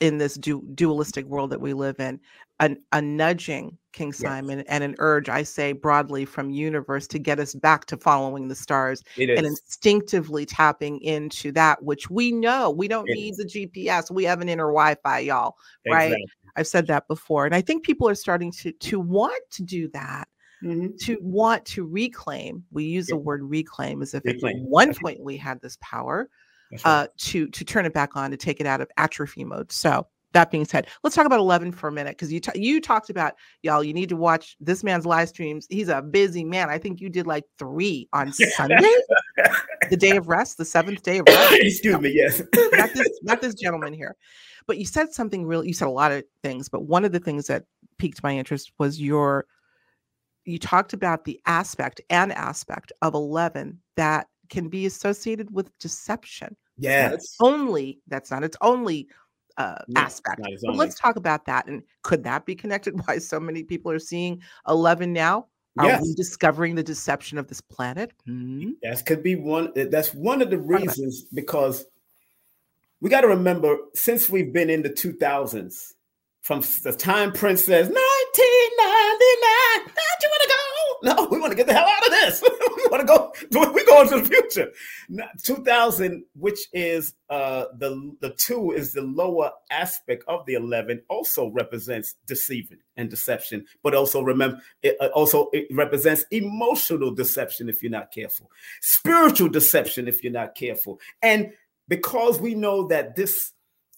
in 0.00 0.18
this 0.18 0.34
du- 0.34 0.62
dualistic 0.74 1.26
world 1.26 1.50
that 1.50 1.60
we 1.60 1.72
live 1.74 1.98
in 1.98 2.20
an, 2.60 2.82
a 2.92 3.00
nudging 3.00 3.76
king 3.92 4.08
Yes. 4.08 4.18
simon 4.18 4.60
and 4.68 4.84
an 4.84 4.94
urge 4.98 5.28
i 5.28 5.42
say 5.42 5.72
broadly 5.72 6.24
from 6.24 6.50
universe 6.50 7.06
to 7.08 7.18
get 7.18 7.38
us 7.40 7.54
back 7.54 7.84
to 7.86 7.96
following 7.96 8.48
the 8.48 8.54
stars 8.54 9.02
and 9.36 9.46
instinctively 9.46 10.44
tapping 10.44 11.00
into 11.00 11.50
that 11.52 11.82
which 11.82 12.10
we 12.10 12.30
know 12.30 12.70
we 12.70 12.86
don't 12.88 13.08
It 13.08 13.14
need 13.14 13.30
is. 13.32 13.36
the 13.38 13.44
gps 13.46 14.10
we 14.10 14.24
have 14.24 14.40
an 14.40 14.48
inner 14.48 14.66
wi-fi 14.66 15.20
y'all 15.20 15.56
right? 15.86 16.04
Exactly. 16.12 16.26
i've 16.56 16.66
said 16.66 16.86
that 16.88 17.08
before 17.08 17.46
and 17.46 17.54
i 17.54 17.60
think 17.60 17.84
people 17.84 18.08
are 18.08 18.14
starting 18.14 18.52
to 18.52 18.72
to 18.72 19.00
want 19.00 19.42
to 19.50 19.62
do 19.62 19.88
that 19.88 20.28
Mhm. 20.62 20.98
to 20.98 21.16
want 21.22 21.64
to 21.66 21.86
reclaim 21.86 22.64
we 22.72 22.82
use 22.84 23.06
the 23.06 23.16
word 23.16 23.42
reclaim 23.44 24.02
as 24.02 24.12
if 24.12 24.26
at 24.26 24.36
one 24.42 24.88
That's 24.88 24.98
right. 24.98 25.14
point 25.14 25.24
we 25.24 25.36
had 25.36 25.60
this 25.60 25.78
power 25.80 26.28
right. 26.72 26.80
uh, 26.84 27.06
to 27.18 27.46
to 27.48 27.64
turn 27.64 27.86
it 27.86 27.94
back 27.94 28.16
on 28.16 28.32
to 28.32 28.36
take 28.36 28.60
it 28.60 28.66
out 28.66 28.80
of 28.80 28.90
atrophy 28.96 29.44
mode. 29.44 29.70
So 29.70 30.08
that 30.32 30.50
being 30.50 30.64
said, 30.64 30.86
let's 31.02 31.16
talk 31.16 31.26
about 31.26 31.38
Eleven 31.38 31.72
for 31.72 31.88
a 31.88 31.92
minute 31.92 32.12
because 32.12 32.32
you 32.32 32.40
ta- 32.40 32.52
you 32.54 32.80
talked 32.80 33.10
about 33.10 33.34
y'all. 33.62 33.82
You 33.82 33.94
need 33.94 34.08
to 34.10 34.16
watch 34.16 34.56
this 34.60 34.84
man's 34.84 35.06
live 35.06 35.28
streams. 35.28 35.66
He's 35.70 35.88
a 35.88 36.02
busy 36.02 36.44
man. 36.44 36.68
I 36.68 36.78
think 36.78 37.00
you 37.00 37.08
did 37.08 37.26
like 37.26 37.44
three 37.58 38.08
on 38.12 38.32
Sunday, 38.32 38.92
the 39.90 39.96
day 39.96 40.16
of 40.16 40.28
rest, 40.28 40.58
the 40.58 40.64
seventh 40.64 41.02
day 41.02 41.18
of 41.18 41.26
rest. 41.26 41.54
Excuse 41.60 41.98
me. 41.98 42.12
Yes. 42.14 42.42
not 42.72 42.92
this 42.92 43.20
not 43.22 43.40
this 43.40 43.54
gentleman 43.54 43.92
here. 43.92 44.16
But 44.66 44.78
you 44.78 44.84
said 44.84 45.12
something 45.12 45.46
real. 45.46 45.64
You 45.64 45.72
said 45.72 45.88
a 45.88 45.90
lot 45.90 46.12
of 46.12 46.24
things, 46.42 46.68
but 46.68 46.82
one 46.82 47.04
of 47.04 47.12
the 47.12 47.20
things 47.20 47.46
that 47.46 47.64
piqued 47.98 48.22
my 48.22 48.36
interest 48.36 48.72
was 48.78 49.00
your. 49.00 49.46
You 50.44 50.58
talked 50.58 50.94
about 50.94 51.24
the 51.24 51.40
aspect, 51.44 52.00
and 52.08 52.32
aspect 52.32 52.90
of 53.02 53.14
Eleven 53.14 53.80
that 53.96 54.28
can 54.48 54.68
be 54.68 54.86
associated 54.86 55.52
with 55.52 55.76
deception 55.78 56.56
yes. 56.78 57.36
only 57.40 58.00
that's 58.06 58.30
not 58.30 58.44
its 58.44 58.56
only 58.60 59.08
uh, 59.58 59.76
No, 59.88 60.00
aspect. 60.00 60.40
But 60.40 60.76
let's 60.76 60.98
talk 60.98 61.16
about 61.16 61.44
that. 61.46 61.66
And 61.66 61.82
could 62.02 62.24
that 62.24 62.46
be 62.46 62.54
connected? 62.54 62.94
Why 63.06 63.18
so 63.18 63.38
many 63.38 63.62
people 63.62 63.92
are 63.92 63.98
seeing 63.98 64.40
eleven 64.66 65.12
now? 65.12 65.48
Are 65.78 65.86
Yes. 65.86 66.02
we 66.02 66.14
discovering 66.14 66.74
the 66.74 66.82
deception 66.82 67.38
of 67.38 67.46
this 67.46 67.60
planet? 67.60 68.12
Hmm? 68.26 68.70
That 68.82 69.04
could 69.06 69.22
be 69.22 69.36
one. 69.36 69.72
That's 69.76 70.12
one 70.14 70.42
of 70.42 70.50
the 70.50 70.58
reasons 70.58 71.22
because 71.32 71.84
we 73.00 73.10
got 73.10 73.20
to 73.20 73.28
remember 73.28 73.76
since 73.94 74.28
we've 74.28 74.52
been 74.52 74.70
in 74.70 74.82
the 74.82 74.90
2000s, 74.90 75.92
from 76.42 76.62
the 76.82 76.92
time 76.92 77.32
Prince 77.32 77.64
says 77.64 77.88
1999, 77.88 77.98
don't 79.86 80.22
you 80.22 80.28
want 80.30 80.42
to 80.42 80.48
go? 80.48 80.67
No, 81.02 81.28
we 81.30 81.38
want 81.38 81.52
to 81.52 81.56
get 81.56 81.66
the 81.68 81.74
hell 81.74 81.86
out 81.88 82.06
of 82.06 82.10
this. 82.10 82.42
we 82.76 82.84
want 82.90 83.00
to 83.00 83.06
go. 83.06 83.32
We 83.72 83.84
go 83.84 84.02
into 84.02 84.20
the 84.20 84.28
future. 84.28 84.72
2000, 85.44 86.24
which 86.34 86.58
is 86.72 87.14
uh, 87.30 87.66
the 87.78 88.16
the 88.20 88.30
two 88.30 88.72
is 88.72 88.92
the 88.92 89.02
lower 89.02 89.52
aspect 89.70 90.24
of 90.26 90.44
the 90.46 90.54
11, 90.54 91.02
also 91.08 91.48
represents 91.50 92.16
deceiving 92.26 92.78
and 92.96 93.08
deception. 93.08 93.64
But 93.82 93.94
also 93.94 94.22
remember, 94.22 94.60
it 94.82 94.96
uh, 95.00 95.06
also 95.14 95.50
it 95.52 95.68
represents 95.70 96.24
emotional 96.32 97.14
deception 97.14 97.68
if 97.68 97.82
you're 97.82 97.92
not 97.92 98.12
careful, 98.12 98.50
spiritual 98.80 99.48
deception 99.48 100.08
if 100.08 100.24
you're 100.24 100.32
not 100.32 100.56
careful, 100.56 100.98
and 101.22 101.52
because 101.86 102.40
we 102.40 102.54
know 102.54 102.88
that 102.88 103.14
this 103.14 103.52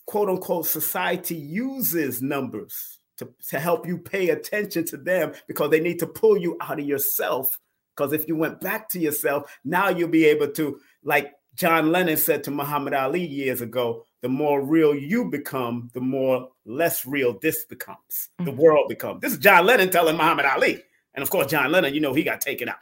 quote 0.06 0.28
unquote 0.28 0.66
society 0.66 1.36
uses 1.36 2.20
numbers 2.20 2.99
to, 3.20 3.28
to 3.50 3.60
help 3.60 3.86
you 3.86 3.96
pay 3.96 4.30
attention 4.30 4.84
to 4.86 4.96
them 4.96 5.32
because 5.46 5.70
they 5.70 5.80
need 5.80 5.98
to 6.00 6.06
pull 6.06 6.36
you 6.36 6.56
out 6.60 6.80
of 6.80 6.86
yourself. 6.86 7.58
Because 7.96 8.12
if 8.12 8.26
you 8.26 8.34
went 8.36 8.60
back 8.60 8.88
to 8.90 8.98
yourself, 8.98 9.56
now 9.64 9.88
you'll 9.88 10.08
be 10.08 10.24
able 10.24 10.48
to, 10.48 10.80
like 11.04 11.32
John 11.54 11.92
Lennon 11.92 12.16
said 12.16 12.42
to 12.44 12.50
Muhammad 12.50 12.94
Ali 12.94 13.24
years 13.24 13.60
ago, 13.60 14.04
the 14.22 14.28
more 14.28 14.62
real 14.62 14.94
you 14.94 15.26
become, 15.30 15.90
the 15.92 16.00
more 16.00 16.48
less 16.64 17.06
real 17.06 17.38
this 17.40 17.64
becomes, 17.64 18.30
the 18.38 18.44
Mhm. 18.52 18.56
world 18.56 18.88
becomes. 18.88 19.20
This 19.20 19.32
is 19.32 19.38
John 19.38 19.66
Lennon 19.66 19.90
telling 19.90 20.16
Muhammad 20.16 20.46
Ali. 20.46 20.82
And 21.14 21.22
of 21.22 21.30
course, 21.30 21.50
John 21.50 21.70
Lennon, 21.72 21.94
you 21.94 22.00
know, 22.00 22.14
he 22.14 22.22
got 22.22 22.40
taken 22.40 22.68
out. 22.68 22.76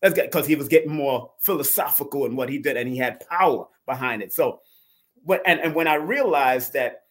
That's 0.00 0.14
because 0.18 0.46
he 0.46 0.56
was 0.56 0.68
getting 0.68 0.92
more 0.92 1.32
philosophical 1.38 2.26
in 2.26 2.36
what 2.36 2.48
he 2.48 2.58
did 2.58 2.76
and 2.76 2.88
he 2.88 2.96
had 2.98 3.20
power 3.28 3.66
behind 3.86 4.22
it. 4.22 4.32
So, 4.32 4.60
but 5.24 5.40
and, 5.46 5.60
and 5.60 5.74
when 5.74 5.86
I 5.86 5.94
realized 5.94 6.72
that 6.72 7.01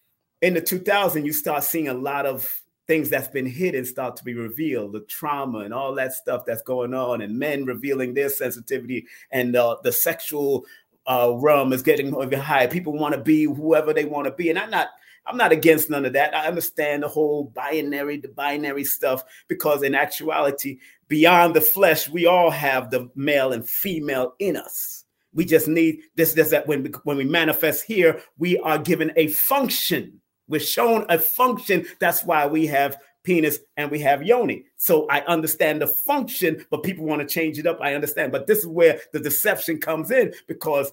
in 0.41 0.53
the 0.53 0.61
2000s, 0.61 1.25
you 1.25 1.33
start 1.33 1.63
seeing 1.63 1.87
a 1.87 1.93
lot 1.93 2.25
of 2.25 2.61
things 2.87 3.09
that's 3.09 3.27
been 3.27 3.45
hidden 3.45 3.85
start 3.85 4.15
to 4.17 4.23
be 4.23 4.33
revealed, 4.33 4.93
the 4.93 5.01
trauma 5.01 5.59
and 5.59 5.73
all 5.73 5.95
that 5.95 6.13
stuff 6.13 6.43
that's 6.45 6.63
going 6.63 6.93
on, 6.93 7.21
and 7.21 7.37
men 7.37 7.63
revealing 7.65 8.13
their 8.13 8.29
sensitivity, 8.29 9.05
and 9.31 9.55
uh, 9.55 9.77
the 9.83 9.91
sexual 9.91 10.65
uh, 11.07 11.31
realm 11.35 11.73
is 11.73 11.81
getting 11.81 12.07
even 12.07 12.39
higher. 12.39 12.67
People 12.67 12.93
want 12.93 13.15
to 13.15 13.21
be 13.21 13.43
whoever 13.43 13.93
they 13.93 14.05
want 14.05 14.25
to 14.25 14.31
be, 14.31 14.49
and 14.49 14.59
I'm 14.59 14.69
not. 14.69 14.89
I'm 15.27 15.37
not 15.37 15.51
against 15.51 15.87
none 15.87 16.03
of 16.03 16.13
that. 16.13 16.33
I 16.33 16.47
understand 16.47 17.03
the 17.03 17.07
whole 17.07 17.43
binary, 17.43 18.17
the 18.17 18.27
binary 18.27 18.83
stuff, 18.83 19.23
because 19.47 19.83
in 19.83 19.93
actuality, 19.93 20.79
beyond 21.09 21.55
the 21.55 21.61
flesh, 21.61 22.09
we 22.09 22.25
all 22.25 22.49
have 22.49 22.89
the 22.89 23.07
male 23.13 23.53
and 23.53 23.69
female 23.69 24.33
in 24.39 24.57
us. 24.57 25.05
We 25.31 25.45
just 25.45 25.67
need 25.67 25.99
this, 26.15 26.33
this, 26.33 26.49
that 26.49 26.65
when 26.65 26.81
we, 26.81 26.89
when 27.03 27.17
we 27.17 27.25
manifest 27.25 27.83
here, 27.83 28.19
we 28.39 28.57
are 28.57 28.79
given 28.79 29.11
a 29.15 29.27
function. 29.27 30.20
We're 30.51 30.59
shown 30.59 31.05
a 31.09 31.17
function. 31.17 31.85
That's 31.99 32.23
why 32.23 32.45
we 32.45 32.67
have 32.67 32.97
penis 33.23 33.59
and 33.77 33.89
we 33.89 33.99
have 34.01 34.23
yoni. 34.23 34.65
So 34.77 35.07
I 35.09 35.21
understand 35.21 35.81
the 35.81 35.87
function, 35.87 36.65
but 36.69 36.83
people 36.83 37.05
want 37.05 37.21
to 37.21 37.27
change 37.27 37.57
it 37.57 37.65
up. 37.65 37.79
I 37.81 37.95
understand. 37.95 38.31
But 38.31 38.47
this 38.47 38.59
is 38.59 38.67
where 38.67 38.99
the 39.13 39.19
deception 39.19 39.79
comes 39.79 40.11
in 40.11 40.33
because 40.47 40.91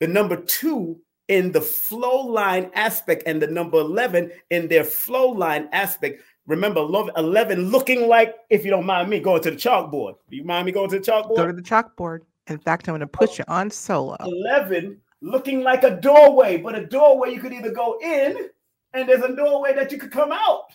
the 0.00 0.08
number 0.08 0.36
two 0.36 1.00
in 1.28 1.52
the 1.52 1.60
flow 1.60 2.26
line 2.26 2.70
aspect 2.74 3.22
and 3.26 3.40
the 3.40 3.46
number 3.46 3.78
11 3.78 4.32
in 4.50 4.66
their 4.68 4.82
flow 4.82 5.28
line 5.28 5.68
aspect. 5.72 6.22
Remember, 6.46 6.80
love 6.80 7.10
11 7.16 7.70
looking 7.70 8.08
like, 8.08 8.34
if 8.48 8.64
you 8.64 8.70
don't 8.70 8.86
mind 8.86 9.08
me, 9.08 9.20
going 9.20 9.42
to 9.42 9.50
the 9.50 9.56
chalkboard. 9.56 10.14
Do 10.28 10.36
you 10.36 10.44
mind 10.44 10.66
me 10.66 10.72
going 10.72 10.90
to 10.90 10.98
the 10.98 11.04
chalkboard? 11.04 11.36
Go 11.36 11.46
to 11.46 11.52
the 11.52 11.62
chalkboard. 11.62 12.22
In 12.48 12.58
fact, 12.58 12.88
I'm 12.88 12.92
going 12.92 13.00
to 13.00 13.06
put 13.06 13.38
you 13.38 13.44
on 13.46 13.70
solo. 13.70 14.16
11 14.20 15.00
looking 15.22 15.62
like 15.62 15.84
a 15.84 16.00
doorway, 16.00 16.56
but 16.56 16.74
a 16.74 16.86
doorway 16.86 17.32
you 17.32 17.40
could 17.40 17.52
either 17.52 17.70
go 17.70 17.98
in 18.02 18.48
and 18.92 19.08
there's 19.08 19.22
a 19.22 19.34
doorway 19.34 19.74
that 19.74 19.92
you 19.92 19.98
could 19.98 20.10
come 20.10 20.32
out. 20.32 20.74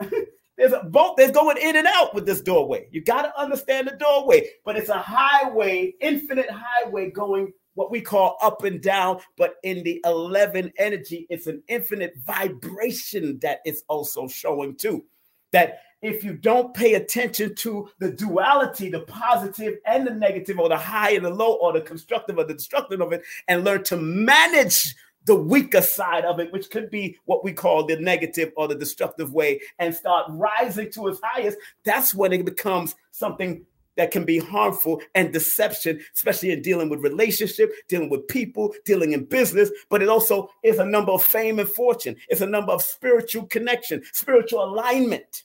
there's 0.56 0.72
a 0.72 0.84
boat 0.84 1.16
that's 1.16 1.32
going 1.32 1.56
in 1.56 1.76
and 1.76 1.86
out 1.86 2.14
with 2.14 2.26
this 2.26 2.40
doorway. 2.40 2.86
You 2.90 3.02
got 3.02 3.22
to 3.22 3.40
understand 3.40 3.88
the 3.88 3.96
doorway, 3.96 4.48
but 4.64 4.76
it's 4.76 4.88
a 4.88 4.98
highway, 4.98 5.94
infinite 6.00 6.50
highway 6.50 7.10
going 7.10 7.52
what 7.74 7.90
we 7.90 8.00
call 8.00 8.38
up 8.40 8.64
and 8.64 8.80
down, 8.80 9.20
but 9.36 9.56
in 9.62 9.82
the 9.82 10.00
11 10.04 10.72
energy, 10.78 11.26
it's 11.28 11.46
an 11.46 11.62
infinite 11.68 12.14
vibration 12.24 13.38
that 13.40 13.60
it's 13.64 13.82
also 13.88 14.28
showing 14.28 14.76
too. 14.76 15.04
That 15.52 15.80
if 16.02 16.24
you 16.24 16.34
don't 16.34 16.74
pay 16.74 16.94
attention 16.94 17.54
to 17.56 17.88
the 17.98 18.10
duality, 18.12 18.90
the 18.90 19.00
positive 19.00 19.78
and 19.86 20.06
the 20.06 20.12
negative, 20.12 20.58
or 20.58 20.68
the 20.68 20.76
high 20.76 21.12
and 21.12 21.24
the 21.24 21.30
low, 21.30 21.54
or 21.54 21.72
the 21.72 21.80
constructive 21.80 22.38
or 22.38 22.44
the 22.44 22.54
destructive 22.54 23.00
of 23.00 23.12
it, 23.12 23.22
and 23.48 23.64
learn 23.64 23.82
to 23.84 23.96
manage 23.96 24.94
the 25.24 25.34
weaker 25.34 25.80
side 25.80 26.24
of 26.24 26.40
it, 26.40 26.52
which 26.52 26.70
could 26.70 26.90
be 26.90 27.18
what 27.24 27.44
we 27.44 27.52
call 27.52 27.84
the 27.84 27.96
negative 27.96 28.52
or 28.56 28.68
the 28.68 28.74
destructive 28.74 29.32
way, 29.32 29.60
and 29.78 29.94
start 29.94 30.26
rising 30.30 30.90
to 30.92 31.08
its 31.08 31.20
highest, 31.22 31.58
that's 31.84 32.14
when 32.14 32.32
it 32.32 32.44
becomes 32.44 32.94
something 33.10 33.64
that 33.96 34.10
can 34.10 34.24
be 34.24 34.38
harmful 34.38 35.00
and 35.14 35.32
deception, 35.32 36.00
especially 36.14 36.50
in 36.50 36.62
dealing 36.62 36.88
with 36.88 37.00
relationship, 37.00 37.72
dealing 37.88 38.10
with 38.10 38.26
people, 38.28 38.74
dealing 38.84 39.12
in 39.12 39.24
business. 39.24 39.70
But 39.88 40.02
it 40.02 40.08
also 40.08 40.50
is 40.62 40.78
a 40.78 40.84
number 40.84 41.12
of 41.12 41.22
fame 41.22 41.58
and 41.58 41.68
fortune. 41.68 42.16
It's 42.28 42.40
a 42.40 42.46
number 42.46 42.72
of 42.72 42.82
spiritual 42.82 43.46
connection, 43.46 44.02
spiritual 44.12 44.64
alignment. 44.64 45.44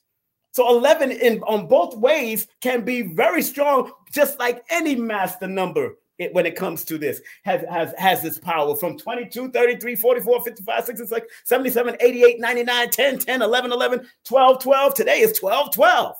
So 0.51 0.67
11 0.67 1.11
in 1.11 1.43
on 1.43 1.67
both 1.67 1.95
ways 1.97 2.47
can 2.59 2.83
be 2.83 3.03
very 3.03 3.43
strong, 3.43 3.91
just 4.11 4.39
like 4.39 4.63
any 4.71 4.95
master 4.95 5.47
number 5.47 5.95
it, 6.19 6.34
when 6.34 6.45
it 6.45 6.55
comes 6.55 6.84
to 6.86 6.97
this 6.97 7.21
has, 7.43 7.63
has 7.69 7.93
has 7.97 8.21
this 8.21 8.38
power 8.38 8.75
from 8.75 8.97
22 8.97 9.51
33 9.51 9.95
44 9.95 10.43
55 10.43 10.86
66 10.86 11.27
77 11.45 11.97
88 11.99 12.39
99 12.39 12.89
10 12.89 13.19
10 13.19 13.41
11 13.41 13.71
11 13.71 14.08
12 14.25 14.62
12 14.62 14.93
today 14.93 15.19
is 15.21 15.38
12 15.39 15.73
12 15.73 16.15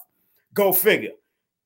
go 0.54 0.74
figure. 0.74 1.12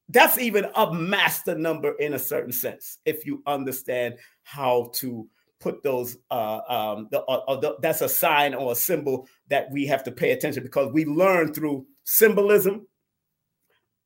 That's 0.10 0.38
even 0.38 0.68
a 0.76 0.94
master 0.94 1.56
number 1.56 1.94
in 1.94 2.14
a 2.14 2.20
certain 2.20 2.52
sense 2.52 3.00
if 3.06 3.26
you 3.26 3.42
understand 3.48 4.16
how 4.44 4.92
to 4.96 5.28
put 5.60 5.82
those 5.82 6.18
uh, 6.30 6.60
um, 6.68 7.08
the, 7.10 7.22
uh, 7.22 7.42
uh, 7.48 7.56
the, 7.56 7.78
that's 7.82 8.02
a 8.02 8.10
sign 8.10 8.54
or 8.54 8.74
a 8.74 8.76
symbol 8.76 9.28
that 9.48 9.72
we 9.72 9.86
have 9.86 10.04
to 10.04 10.12
pay 10.12 10.32
attention 10.32 10.62
because 10.62 10.92
we 10.92 11.06
learn 11.06 11.54
through 11.54 11.86
symbolism, 12.04 12.86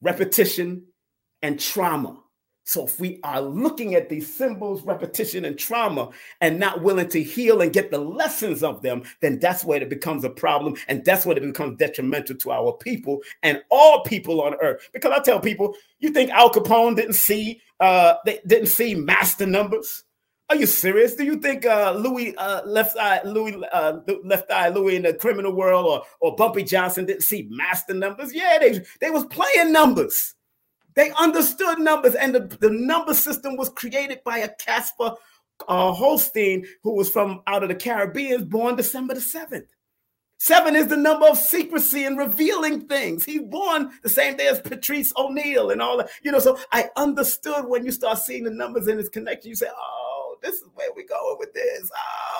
repetition, 0.02 0.84
and 1.42 1.60
trauma. 1.60 2.22
So 2.68 2.84
if 2.84 3.00
we 3.00 3.22
are 3.24 3.40
looking 3.40 3.96
at 3.96 4.10
these 4.10 4.36
symbols, 4.36 4.82
repetition, 4.82 5.46
and 5.46 5.58
trauma, 5.58 6.10
and 6.42 6.60
not 6.60 6.82
willing 6.82 7.08
to 7.10 7.24
heal 7.24 7.62
and 7.62 7.72
get 7.72 7.92
the 7.92 7.98
lessons 7.98 8.62
of 8.62 8.82
them, 8.82 9.04
then 9.22 9.40
that's 9.40 9.64
where 9.64 9.82
it 9.82 9.90
becomes 9.90 10.26
a 10.26 10.30
problem, 10.30 10.76
and 10.90 11.06
that's 11.06 11.26
where 11.26 11.38
it 11.38 11.44
becomes 11.44 11.78
detrimental 11.78 12.36
to 12.36 12.52
our 12.52 12.74
people 12.74 13.22
and 13.42 13.64
all 13.72 14.04
people 14.04 14.42
on 14.42 14.56
earth. 14.56 14.90
Because 14.92 15.14
I 15.18 15.24
tell 15.24 15.40
people, 15.40 15.76
you 16.00 16.10
think 16.10 16.30
Al 16.32 16.50
Capone 16.50 16.98
didn't 16.98 17.14
see 17.14 17.62
uh, 17.80 18.16
they 18.26 18.42
didn't 18.46 18.68
see 18.68 18.96
master 18.96 19.46
numbers? 19.46 20.04
Are 20.50 20.58
you 20.58 20.66
serious? 20.66 21.16
Do 21.16 21.24
you 21.24 21.38
think 21.38 21.66
uh, 21.66 21.94
Louis 21.94 22.36
uh, 22.36 22.66
left 22.66 22.98
eye 22.98 23.22
Louis 23.24 23.64
uh, 23.72 24.00
left 24.26 24.52
eye 24.52 24.68
Louis 24.68 24.98
in 24.98 25.04
the 25.04 25.14
criminal 25.14 25.54
world 25.54 25.86
or 25.86 26.04
or 26.20 26.36
Bumpy 26.36 26.64
Johnson 26.64 27.06
didn't 27.06 27.24
see 27.24 27.48
master 27.50 27.94
numbers? 27.94 28.34
Yeah, 28.34 28.58
they 28.60 28.82
they 29.00 29.10
was 29.10 29.26
playing 29.28 29.72
numbers. 29.72 30.36
They 30.98 31.12
understood 31.12 31.78
numbers, 31.78 32.16
and 32.16 32.34
the, 32.34 32.40
the 32.60 32.72
number 32.72 33.14
system 33.14 33.56
was 33.56 33.70
created 33.70 34.24
by 34.26 34.40
a 34.40 34.50
Casper 34.50 35.14
uh, 35.68 35.94
Holstein 35.94 36.66
who 36.82 36.96
was 36.96 37.08
from 37.08 37.44
out 37.46 37.62
of 37.62 37.70
the 37.70 37.76
Caribbean, 37.76 38.46
born 38.46 38.76
December 38.76 39.14
the 39.14 39.22
seventh. 39.22 39.68
Seven 40.40 40.76
is 40.76 40.88
the 40.88 40.98
number 40.98 41.28
of 41.28 41.38
secrecy 41.38 42.04
and 42.06 42.18
revealing 42.18 42.88
things. 42.88 43.24
He's 43.24 43.44
born 43.44 43.92
the 44.02 44.10
same 44.10 44.38
day 44.38 44.48
as 44.48 44.60
Patrice 44.60 45.14
O'Neal 45.16 45.70
and 45.70 45.84
all 45.84 45.98
that. 45.98 46.10
You 46.24 46.32
know, 46.32 46.40
so 46.40 46.58
I 46.72 46.90
understood 46.96 47.68
when 47.68 47.86
you 47.86 47.92
start 47.92 48.18
seeing 48.18 48.44
the 48.44 48.50
numbers 48.50 48.88
in 48.88 48.98
its 48.98 49.10
connection, 49.10 49.50
you 49.50 49.56
say, 49.56 49.68
oh, 49.70 50.07
this 50.42 50.56
is 50.56 50.68
where 50.74 50.90
we're 50.96 51.08
going 51.08 51.38
with 51.40 51.54
this. 51.54 51.90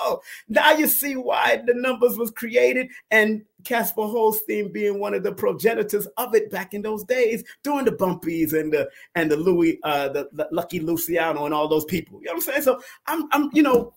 Oh, 0.00 0.20
now 0.48 0.72
you 0.72 0.86
see 0.86 1.16
why 1.16 1.62
the 1.66 1.74
numbers 1.74 2.16
was 2.16 2.30
created 2.30 2.88
and 3.10 3.44
Casper 3.64 4.02
Holstein 4.02 4.72
being 4.72 5.00
one 5.00 5.14
of 5.14 5.22
the 5.22 5.32
progenitors 5.32 6.06
of 6.16 6.34
it 6.34 6.50
back 6.50 6.74
in 6.74 6.82
those 6.82 7.04
days, 7.04 7.44
doing 7.62 7.84
the 7.84 7.92
bumpies 7.92 8.52
and 8.52 8.72
the 8.72 8.88
and 9.14 9.30
the 9.30 9.36
Louis, 9.36 9.78
uh, 9.82 10.08
the, 10.08 10.28
the 10.32 10.48
Lucky 10.52 10.80
Luciano 10.80 11.44
and 11.44 11.54
all 11.54 11.68
those 11.68 11.84
people. 11.84 12.20
You 12.20 12.26
know 12.26 12.32
what 12.34 12.48
I'm 12.48 12.52
saying? 12.52 12.62
So 12.62 12.80
I'm, 13.06 13.28
I'm, 13.32 13.50
you 13.52 13.62
know, 13.62 13.94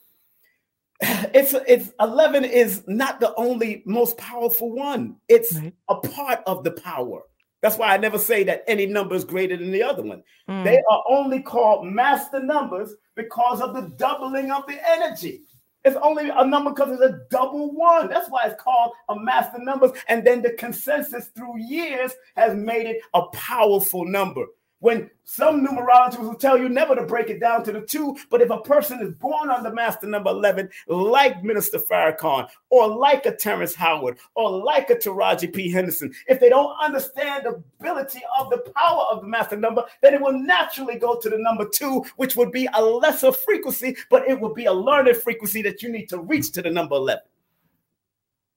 it's 1.02 1.54
it's 1.68 1.92
11 2.00 2.46
is 2.46 2.84
not 2.88 3.20
the 3.20 3.34
only 3.36 3.84
most 3.86 4.18
powerful 4.18 4.72
one. 4.72 5.18
It's 5.28 5.54
right. 5.56 5.74
a 5.90 5.96
part 5.96 6.42
of 6.46 6.64
the 6.64 6.72
power. 6.72 7.22
That's 7.62 7.78
why 7.78 7.94
I 7.94 7.98
never 7.98 8.18
say 8.18 8.44
that 8.46 8.64
any 8.68 8.86
number 8.86 9.16
is 9.16 9.24
greater 9.24 9.56
than 9.56 9.72
the 9.72 9.84
other 9.84 10.02
one. 10.02 10.24
Mm. 10.50 10.64
They 10.64 10.82
are 10.90 11.04
only 11.10 11.42
called 11.42 11.86
master 11.86 12.42
numbers 12.42 12.96
because 13.16 13.62
of 13.62 13.74
the 13.74 13.94
doubling 13.98 14.52
of 14.52 14.66
the 14.68 14.80
energy. 14.90 15.42
It's 15.84 15.98
only 16.02 16.30
a 16.30 16.46
number 16.46 16.72
because 16.72 16.92
it's 16.92 17.02
a 17.02 17.20
double 17.30 17.74
one. 17.74 18.08
That's 18.08 18.30
why 18.30 18.46
it's 18.46 18.62
called 18.62 18.92
a 19.10 19.20
master 19.20 19.60
numbers. 19.60 19.92
And 20.10 20.26
then 20.26 20.42
the 20.42 20.52
consensus 20.52 21.28
through 21.36 21.60
years 21.60 22.14
has 22.36 22.56
made 22.56 22.88
it 22.88 23.02
a 23.14 23.24
powerful 23.34 24.06
number 24.06 24.46
when 24.82 25.10
some 25.24 25.66
numerologists 25.66 26.20
will 26.20 26.36
tell 26.36 26.58
you 26.58 26.68
never 26.68 26.96
to 26.96 27.04
break 27.04 27.30
it 27.30 27.40
down 27.40 27.64
to 27.64 27.72
the 27.72 27.82
two, 27.82 28.18
but 28.30 28.42
if 28.42 28.50
a 28.50 28.60
person 28.60 29.00
is 29.00 29.14
born 29.14 29.50
under 29.50 29.72
master 29.72 30.08
number 30.08 30.32
11, 30.32 30.70
like 30.88 31.44
Minister 31.44 31.80
Farrakhan, 31.80 32.50
or 32.70 32.88
like 32.88 33.26
a 33.26 33.36
Terrence 33.36 33.74
Howard, 33.76 34.18
or 34.36 34.52
like 34.52 34.90
a 34.90 34.96
Taraji 34.96 35.54
P. 35.54 35.72
Henderson, 35.72 36.12
if 36.28 36.40
they 36.40 36.50
don't 36.50 36.76
understand 36.84 37.46
the 37.46 37.64
ability 37.80 38.22
of 38.40 38.50
the 38.50 38.58
power 38.76 39.04
of 39.12 39.22
the 39.22 39.28
master 39.28 39.56
number, 39.56 39.84
then 40.02 40.16
it 40.16 40.22
will 40.22 40.38
naturally 40.38 40.98
go 40.98 41.16
to 41.16 41.30
the 41.30 41.38
number 41.38 41.68
two, 41.72 42.04
which 42.18 42.36
would 42.36 42.52
be 42.52 42.68
a 42.74 42.84
lesser 42.84 43.32
frequency, 43.32 43.96
but 44.10 44.28
it 44.28 44.40
would 44.40 44.56
be 44.56 44.66
a 44.66 44.74
learned 44.74 45.16
frequency 45.16 45.62
that 45.62 45.82
you 45.84 45.90
need 45.90 46.08
to 46.08 46.20
reach 46.20 46.52
to 46.52 46.62
the 46.62 46.70
number 46.70 46.96
11. 46.96 47.22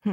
Hmm. 0.02 0.12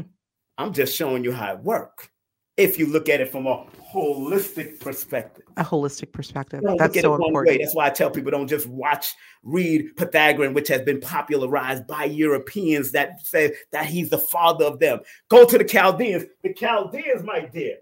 I'm 0.58 0.74
just 0.74 0.95
showing 0.95 1.24
you 1.24 1.32
how 1.32 1.54
it 1.54 1.60
works 1.60 2.10
if 2.58 2.78
you 2.78 2.88
look 2.88 3.10
at 3.10 3.22
it 3.22 3.32
from 3.32 3.48
a 3.48 3.66
holistic 3.94 4.80
perspective. 4.80 5.46
A 5.58 5.64
holistic 5.64 6.12
perspective. 6.12 6.62
That's 6.78 7.00
so 7.00 7.16
important. 7.16 7.58
Way. 7.58 7.64
That's 7.64 7.76
why 7.76 7.88
I 7.88 7.90
tell 7.90 8.10
people 8.10 8.32
don't 8.32 8.48
just 8.48 8.68
watch, 8.68 9.14
read 9.44 9.96
Pythagorean, 9.98 10.54
which 10.54 10.68
has 10.68 10.82
been 10.82 11.00
popularized 11.00 11.88
by 11.88 12.06
Europeans 12.06 12.92
that 12.92 13.26
say 13.26 13.54
that 13.72 13.86
he's 13.86 14.10
the 14.10 14.18
father 14.18 14.66
of 14.66 14.80
them. 14.80 15.00
Go 15.30 15.46
to 15.46 15.58
the 15.58 15.64
Chaldeans. 15.64 16.26
The 16.44 16.54
Chaldeans, 16.54 17.24
my 17.24 17.42
dear. 17.42 17.78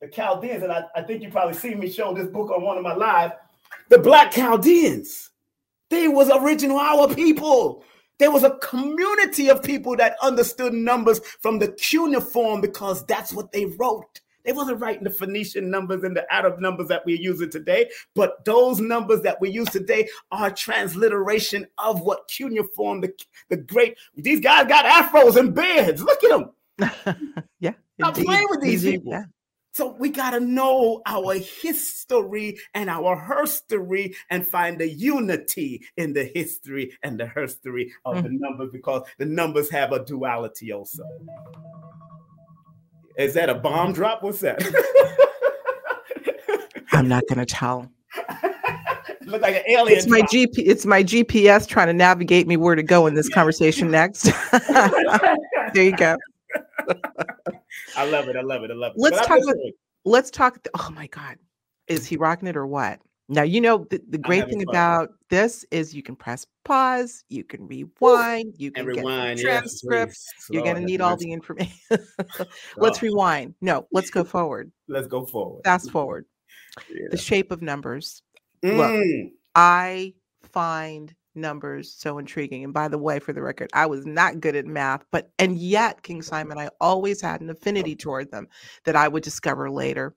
The 0.00 0.08
Chaldeans, 0.08 0.62
and 0.62 0.72
I, 0.72 0.84
I 0.96 1.02
think 1.02 1.22
you 1.22 1.30
probably 1.30 1.54
seen 1.54 1.78
me 1.78 1.90
show 1.90 2.14
this 2.14 2.28
book 2.28 2.50
on 2.50 2.62
one 2.62 2.76
of 2.76 2.82
my 2.82 2.94
lives. 2.94 3.34
The 3.88 3.98
Black 3.98 4.32
Chaldeans. 4.32 5.30
They 5.90 6.08
was 6.08 6.30
original 6.30 6.78
our 6.78 7.12
people. 7.12 7.84
There 8.20 8.30
was 8.30 8.44
a 8.44 8.58
community 8.58 9.48
of 9.48 9.62
people 9.62 9.96
that 9.96 10.14
understood 10.20 10.74
numbers 10.74 11.20
from 11.40 11.58
the 11.58 11.72
cuneiform 11.72 12.60
because 12.60 13.04
that's 13.06 13.32
what 13.32 13.50
they 13.50 13.64
wrote. 13.64 14.20
They 14.44 14.52
wasn't 14.52 14.78
writing 14.80 15.04
the 15.04 15.10
Phoenician 15.10 15.70
numbers 15.70 16.02
and 16.02 16.14
the 16.14 16.30
Arab 16.32 16.60
numbers 16.60 16.88
that 16.88 17.04
we're 17.06 17.20
using 17.20 17.50
today, 17.50 17.90
but 18.14 18.44
those 18.44 18.78
numbers 18.78 19.22
that 19.22 19.40
we 19.40 19.48
use 19.48 19.68
today 19.68 20.06
are 20.32 20.50
transliteration 20.50 21.66
of 21.78 22.02
what 22.02 22.28
cuneiform, 22.28 23.00
the, 23.00 23.12
the 23.48 23.56
great, 23.56 23.96
these 24.14 24.40
guys 24.40 24.66
got 24.66 24.84
afros 24.84 25.36
and 25.36 25.54
beards. 25.54 26.02
Look 26.02 26.22
at 26.22 26.30
them. 26.30 27.44
yeah. 27.60 27.72
Stop 27.98 28.14
playing 28.16 28.46
with 28.50 28.60
these 28.60 28.82
people. 28.82 29.12
Yeah. 29.12 29.24
So 29.72 29.94
we 29.98 30.08
got 30.08 30.30
to 30.30 30.40
know 30.40 31.00
our 31.06 31.34
history 31.34 32.58
and 32.74 32.90
our 32.90 33.16
herstory 33.16 34.14
and 34.28 34.46
find 34.46 34.78
the 34.78 34.88
unity 34.88 35.82
in 35.96 36.12
the 36.12 36.24
history 36.24 36.96
and 37.02 37.18
the 37.18 37.26
herstory 37.26 37.90
of 38.04 38.16
mm. 38.16 38.22
the 38.24 38.30
numbers 38.30 38.70
because 38.72 39.06
the 39.18 39.26
numbers 39.26 39.70
have 39.70 39.92
a 39.92 40.04
duality 40.04 40.72
also. 40.72 41.04
Is 43.16 43.34
that 43.34 43.48
a 43.48 43.54
bomb 43.54 43.92
drop? 43.92 44.22
What's 44.22 44.40
that? 44.40 44.60
I'm 46.92 47.08
not 47.08 47.22
going 47.28 47.38
to 47.38 47.46
tell. 47.46 47.90
Look 49.26 49.42
like 49.42 49.56
an 49.56 49.62
alien. 49.68 49.98
It's 49.98 50.08
my 50.08 50.22
GP. 50.22 50.54
It's 50.56 50.86
my 50.86 51.04
GPS 51.04 51.68
trying 51.68 51.86
to 51.86 51.92
navigate 51.92 52.48
me 52.48 52.56
where 52.56 52.74
to 52.74 52.82
go 52.82 53.06
in 53.06 53.14
this 53.14 53.28
conversation 53.28 53.90
next. 53.90 54.22
there 55.72 55.84
you 55.84 55.96
go. 55.96 56.16
I 57.96 58.04
love 58.08 58.28
it. 58.28 58.36
I 58.36 58.42
love 58.42 58.64
it. 58.64 58.70
I 58.70 58.74
love 58.74 58.92
it. 58.96 59.00
Let's 59.00 59.26
talk. 59.26 59.42
About, 59.42 59.56
let's 60.04 60.30
talk. 60.30 60.66
Oh 60.78 60.90
my 60.94 61.06
God, 61.08 61.36
is 61.86 62.06
he 62.06 62.16
rocking 62.16 62.48
it 62.48 62.56
or 62.56 62.66
what? 62.66 63.00
Now 63.30 63.42
you 63.42 63.60
know 63.60 63.86
the, 63.90 64.02
the 64.08 64.18
great 64.18 64.48
thing 64.48 64.64
about 64.68 65.10
this 65.28 65.64
is 65.70 65.94
you 65.94 66.02
can 66.02 66.16
press 66.16 66.44
pause, 66.64 67.24
you 67.28 67.44
can 67.44 67.64
rewind, 67.64 68.54
you 68.58 68.72
can 68.72 68.84
rewind, 68.84 69.38
get 69.38 69.44
transcripts. 69.44 70.26
Yes, 70.34 70.48
You're 70.50 70.64
gonna 70.64 70.80
need 70.80 71.00
all 71.00 71.16
the 71.16 71.32
information. 71.32 71.78
let's 72.76 72.98
oh. 72.98 73.02
rewind. 73.02 73.54
No, 73.60 73.86
let's 73.92 74.10
go 74.10 74.24
forward. 74.34 74.72
Let's 74.88 75.06
go 75.06 75.24
forward. 75.24 75.62
Fast 75.64 75.90
forward. 75.90 76.26
Yeah. 76.88 77.08
The 77.10 77.16
shape 77.16 77.50
of 77.50 77.62
numbers. 77.62 78.22
Mm. 78.62 78.76
Look, 78.76 79.32
I 79.56 80.14
find 80.44 81.12
numbers 81.34 81.92
so 81.92 82.18
intriguing? 82.18 82.64
And 82.64 82.72
by 82.72 82.88
the 82.88 82.98
way, 82.98 83.18
for 83.18 83.32
the 83.32 83.42
record, 83.42 83.70
I 83.72 83.86
was 83.86 84.06
not 84.06 84.40
good 84.40 84.56
at 84.56 84.66
math, 84.66 85.04
but 85.10 85.30
and 85.38 85.58
yet, 85.58 86.02
King 86.02 86.22
Simon, 86.22 86.58
I 86.58 86.68
always 86.80 87.20
had 87.20 87.40
an 87.40 87.50
affinity 87.50 87.96
toward 87.96 88.30
them 88.30 88.48
that 88.84 88.96
I 88.96 89.08
would 89.08 89.22
discover 89.22 89.70
later. 89.70 90.14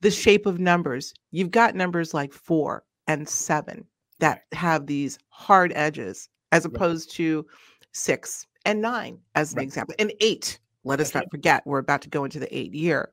The 0.00 0.10
shape 0.10 0.46
of 0.46 0.58
numbers. 0.58 1.12
You've 1.30 1.50
got 1.50 1.74
numbers 1.74 2.14
like 2.14 2.32
four 2.32 2.84
and 3.06 3.28
seven 3.28 3.84
that 4.18 4.42
have 4.52 4.86
these 4.86 5.18
hard 5.28 5.72
edges, 5.74 6.28
as 6.52 6.64
opposed 6.64 7.10
to 7.16 7.46
six 7.92 8.46
and 8.64 8.80
nine, 8.80 9.18
as 9.34 9.52
an 9.52 9.58
right. 9.58 9.64
example, 9.64 9.94
and 9.98 10.12
eight. 10.20 10.58
Let 10.84 11.00
us 11.00 11.14
not 11.14 11.30
forget, 11.30 11.62
we're 11.66 11.78
about 11.78 12.00
to 12.02 12.08
go 12.08 12.24
into 12.24 12.38
the 12.38 12.56
eight 12.56 12.72
year. 12.74 13.12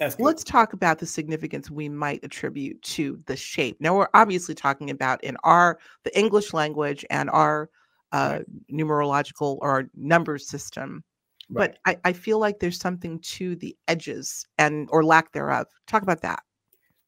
Let's 0.00 0.44
talk 0.44 0.72
about 0.74 0.98
the 0.98 1.06
significance 1.06 1.70
we 1.70 1.88
might 1.88 2.22
attribute 2.22 2.80
to 2.82 3.20
the 3.26 3.36
shape. 3.36 3.76
Now, 3.80 3.96
we're 3.96 4.08
obviously 4.14 4.54
talking 4.54 4.90
about 4.90 5.22
in 5.24 5.36
our 5.42 5.78
the 6.04 6.16
English 6.16 6.52
language 6.52 7.04
and 7.10 7.28
our 7.30 7.68
uh, 8.12 8.38
right. 8.38 8.46
numerological 8.72 9.58
or 9.60 9.70
our 9.70 9.90
number 9.96 10.38
system, 10.38 11.02
right. 11.50 11.76
but 11.84 11.98
I, 12.04 12.10
I 12.10 12.12
feel 12.12 12.38
like 12.38 12.60
there's 12.60 12.78
something 12.78 13.18
to 13.20 13.56
the 13.56 13.76
edges 13.88 14.46
and 14.56 14.88
or 14.92 15.04
lack 15.04 15.32
thereof. 15.32 15.66
Talk 15.88 16.02
about 16.02 16.22
that. 16.22 16.42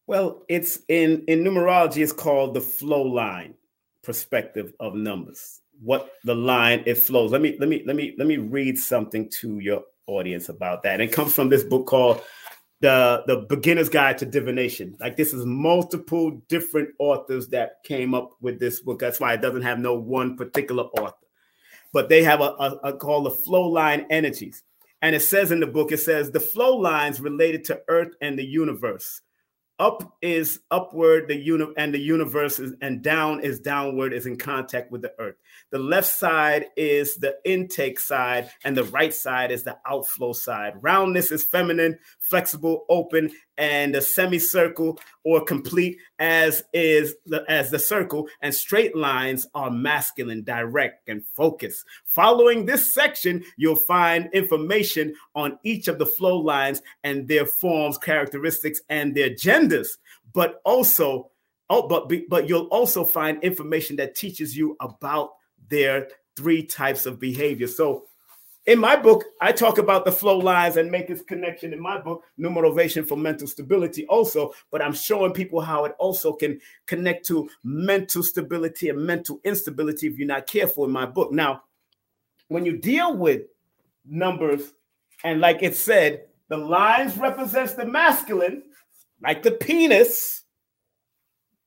Well, 0.09 0.43
it's 0.49 0.81
in 0.89 1.25
in 1.29 1.45
numerology. 1.45 1.99
It's 1.99 2.13
called 2.13 2.55
the 2.55 2.61
flow 2.61 3.03
line 3.03 3.55
perspective 4.03 4.73
of 4.81 4.95
numbers. 4.95 5.61
What 5.81 6.11
the 6.25 6.35
line 6.35 6.83
it 6.87 6.99
flows. 6.99 7.31
Let 7.31 7.41
me 7.41 7.57
let 7.61 7.69
me 7.69 7.85
let 7.87 7.95
me 7.95 8.15
let 8.19 8.27
me 8.27 8.39
read 8.39 8.79
something 8.79 9.31
to 9.41 9.61
your 9.61 9.85
audience 10.09 10.49
about 10.49 10.83
that. 10.83 10.95
And 10.95 11.03
it 11.03 11.13
comes 11.13 11.33
from 11.33 11.49
this 11.49 11.63
book 11.63 11.87
called 11.87 12.21
the 12.81 13.23
the 13.27 13.37
beginner's 13.49 13.89
guide 13.89 14.19
to 14.19 14.27
divination. 14.27 14.97
Like 14.99 15.17
this 15.17 15.33
is 15.33 15.45
multiple 15.45 16.43
different 16.49 16.91
authors 16.99 17.49
that 17.49 17.83
came 17.85 18.15
up 18.15 18.31
with 18.41 18.59
this 18.59 18.81
book. 18.81 18.99
That's 18.99 19.21
why 19.21 19.35
it 19.35 19.43
doesn't 19.43 19.63
have 19.63 19.79
no 19.79 19.95
one 19.95 20.37
particular 20.37 20.85
author. 20.85 21.15
But 21.93 22.09
they 22.09 22.23
have 22.23 22.41
a, 22.41 22.55
a, 22.59 22.81
a 22.85 22.93
called 22.97 23.27
the 23.27 23.31
flow 23.31 23.69
line 23.69 24.07
energies. 24.11 24.63
And 25.03 25.15
it 25.15 25.21
says 25.21 25.51
in 25.51 25.61
the 25.61 25.67
book 25.67 25.93
it 25.93 25.99
says 25.99 26.31
the 26.31 26.41
flow 26.41 26.77
lines 26.77 27.21
related 27.21 27.65
to 27.65 27.83
earth 27.89 28.15
and 28.21 28.39
the 28.39 28.45
universe. 28.45 29.21
Up 29.79 30.15
is 30.21 30.61
upward 30.71 31.29
the 31.29 31.37
uni- 31.37 31.73
and 31.77 31.93
the 31.93 31.99
universe 31.99 32.59
is 32.59 32.75
and 32.83 33.03
down 33.03 33.41
is 33.41 33.61
downward 33.61 34.13
is 34.13 34.27
in 34.27 34.37
contact 34.37 34.91
with 34.91 35.01
the 35.03 35.13
earth 35.19 35.37
the 35.71 35.79
left 35.79 36.09
side 36.09 36.67
is 36.77 37.17
the 37.17 37.37
intake 37.45 38.01
side 38.01 38.51
and 38.65 38.77
the 38.77 38.85
right 38.85 39.15
side 39.15 39.53
is 39.53 39.63
the 39.63 39.79
outflow 39.87 40.33
side. 40.33 40.75
Roundness 40.81 41.31
is 41.31 41.45
feminine 41.45 41.99
flexible 42.19 42.85
open 42.89 43.31
and 43.57 43.95
a 43.95 44.01
semicircle 44.01 44.99
or 45.25 45.45
complete 45.45 45.99
as 46.19 46.65
is 46.73 47.15
the 47.27 47.45
as 47.49 47.71
the 47.71 47.79
circle. 47.79 48.27
And 48.43 48.55
straight 48.55 48.97
lines 48.97 49.47
are 49.55 49.71
masculine 49.71 50.43
direct 50.43 51.09
and 51.09 51.25
focused. 51.37 51.85
Following 52.05 52.67
this 52.67 52.93
section 52.93 53.45
you'll 53.57 53.77
find 53.77 54.29
information 54.33 55.15
on 55.37 55.59
each 55.63 55.87
of 55.87 55.99
the 55.99 56.07
flow 56.07 56.39
lines 56.39 56.83
and 57.05 57.29
their 57.29 57.47
forms 57.47 57.97
characteristics 57.97 58.81
and 58.89 59.15
their 59.15 59.31
genders. 59.31 59.99
But 60.33 60.61
also 60.65 61.31
oh 61.69 61.87
but 61.87 62.11
but 62.29 62.49
you'll 62.49 62.67
also 62.67 63.05
find 63.05 63.43
information 63.45 63.97
that 63.97 64.17
teaches 64.17 64.57
you 64.57 64.77
about 64.81 65.31
their 65.71 66.09
three 66.37 66.63
types 66.63 67.07
of 67.07 67.19
behavior 67.19 67.67
so 67.67 68.05
in 68.67 68.79
my 68.79 68.95
book, 68.95 69.25
I 69.41 69.53
talk 69.53 69.79
about 69.79 70.05
the 70.05 70.13
flow 70.13 70.39
lines 70.39 70.77
and 70.77 70.91
make 70.91 71.09
this 71.09 71.23
connection 71.23 71.73
in 71.73 71.81
my 71.81 72.01
book, 72.01 72.23
Numerovation 72.39 73.07
for 73.07 73.17
Mental 73.17 73.47
Stability, 73.47 74.07
also. 74.07 74.53
But 74.71 74.83
I'm 74.83 74.93
showing 74.93 75.33
people 75.33 75.61
how 75.61 75.87
it 75.87 75.95
also 75.99 76.35
can 76.35 76.61
connect 76.87 77.27
to 77.27 77.49
mental 77.65 78.23
stability 78.23 78.91
and 78.91 78.99
mental 79.05 79.41
instability 79.45 80.07
if 80.07 80.19
you're 80.19 80.29
not 80.29 80.47
careful 80.47 80.85
in 80.85 80.91
my 80.91 81.07
book. 81.07 81.33
Now, 81.33 81.63
when 82.49 82.67
you 82.67 82.77
deal 82.77 83.17
with 83.17 83.43
numbers, 84.05 84.73
and 85.25 85.41
like 85.41 85.63
it 85.63 85.75
said, 85.75 86.27
the 86.49 86.57
lines 86.57 87.17
represents 87.17 87.75
the 87.75 87.87
masculine, 87.87 88.63
like 89.23 89.43
the 89.43 89.53
penis, 89.53 90.43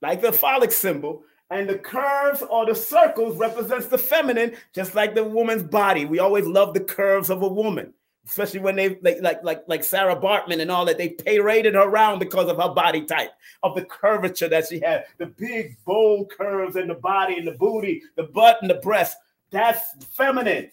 like 0.01 0.21
the 0.21 0.31
phallic 0.31 0.71
symbol, 0.71 1.23
and 1.53 1.69
the 1.69 1.77
curves 1.77 2.41
or 2.41 2.65
the 2.65 2.73
circles 2.73 3.37
represents 3.37 3.85
the 3.85 3.97
feminine, 3.97 4.55
just 4.73 4.95
like 4.95 5.13
the 5.13 5.23
woman's 5.23 5.61
body. 5.61 6.03
We 6.05 6.17
always 6.17 6.47
love 6.47 6.73
the 6.73 6.79
curves 6.79 7.29
of 7.29 7.43
a 7.43 7.47
woman, 7.47 7.93
especially 8.27 8.59
when 8.59 8.75
they 8.75 8.97
like 9.01 9.21
like 9.21 9.43
like, 9.43 9.63
like 9.67 9.83
Sarah 9.83 10.15
Baartman 10.15 10.61
and 10.61 10.71
all 10.71 10.83
that. 10.85 10.97
They 10.97 11.09
paraded 11.09 11.75
her 11.75 11.83
around 11.83 12.17
because 12.17 12.49
of 12.49 12.57
her 12.57 12.73
body 12.73 13.05
type, 13.05 13.31
of 13.61 13.75
the 13.75 13.85
curvature 13.85 14.49
that 14.49 14.67
she 14.67 14.79
had, 14.79 15.05
the 15.19 15.27
big 15.27 15.77
bold 15.85 16.31
curves 16.31 16.75
in 16.75 16.87
the 16.87 16.95
body 16.95 17.37
and 17.37 17.47
the 17.47 17.51
booty, 17.51 18.01
the 18.15 18.23
butt 18.23 18.57
and 18.61 18.69
the 18.69 18.75
breast. 18.75 19.15
That's 19.51 19.81
feminine. 20.15 20.71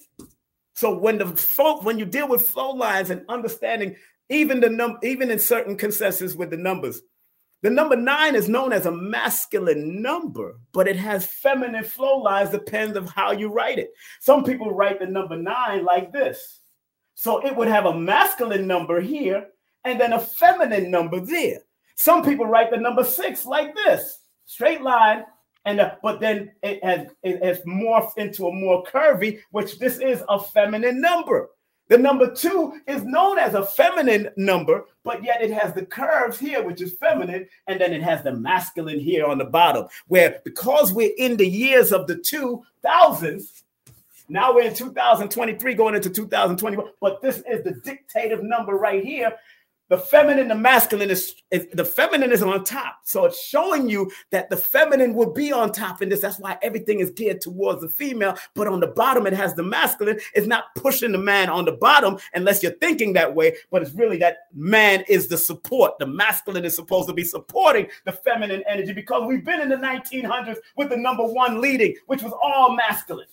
So 0.75 0.97
when 0.97 1.19
the 1.19 1.27
folk, 1.27 1.85
when 1.85 1.99
you 1.99 2.07
deal 2.07 2.27
with 2.27 2.49
flow 2.49 2.71
lines 2.71 3.11
and 3.11 3.23
understanding 3.29 3.97
even 4.31 4.61
the 4.61 4.71
num, 4.71 4.97
even 5.03 5.31
in 5.31 5.39
certain 5.39 5.77
consensus 5.77 6.35
with 6.35 6.49
the 6.49 6.57
numbers, 6.57 7.03
the 7.63 7.71
number 7.71 7.97
nine 7.97 8.35
is 8.35 8.49
known 8.49 8.73
as 8.73 8.87
a 8.87 8.93
masculine 8.93 10.01
number, 10.01 10.59
but 10.73 10.89
it 10.89 10.97
has 10.97 11.27
feminine 11.27 11.85
flow 11.85 12.19
lines, 12.19 12.51
depends 12.51 12.97
of 12.97 13.11
how 13.11 13.33
you 13.33 13.53
write 13.53 13.79
it. 13.79 13.93
Some 14.21 14.45
people 14.45 14.73
write 14.73 14.99
the 14.99 15.07
number 15.07 15.37
nine 15.37 15.85
like 15.85 16.13
this. 16.13 16.61
So 17.15 17.45
it 17.47 17.55
would 17.55 17.69
have 17.69 17.85
a 17.85 17.99
masculine 17.99 18.67
number 18.67 19.01
here 19.01 19.49
and 19.85 20.01
then 20.01 20.15
a 20.15 20.21
feminine 20.21 20.91
number 20.91 21.21
there. 21.21 21.59
Some 21.97 22.25
people 22.25 22.47
write 22.47 22.71
the 22.71 22.79
number 22.79 23.05
six 23.05 23.45
like 23.45 23.75
this, 23.75 24.21
straight 24.47 24.81
line, 24.81 25.25
and 25.67 25.81
uh, 25.81 25.97
but 26.03 26.21
then 26.21 26.53
it 26.63 26.83
has 26.83 27.09
it 27.23 27.45
has 27.45 27.61
morphed 27.67 28.17
into 28.17 28.47
a 28.47 28.53
more 28.53 28.83
curvy, 28.85 29.41
which 29.51 29.79
this 29.79 29.99
is 29.99 30.23
a 30.31 30.41
feminine 30.41 30.99
number. 30.99 31.51
The 31.91 31.99
number 31.99 32.33
two 32.33 32.81
is 32.87 33.03
known 33.03 33.41
as 33.41 33.55
a 33.55 33.67
feminine 33.67 34.29
number, 34.37 34.85
but 35.03 35.25
yet 35.25 35.43
it 35.43 35.51
has 35.51 35.75
the 35.75 35.85
curves 35.85 36.39
here, 36.39 36.63
which 36.63 36.81
is 36.81 36.95
feminine, 36.95 37.49
and 37.67 37.81
then 37.81 37.93
it 37.93 38.01
has 38.01 38.23
the 38.23 38.31
masculine 38.31 39.01
here 39.01 39.27
on 39.27 39.39
the 39.39 39.45
bottom. 39.45 39.89
Where 40.07 40.41
because 40.45 40.93
we're 40.93 41.11
in 41.19 41.37
the 41.37 41.49
years 41.49 41.93
of 41.93 42.07
the 42.07 42.15
2000s, 42.15 43.63
now 44.29 44.55
we're 44.55 44.69
in 44.69 44.75
2023 44.75 45.75
going 45.75 45.97
into 45.97 46.11
2021, 46.11 46.93
but 47.01 47.21
this 47.21 47.39
is 47.39 47.65
the 47.65 47.73
dictative 47.73 48.45
number 48.45 48.77
right 48.77 49.05
here 49.05 49.33
the 49.91 49.99
feminine, 49.99 50.47
the 50.47 50.55
masculine 50.55 51.11
is, 51.11 51.35
is, 51.51 51.67
the 51.73 51.85
feminine 51.85 52.31
is 52.31 52.43
on 52.43 52.63
top. 52.63 53.01
So 53.03 53.25
it's 53.25 53.45
showing 53.45 53.91
you 53.91 54.11
that 54.31 54.49
the 54.49 54.57
feminine 54.57 55.15
will 55.15 55.33
be 55.33 55.53
on 55.53 55.73
top 55.73 56.01
in 56.01 56.09
this. 56.09 56.21
That's 56.21 56.39
why 56.39 56.59
everything 56.63 57.01
is 57.01 57.11
geared 57.11 57.41
towards 57.41 57.83
the 57.83 57.89
female. 57.89 58.37
But 58.55 58.69
on 58.69 58.79
the 58.79 58.87
bottom, 58.87 59.27
it 59.27 59.33
has 59.33 59.55
the 59.55 59.65
masculine. 59.65 60.21
It's 60.33 60.47
not 60.47 60.67
pushing 60.77 61.11
the 61.11 61.19
man 61.19 61.51
on 61.51 61.65
the 61.65 61.73
bottom 61.73 62.19
unless 62.35 62.63
you're 62.63 62.79
thinking 62.79 63.15
that 63.15 63.35
way. 63.35 63.57
But 63.73 63.83
it's 63.83 63.93
really 63.93 64.17
that 64.19 64.39
man 64.55 65.03
is 65.09 65.27
the 65.27 65.37
support. 65.37 65.99
The 65.99 66.07
masculine 66.07 66.65
is 66.65 66.77
supposed 66.77 67.09
to 67.09 67.15
be 67.15 67.25
supporting 67.25 67.89
the 68.07 68.13
feminine 68.13 68.63
energy 68.69 68.93
because 68.93 69.27
we've 69.27 69.45
been 69.45 69.61
in 69.61 69.69
the 69.69 69.77
1900s 69.77 70.59
with 70.77 70.91
the 70.91 70.97
number 70.97 71.25
one 71.25 71.61
leading, 71.61 71.97
which 72.07 72.23
was 72.23 72.33
all 72.41 72.77
masculine 72.77 73.27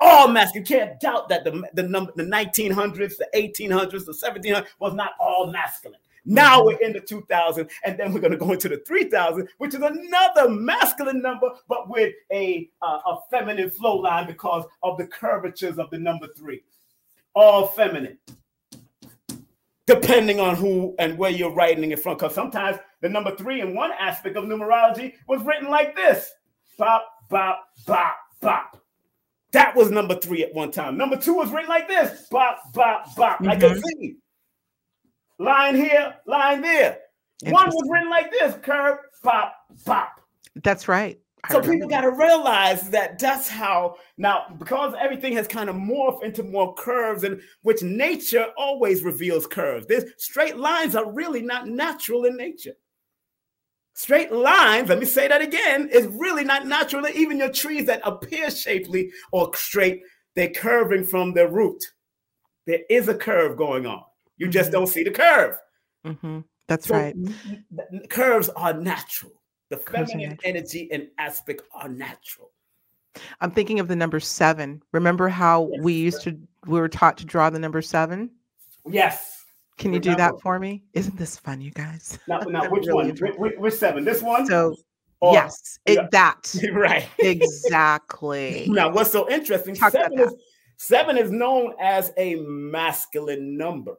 all 0.00 0.28
masculine. 0.28 0.66
You 0.68 0.76
can't 0.76 1.00
doubt 1.00 1.28
that 1.28 1.44
the, 1.44 1.62
the 1.74 1.82
number, 1.82 2.12
the 2.16 2.24
1900s, 2.24 3.16
the 3.16 3.28
1800s, 3.34 4.04
the 4.04 4.12
1700s 4.12 4.66
was 4.78 4.94
not 4.94 5.12
all 5.20 5.50
masculine. 5.50 6.00
Now 6.24 6.62
we're 6.62 6.78
in 6.78 6.92
the 6.92 7.00
2000, 7.00 7.70
and 7.84 7.98
then 7.98 8.12
we're 8.12 8.20
going 8.20 8.32
to 8.32 8.36
go 8.36 8.52
into 8.52 8.68
the 8.68 8.76
3000, 8.86 9.48
which 9.56 9.74
is 9.74 9.80
another 9.80 10.48
masculine 10.50 11.22
number, 11.22 11.48
but 11.68 11.88
with 11.88 12.14
a, 12.30 12.68
uh, 12.82 12.98
a 13.06 13.18
feminine 13.30 13.70
flow 13.70 13.96
line 13.96 14.26
because 14.26 14.64
of 14.82 14.98
the 14.98 15.06
curvatures 15.06 15.78
of 15.78 15.88
the 15.90 15.98
number 15.98 16.26
three. 16.36 16.62
All 17.34 17.68
feminine, 17.68 18.18
depending 19.86 20.38
on 20.38 20.56
who 20.56 20.94
and 20.98 21.16
where 21.16 21.30
you're 21.30 21.54
writing 21.54 21.90
it 21.92 22.00
from. 22.00 22.16
Because 22.16 22.34
sometimes 22.34 22.78
the 23.00 23.08
number 23.08 23.34
three 23.36 23.60
in 23.60 23.74
one 23.74 23.92
aspect 23.98 24.36
of 24.36 24.44
numerology 24.44 25.14
was 25.28 25.40
written 25.42 25.70
like 25.70 25.94
this 25.96 26.32
bop, 26.76 27.06
bop, 27.30 27.64
bop, 27.86 28.16
bop. 28.40 28.78
That 29.52 29.74
was 29.74 29.90
number 29.90 30.14
three 30.14 30.42
at 30.42 30.54
one 30.54 30.70
time. 30.70 30.96
Number 30.96 31.16
two 31.16 31.34
was 31.34 31.50
written 31.50 31.68
like 31.68 31.88
this 31.88 32.26
bop, 32.30 32.72
bop, 32.74 33.14
bop, 33.16 33.36
mm-hmm. 33.36 33.46
like 33.46 33.62
a 33.62 33.70
mm-hmm. 33.70 33.80
Z. 34.00 34.16
Line 35.38 35.76
here, 35.76 36.14
line 36.26 36.60
there. 36.60 36.98
One 37.44 37.68
was 37.68 37.88
written 37.88 38.10
like 38.10 38.30
this 38.30 38.56
curve, 38.62 38.98
bop, 39.22 39.54
bop. 39.86 40.20
That's 40.62 40.88
right. 40.88 41.18
I 41.44 41.52
so 41.52 41.60
people 41.60 41.88
got 41.88 42.00
to 42.00 42.10
realize 42.10 42.90
that 42.90 43.18
that's 43.18 43.48
how 43.48 43.96
now 44.16 44.46
because 44.58 44.94
everything 44.98 45.34
has 45.34 45.46
kind 45.46 45.70
of 45.70 45.76
morphed 45.76 46.24
into 46.24 46.42
more 46.42 46.74
curves 46.74 47.22
and 47.22 47.40
which 47.62 47.82
nature 47.82 48.48
always 48.56 49.04
reveals 49.04 49.46
curves. 49.46 49.86
This 49.86 50.04
straight 50.16 50.56
lines 50.56 50.96
are 50.96 51.10
really 51.10 51.42
not 51.42 51.68
natural 51.68 52.24
in 52.24 52.36
nature. 52.36 52.72
Straight 53.98 54.30
lines, 54.30 54.88
let 54.88 55.00
me 55.00 55.04
say 55.04 55.26
that 55.26 55.42
again, 55.42 55.88
is 55.88 56.06
really 56.06 56.44
not 56.44 56.68
natural. 56.68 57.04
Even 57.08 57.36
your 57.36 57.50
trees 57.50 57.84
that 57.86 58.00
appear 58.04 58.48
shapely 58.48 59.10
or 59.32 59.50
straight, 59.56 60.02
they're 60.36 60.50
curving 60.50 61.04
from 61.04 61.32
their 61.34 61.48
root. 61.48 61.82
There 62.64 62.78
is 62.88 63.08
a 63.08 63.14
curve 63.14 63.56
going 63.56 63.86
on. 63.86 64.04
You 64.36 64.46
mm-hmm. 64.46 64.52
just 64.52 64.70
don't 64.70 64.86
see 64.86 65.02
the 65.02 65.10
curve. 65.10 65.58
Mm-hmm. 66.06 66.42
That's 66.68 66.86
so 66.86 66.94
right. 66.94 67.16
Curves 68.08 68.48
are 68.50 68.72
natural. 68.72 69.32
The 69.68 69.78
curves 69.78 70.12
feminine 70.12 70.38
energy 70.44 70.88
and 70.92 71.08
aspect 71.18 71.62
are 71.74 71.88
natural. 71.88 72.52
I'm 73.40 73.50
thinking 73.50 73.80
of 73.80 73.88
the 73.88 73.96
number 73.96 74.20
seven. 74.20 74.80
Remember 74.92 75.28
how 75.28 75.70
Yes, 75.72 75.82
we 75.82 75.94
used 75.94 76.22
to 76.22 76.38
we 76.66 76.78
were 76.78 76.88
taught 76.88 77.18
to 77.18 77.26
draw 77.26 77.50
the 77.50 77.58
number 77.58 77.82
seven? 77.82 78.30
Yes. 78.86 79.37
Can 79.78 79.92
you 79.92 80.00
do 80.00 80.14
that 80.16 80.40
for 80.40 80.58
me? 80.58 80.82
Isn't 80.92 81.16
this 81.16 81.38
fun, 81.38 81.60
you 81.60 81.70
guys? 81.70 82.18
Now, 82.28 82.40
now 82.40 82.68
which 82.68 82.86
really 82.86 83.12
one? 83.12 83.34
Which, 83.38 83.54
which, 83.56 83.74
seven? 83.74 84.04
This 84.04 84.20
one? 84.20 84.44
So 84.46 84.74
Or- 85.20 85.32
yes, 85.32 85.78
it, 85.86 85.94
yeah. 85.94 86.08
that 86.10 86.54
right. 86.72 87.08
exactly. 87.18 88.66
Now, 88.68 88.90
what's 88.90 89.12
so 89.12 89.30
interesting? 89.30 89.74
Talk 89.74 89.94
about 89.94 90.10
Seven 90.10 90.18
is 90.20 90.34
seven 90.76 91.16
is 91.16 91.30
known 91.30 91.74
as 91.80 92.12
a 92.16 92.36
masculine 92.36 93.56
number, 93.56 93.94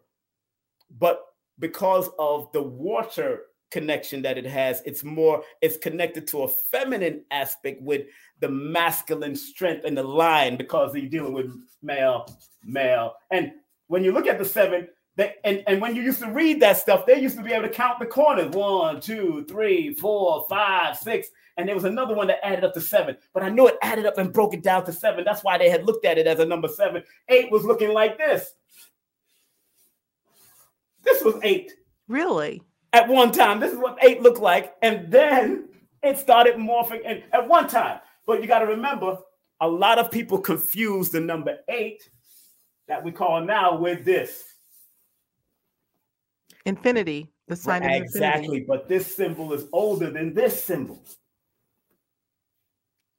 but 1.00 1.22
because 1.60 2.10
of 2.20 2.52
the 2.52 2.62
water 2.62 3.44
connection 3.72 4.22
that 4.24 4.38
it 4.38 4.46
has, 4.46 4.82
it's 4.86 5.04
more 5.04 5.44
it's 5.62 5.78
connected 5.78 6.28
to 6.28 6.44
a 6.44 6.48
feminine 6.48 7.24
aspect 7.32 7.82
with 7.82 8.06
the 8.42 8.50
masculine 8.50 9.36
strength 9.36 9.86
and 9.86 9.98
the 9.98 10.04
line 10.04 10.58
because 10.58 10.94
you're 10.94 11.10
dealing 11.10 11.34
with 11.34 11.54
male, 11.82 12.26
male, 12.64 13.14
and 13.32 13.52
when 13.88 14.04
you 14.04 14.12
look 14.12 14.28
at 14.28 14.38
the 14.38 14.46
seven. 14.46 14.90
They, 15.20 15.36
and, 15.44 15.62
and 15.68 15.82
when 15.82 15.98
you 15.98 16.02
used 16.02 16.22
to 16.22 16.32
read 16.32 16.62
that 16.62 16.78
stuff, 16.78 17.06
they 17.06 17.20
used 17.20 17.36
to 17.36 17.44
be 17.44 17.52
able 17.52 17.68
to 17.68 17.74
count 17.74 18.00
the 18.00 18.06
corners 18.06 18.56
one, 18.56 19.02
two, 19.02 19.44
three, 19.50 19.94
four, 19.94 20.46
five, 20.48 20.96
six, 20.96 21.28
and 21.58 21.68
there 21.68 21.76
was 21.76 21.84
another 21.84 22.16
one 22.16 22.28
that 22.28 22.40
added 22.42 22.64
up 22.64 22.74
to 22.76 22.80
seven. 22.80 23.18
But 23.34 23.44
I 23.44 23.50
knew 23.50 23.68
it 23.68 23.76
added 23.82 24.06
up 24.06 24.18
and 24.18 24.32
broke 24.32 24.54
it 24.54 24.64
down 24.64 24.86
to 24.86 24.94
seven. 24.94 25.26
That's 25.26 25.44
why 25.44 25.58
they 25.58 25.70
had 25.70 25.86
looked 25.86 26.06
at 26.06 26.18
it 26.18 26.26
as 26.26 26.40
a 26.40 26.46
number 26.46 26.70
seven. 26.70 27.04
Eight 27.28 27.52
was 27.52 27.66
looking 27.66 27.92
like 27.92 28.18
this. 28.18 28.54
This 31.04 31.22
was 31.22 31.36
eight 31.44 31.74
Really? 32.08 32.64
at 32.94 33.10
one 33.10 33.34
time. 33.34 33.60
This 33.60 33.74
is 33.74 33.78
what 33.78 33.98
eight 34.02 34.22
looked 34.22 34.40
like, 34.40 34.74
and 34.82 35.12
then 35.12 35.68
it 36.02 36.18
started 36.18 36.56
morphing. 36.56 37.02
And 37.06 37.24
at 37.34 37.46
one 37.46 37.68
time, 37.68 38.00
but 38.26 38.42
you 38.42 38.48
got 38.48 38.60
to 38.60 38.68
remember, 38.68 39.18
a 39.60 39.68
lot 39.68 40.00
of 40.00 40.12
people 40.12 40.38
confuse 40.38 41.10
the 41.10 41.20
number 41.20 41.58
eight 41.68 42.10
that 42.88 43.04
we 43.04 43.12
call 43.12 43.42
now 43.42 43.76
with 43.78 44.06
this. 44.06 44.46
Infinity, 46.70 47.30
the 47.48 47.56
sign 47.56 47.82
of 47.84 47.88
infinity. 47.90 48.06
exactly, 48.06 48.44
infinity. 48.46 48.66
but 48.68 48.88
this 48.88 49.16
symbol 49.16 49.54
is 49.54 49.66
older 49.74 50.10
than 50.12 50.34
this 50.34 50.64
symbol. 50.64 51.04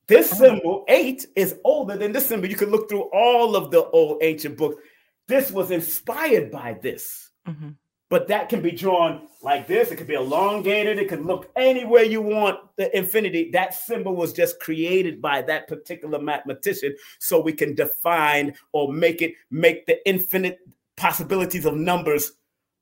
This 0.07 0.33
Oh. 0.33 0.37
symbol, 0.37 0.85
eight, 0.89 1.27
is 1.37 1.57
older 1.65 1.97
than 1.97 2.13
this 2.13 2.27
symbol. 2.27 2.49
You 2.49 2.57
can 2.57 2.71
look 2.71 2.89
through 2.89 3.09
all 3.13 3.55
of 3.57 3.71
the 3.71 3.85
old 3.91 4.23
ancient 4.23 4.57
books. 4.57 4.83
This 5.29 5.51
was 5.53 5.71
inspired 5.71 6.51
by 6.51 6.73
this, 6.83 7.31
Mhm. 7.47 7.77
but 8.09 8.27
that 8.29 8.49
can 8.49 8.61
be 8.61 8.73
drawn 8.73 9.29
like 9.43 9.69
this. 9.69 9.93
It 9.93 9.97
could 9.97 10.09
be 10.09 10.15
elongated. 10.15 10.99
It 10.99 11.09
could 11.09 11.25
look 11.25 11.51
anywhere 11.55 12.03
you 12.03 12.21
want. 12.23 12.59
The 12.77 12.95
infinity, 12.97 13.51
that 13.53 13.73
symbol 13.75 14.17
was 14.17 14.33
just 14.33 14.59
created 14.59 15.23
by 15.23 15.43
that 15.43 15.69
particular 15.69 16.19
mathematician, 16.21 16.97
so 17.21 17.41
we 17.41 17.53
can 17.53 17.75
define 17.77 18.55
or 18.73 18.93
make 18.93 19.23
it 19.23 19.35
make 19.51 19.87
the 19.87 20.05
infinite 20.09 20.59
possibilities 20.97 21.65
of 21.67 21.77
numbers 21.77 22.33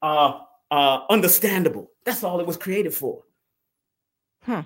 uh, 0.01 0.41
uh, 0.71 1.01
understandable. 1.11 1.91
That's 2.05 2.23
all 2.25 2.41
it 2.41 2.47
was 2.47 2.57
created 2.57 2.95
for. 2.95 3.23
Hmm. 4.43 4.61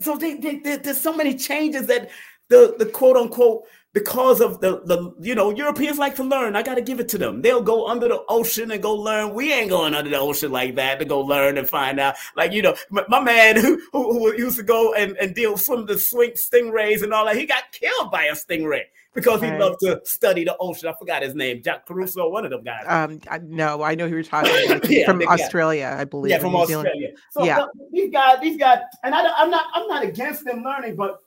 So 0.00 0.16
they, 0.16 0.34
they, 0.34 0.56
they- 0.56 0.76
there's 0.76 1.00
so 1.00 1.14
many 1.16 1.34
changes 1.36 1.86
that 1.86 2.10
the 2.48 2.74
the 2.78 2.86
quote 2.86 3.16
unquote 3.16 3.64
because 3.92 4.40
of 4.40 4.60
the 4.60 4.80
the 4.84 5.12
you 5.20 5.34
know 5.34 5.50
Europeans 5.50 5.98
like 5.98 6.16
to 6.16 6.24
learn. 6.24 6.56
I 6.56 6.62
got 6.62 6.76
to 6.76 6.80
give 6.82 6.98
it 7.00 7.08
to 7.10 7.18
them. 7.18 7.42
They'll 7.42 7.62
go 7.62 7.88
under 7.88 8.08
the 8.08 8.22
ocean 8.28 8.70
and 8.70 8.82
go 8.82 8.94
learn. 8.94 9.34
We 9.34 9.52
ain't 9.52 9.68
going 9.70 9.94
under 9.94 10.10
the 10.10 10.18
ocean 10.18 10.50
like 10.52 10.74
that 10.76 10.98
to 11.00 11.04
go 11.04 11.20
learn 11.20 11.58
and 11.58 11.68
find 11.68 12.00
out. 12.00 12.14
Like 12.36 12.52
you 12.52 12.62
know, 12.62 12.74
my, 12.90 13.04
my 13.08 13.20
man 13.20 13.56
who, 13.56 13.80
who 13.92 14.12
who 14.18 14.34
used 14.36 14.56
to 14.56 14.62
go 14.62 14.94
and 14.94 15.16
and 15.18 15.34
deal 15.34 15.52
with 15.52 15.60
some 15.60 15.78
of 15.80 15.86
the 15.88 15.98
swing 15.98 16.32
stingrays 16.32 17.02
and 17.02 17.12
all 17.12 17.26
that. 17.26 17.36
He 17.36 17.44
got 17.44 17.64
killed 17.72 18.10
by 18.10 18.24
a 18.24 18.32
stingray 18.32 18.84
because 19.14 19.40
he 19.42 19.50
loved 19.50 19.80
to 19.80 20.00
study 20.04 20.44
the 20.44 20.56
ocean. 20.60 20.88
I 20.88 20.92
forgot 20.98 21.22
his 21.22 21.34
name, 21.34 21.62
Jack 21.62 21.86
Caruso, 21.86 22.28
one 22.28 22.44
of 22.44 22.50
them 22.50 22.62
guys. 22.62 22.84
Um, 22.86 23.20
I, 23.28 23.38
no, 23.38 23.82
I 23.82 23.94
know 23.94 24.06
who 24.08 24.14
you're 24.14 24.22
talking 24.22 24.50
about. 24.66 24.88
Yeah, 24.90 25.06
from 25.06 25.18
big 25.18 25.28
guy. 25.28 25.34
Australia, 25.34 25.96
I 25.98 26.04
believe. 26.04 26.30
yeah, 26.30 26.38
from 26.38 26.52
New 26.52 26.66
Zealand. 26.66 26.88
Australia. 26.88 27.14
So 27.32 27.44
Yeah. 27.44 27.64
these 27.92 28.12
guys, 28.12 28.38
these 28.40 28.56
guys, 28.58 28.78
and 29.04 29.14
I, 29.14 29.22
don't- 29.22 29.34
I'm 29.36 29.50
not, 29.50 29.66
I'm 29.74 29.88
not 29.88 30.04
against 30.04 30.44
them 30.44 30.62
learning, 30.62 30.94
but 30.96 31.18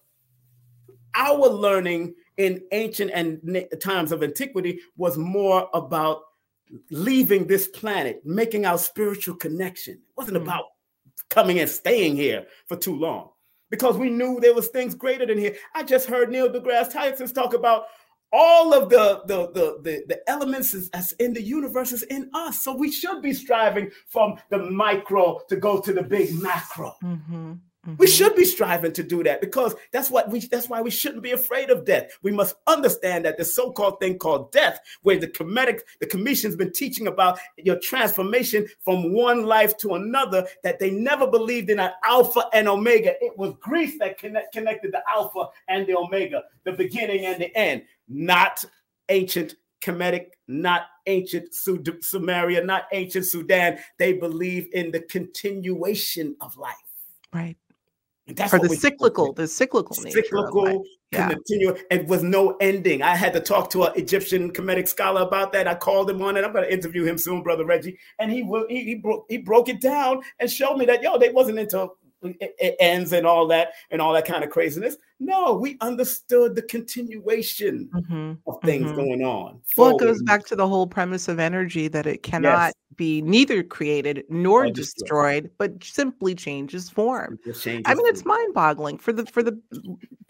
our 1.15 1.47
learning 1.49 2.15
in 2.37 2.61
ancient 2.71 3.11
and 3.13 3.65
times 3.81 4.11
of 4.13 4.23
antiquity 4.23 4.79
was 4.95 5.17
more 5.17 5.69
about 5.73 6.21
leaving 6.89 7.45
this 7.47 7.67
planet, 7.67 8.21
making 8.23 8.65
our 8.65 8.77
spiritual 8.77 9.35
connection. 9.35 9.95
It 9.95 9.99
wasn't 10.15 10.37
Mhm. 10.37 10.43
about 10.43 10.65
coming 11.29 11.59
and 11.59 11.69
staying 11.69 12.15
here 12.15 12.47
for 12.67 12.77
too 12.77 12.95
long 12.95 13.30
because 13.71 13.97
we 13.97 14.11
knew 14.11 14.39
there 14.39 14.53
was 14.53 14.67
things 14.67 14.93
greater 14.93 15.25
than 15.25 15.39
here. 15.39 15.55
I 15.73 15.81
just 15.81 16.07
heard 16.07 16.29
Neil 16.29 16.49
deGrasse 16.49 16.91
Tyson 16.91 17.33
talk 17.33 17.55
about 17.55 17.85
all 18.31 18.73
of 18.73 18.89
the 18.89 19.23
the 19.25 19.47
the 19.51 19.79
the, 19.81 20.03
the 20.07 20.29
elements 20.29 20.73
is, 20.73 20.89
as 20.93 21.13
in 21.13 21.33
the 21.33 21.41
universe 21.41 21.91
is 21.91 22.03
in 22.03 22.29
us. 22.33 22.63
So 22.63 22.75
we 22.75 22.91
should 22.91 23.21
be 23.21 23.33
striving 23.33 23.89
from 24.07 24.37
the 24.49 24.59
micro 24.59 25.39
to 25.49 25.55
go 25.55 25.81
to 25.81 25.91
the 25.91 26.03
big 26.03 26.33
macro. 26.39 26.95
Mm-hmm. 27.03 27.53
Mhm, 27.87 27.97
We 27.97 28.05
should 28.05 28.35
be 28.35 28.45
striving 28.45 28.91
to 28.93 29.01
do 29.01 29.23
that 29.23 29.41
because 29.41 29.73
that's 29.91 30.11
what 30.11 30.29
we 30.29 30.39
that's 30.39 30.69
why 30.69 30.81
we 30.81 30.91
shouldn't 30.91 31.23
be 31.23 31.31
afraid 31.31 31.71
of 31.71 31.83
death. 31.83 32.11
We 32.21 32.31
must 32.31 32.55
understand 32.67 33.25
that 33.25 33.37
the 33.37 33.45
so-called 33.45 33.99
thing 33.99 34.19
called 34.19 34.51
death, 34.51 34.79
where 35.01 35.17
the 35.17 35.27
Kemetic 35.27 35.79
the 35.99 36.05
commission's 36.05 36.55
been 36.55 36.71
teaching 36.73 37.07
about 37.07 37.39
your 37.57 37.79
transformation 37.79 38.67
from 38.83 39.13
one 39.13 39.45
life 39.45 39.77
to 39.77 39.95
another, 39.95 40.47
that 40.63 40.77
they 40.77 40.91
never 40.91 41.25
believed 41.25 41.71
in 41.71 41.79
an 41.79 41.91
alpha 42.03 42.43
and 42.53 42.67
omega. 42.67 43.15
It 43.19 43.35
was 43.35 43.55
Greece 43.59 43.97
that 43.97 44.19
connect, 44.19 44.53
connected 44.53 44.91
the 44.91 45.01
alpha 45.09 45.47
and 45.67 45.87
the 45.87 45.97
omega, 45.97 46.43
the 46.65 46.73
beginning 46.73 47.25
and 47.25 47.41
the 47.41 47.55
end, 47.57 47.83
not 48.07 48.63
ancient 49.09 49.55
Kemetic, 49.81 50.33
not 50.47 50.83
ancient 51.07 51.55
Sud- 51.55 52.01
Sumeria, 52.03 52.63
not 52.63 52.83
ancient 52.91 53.25
Sudan. 53.25 53.79
They 53.97 54.13
believe 54.13 54.69
in 54.73 54.91
the 54.91 54.99
continuation 54.99 56.35
of 56.41 56.55
life. 56.57 56.75
right. 57.33 57.57
And 58.27 58.37
that's 58.37 58.51
For 58.51 58.59
the 58.59 58.69
cyclical, 58.75 59.33
the 59.33 59.47
cyclical 59.47 59.95
nature. 60.03 60.19
of 60.19 60.25
life. 60.25 60.25
cyclical 60.25 60.83
Yeah. 61.11 61.27
continue 61.27 61.75
it 61.89 62.07
was 62.07 62.23
no 62.23 62.55
ending 62.61 63.01
i 63.01 63.17
had 63.17 63.33
to 63.33 63.41
talk 63.41 63.69
to 63.71 63.83
an 63.83 63.91
egyptian 63.97 64.49
Kemetic 64.49 64.87
scholar 64.87 65.23
about 65.23 65.51
that 65.51 65.67
i 65.67 65.75
called 65.75 66.09
him 66.09 66.21
on 66.21 66.37
it 66.37 66.45
i'm 66.45 66.53
going 66.53 66.63
to 66.63 66.71
interview 66.71 67.03
him 67.03 67.17
soon 67.17 67.43
brother 67.43 67.65
reggie 67.65 67.97
and 68.19 68.31
he 68.31 68.43
will 68.43 68.65
he, 68.69 68.85
he 68.85 68.95
broke 68.95 69.25
he 69.27 69.37
broke 69.37 69.67
it 69.67 69.81
down 69.81 70.21
and 70.39 70.49
showed 70.49 70.77
me 70.77 70.85
that 70.85 71.03
yo 71.03 71.17
they 71.17 71.27
wasn't 71.27 71.59
into 71.59 71.85
it, 72.23 72.75
ends 72.79 73.13
and 73.13 73.25
all 73.25 73.47
that 73.47 73.73
and 73.91 74.01
all 74.01 74.13
that 74.13 74.25
kind 74.25 74.43
of 74.43 74.49
craziness 74.49 74.97
no 75.19 75.53
we 75.53 75.77
understood 75.81 76.55
the 76.55 76.61
continuation 76.63 77.89
Mhm. 77.93 78.37
of 78.47 78.55
things 78.63 78.91
Mhm. 78.91 78.95
going 78.95 79.23
on 79.23 79.61
Well, 79.77 79.89
it 79.91 79.97
goes 79.97 80.21
back 80.23 80.45
to 80.47 80.55
the 80.55 80.67
whole 80.67 80.87
premise 80.87 81.27
of 81.27 81.39
energy 81.39 81.87
that 81.89 82.05
it 82.05 82.23
cannot 82.23 82.73
be 82.97 83.21
neither 83.21 83.63
created 83.63 84.25
nor 84.29 84.67
destroyed, 84.67 85.45
destroyed. 85.45 85.51
but 85.57 85.83
simply 85.83 86.35
changes 86.35 86.89
form. 86.89 87.39
Changes 87.53 87.83
I 87.85 87.93
mean, 87.95 88.05
it's 88.07 88.25
mind-boggling 88.25 88.97
for 88.99 89.13
the 89.13 89.25
for 89.27 89.41
the 89.43 89.59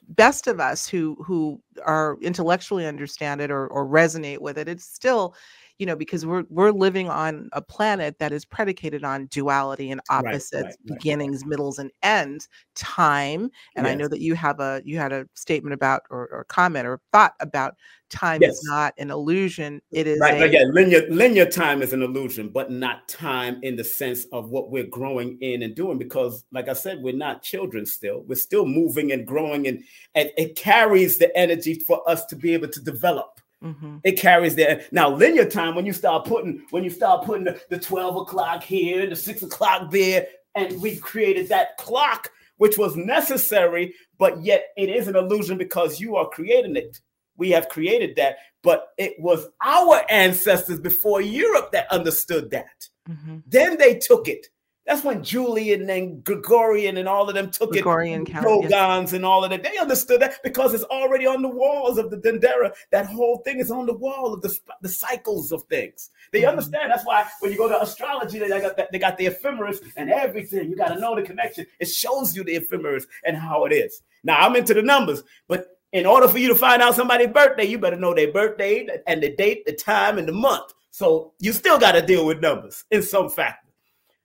best 0.09 0.47
of 0.47 0.59
us 0.59 0.87
who 0.87 1.15
who 1.25 1.61
are 1.85 2.17
intellectually 2.21 2.85
understand 2.85 3.41
it 3.41 3.51
or 3.51 3.67
or 3.67 3.85
resonate 3.85 4.39
with 4.39 4.57
it. 4.57 4.67
It's 4.69 4.85
still, 4.85 5.35
you 5.81 5.87
know, 5.87 5.95
because 5.95 6.27
we're 6.27 6.43
we're 6.51 6.69
living 6.69 7.09
on 7.09 7.49
a 7.53 7.61
planet 7.61 8.19
that 8.19 8.31
is 8.31 8.45
predicated 8.45 9.03
on 9.03 9.25
duality 9.25 9.89
and 9.89 9.99
opposites, 10.11 10.53
right, 10.53 10.63
right, 10.65 10.75
right. 10.87 10.99
beginnings, 10.99 11.43
middles, 11.43 11.79
and 11.79 11.89
ends, 12.03 12.47
time. 12.75 13.49
And 13.75 13.87
I 13.87 13.95
know 13.95 14.07
that 14.07 14.21
you 14.21 14.35
have 14.35 14.59
a 14.59 14.83
you 14.85 14.99
had 14.99 15.11
a 15.11 15.27
statement 15.33 15.73
about 15.73 16.03
or, 16.11 16.27
or 16.27 16.43
comment 16.43 16.87
or 16.87 17.01
thought 17.11 17.33
about 17.39 17.77
time 18.11 18.43
Yes. 18.43 18.57
is 18.57 18.63
not 18.69 18.93
an 18.99 19.09
illusion. 19.09 19.81
It 19.89 20.05
is 20.05 20.19
Right, 20.19 20.39
a, 20.39 20.49
yeah, 20.49 20.65
linear 20.71 21.09
linear 21.09 21.47
time 21.47 21.81
is 21.81 21.93
an 21.93 22.03
illusion, 22.03 22.49
but 22.49 22.69
not 22.69 23.07
time 23.07 23.59
in 23.63 23.75
the 23.75 23.83
sense 23.83 24.25
of 24.31 24.51
what 24.51 24.69
we're 24.69 24.85
growing 24.85 25.39
in 25.41 25.63
and 25.63 25.73
doing. 25.73 25.97
Because, 25.97 26.43
like 26.51 26.69
I 26.69 26.73
said, 26.73 27.01
we're 27.01 27.15
not 27.15 27.41
children 27.41 27.87
still. 27.87 28.23
We're 28.27 28.35
still 28.35 28.67
moving 28.67 29.11
and 29.13 29.25
growing, 29.25 29.67
and, 29.67 29.83
and 30.13 30.29
it 30.37 30.55
carries 30.55 31.17
the 31.17 31.35
energy 31.35 31.73
for 31.73 32.07
us 32.07 32.23
to 32.27 32.35
be 32.35 32.53
able 32.53 32.67
to 32.67 32.81
develop. 32.81 33.40
Mhm. 33.63 34.01
It 34.03 34.13
carries 34.19 34.55
the 34.55 34.83
now 34.91 35.09
linear 35.13 35.45
time 35.45 35.75
when 35.75 35.85
you 35.85 35.93
start 35.93 36.25
putting 36.25 36.65
when 36.71 36.83
you 36.83 36.89
start 36.89 37.25
putting 37.25 37.43
the, 37.43 37.61
the 37.69 37.77
12 37.77 38.15
o'clock 38.17 38.63
here, 38.63 39.07
the 39.07 39.15
six 39.15 39.43
o'clock 39.43 39.91
there, 39.91 40.27
and 40.55 40.81
we 40.81 40.97
created 40.97 41.49
that 41.49 41.77
clock, 41.77 42.31
which 42.57 42.77
was 42.77 42.95
necessary, 42.95 43.93
but 44.17 44.43
yet 44.43 44.65
it 44.77 44.89
is 44.89 45.07
an 45.07 45.15
illusion 45.15 45.57
because 45.57 45.99
you 45.99 46.15
are 46.15 46.27
creating 46.29 46.75
it. 46.75 46.99
We 47.37 47.51
have 47.51 47.69
created 47.69 48.15
that, 48.17 48.37
but 48.63 48.89
it 48.97 49.13
was 49.19 49.47
our 49.63 50.01
ancestors 50.09 50.79
before 50.79 51.21
Europe 51.21 51.71
that 51.71 51.91
understood 51.91 52.49
that. 52.51 52.87
Mhm. 53.07 53.43
Then 53.47 53.77
they 53.77 53.95
took 53.95 54.27
it. 54.27 54.47
That's 54.91 55.05
when 55.05 55.23
Julian 55.23 55.89
and 55.89 56.21
Gregorian 56.21 56.97
and 56.97 57.07
all 57.07 57.29
of 57.29 57.33
them 57.33 57.49
took 57.49 57.71
Gregorian 57.71 58.23
it. 58.23 58.29
yes. 58.29 58.43
Rogans 58.43 59.13
and 59.13 59.25
all 59.25 59.41
of 59.45 59.49
that. 59.51 59.63
They 59.63 59.77
understood 59.77 60.21
that 60.21 60.43
because 60.43 60.73
it's 60.73 60.83
already 60.83 61.25
on 61.25 61.41
the 61.41 61.47
walls 61.47 61.97
of 61.97 62.11
the 62.11 62.17
Dendera. 62.17 62.73
That 62.91 63.05
whole 63.05 63.37
thing 63.45 63.61
is 63.61 63.71
on 63.71 63.85
the 63.85 63.93
wall 63.93 64.33
of 64.33 64.41
the, 64.41 64.53
the 64.81 64.89
cycles 64.89 65.53
of 65.53 65.63
things. 65.69 66.09
They 66.33 66.41
Mhm. 66.41 66.49
understand. 66.49 66.91
That's 66.91 67.05
why 67.05 67.25
when 67.39 67.53
you 67.53 67.57
go 67.57 67.69
to 67.69 67.81
astrology, 67.81 68.39
they 68.39 68.49
got 68.49 68.75
that, 68.75 68.91
they 68.91 68.99
got 68.99 69.17
the 69.17 69.27
ephemeris 69.27 69.79
and 69.95 70.11
everything. 70.11 70.69
You 70.69 70.75
got 70.75 70.89
to 70.89 70.99
know 70.99 71.15
the 71.15 71.21
connection. 71.21 71.67
It 71.79 71.85
shows 71.87 72.35
you 72.35 72.43
the 72.43 72.57
ephemeris 72.57 73.07
and 73.25 73.37
how 73.37 73.63
it 73.63 73.71
is. 73.71 74.01
Now 74.25 74.39
I'm 74.45 74.57
into 74.57 74.73
the 74.73 74.81
numbers, 74.81 75.23
but 75.47 75.67
In 75.93 76.05
order 76.05 76.27
for 76.29 76.37
you 76.37 76.47
to 76.47 76.55
find 76.55 76.81
out 76.81 76.95
somebody's 76.95 77.27
birthday, 77.33 77.65
you 77.65 77.77
better 77.77 77.97
know 77.97 78.13
their 78.13 78.31
birthday 78.31 78.87
and 79.07 79.21
the 79.21 79.35
date, 79.35 79.65
the 79.65 79.73
time, 79.73 80.17
and 80.17 80.25
the 80.25 80.31
month. 80.31 80.73
So 80.89 81.33
you 81.39 81.51
still 81.51 81.77
got 81.77 81.91
to 81.93 82.01
deal 82.01 82.25
with 82.25 82.39
numbers 82.39 82.85
in 82.91 83.03
some 83.03 83.29
factor. 83.29 83.67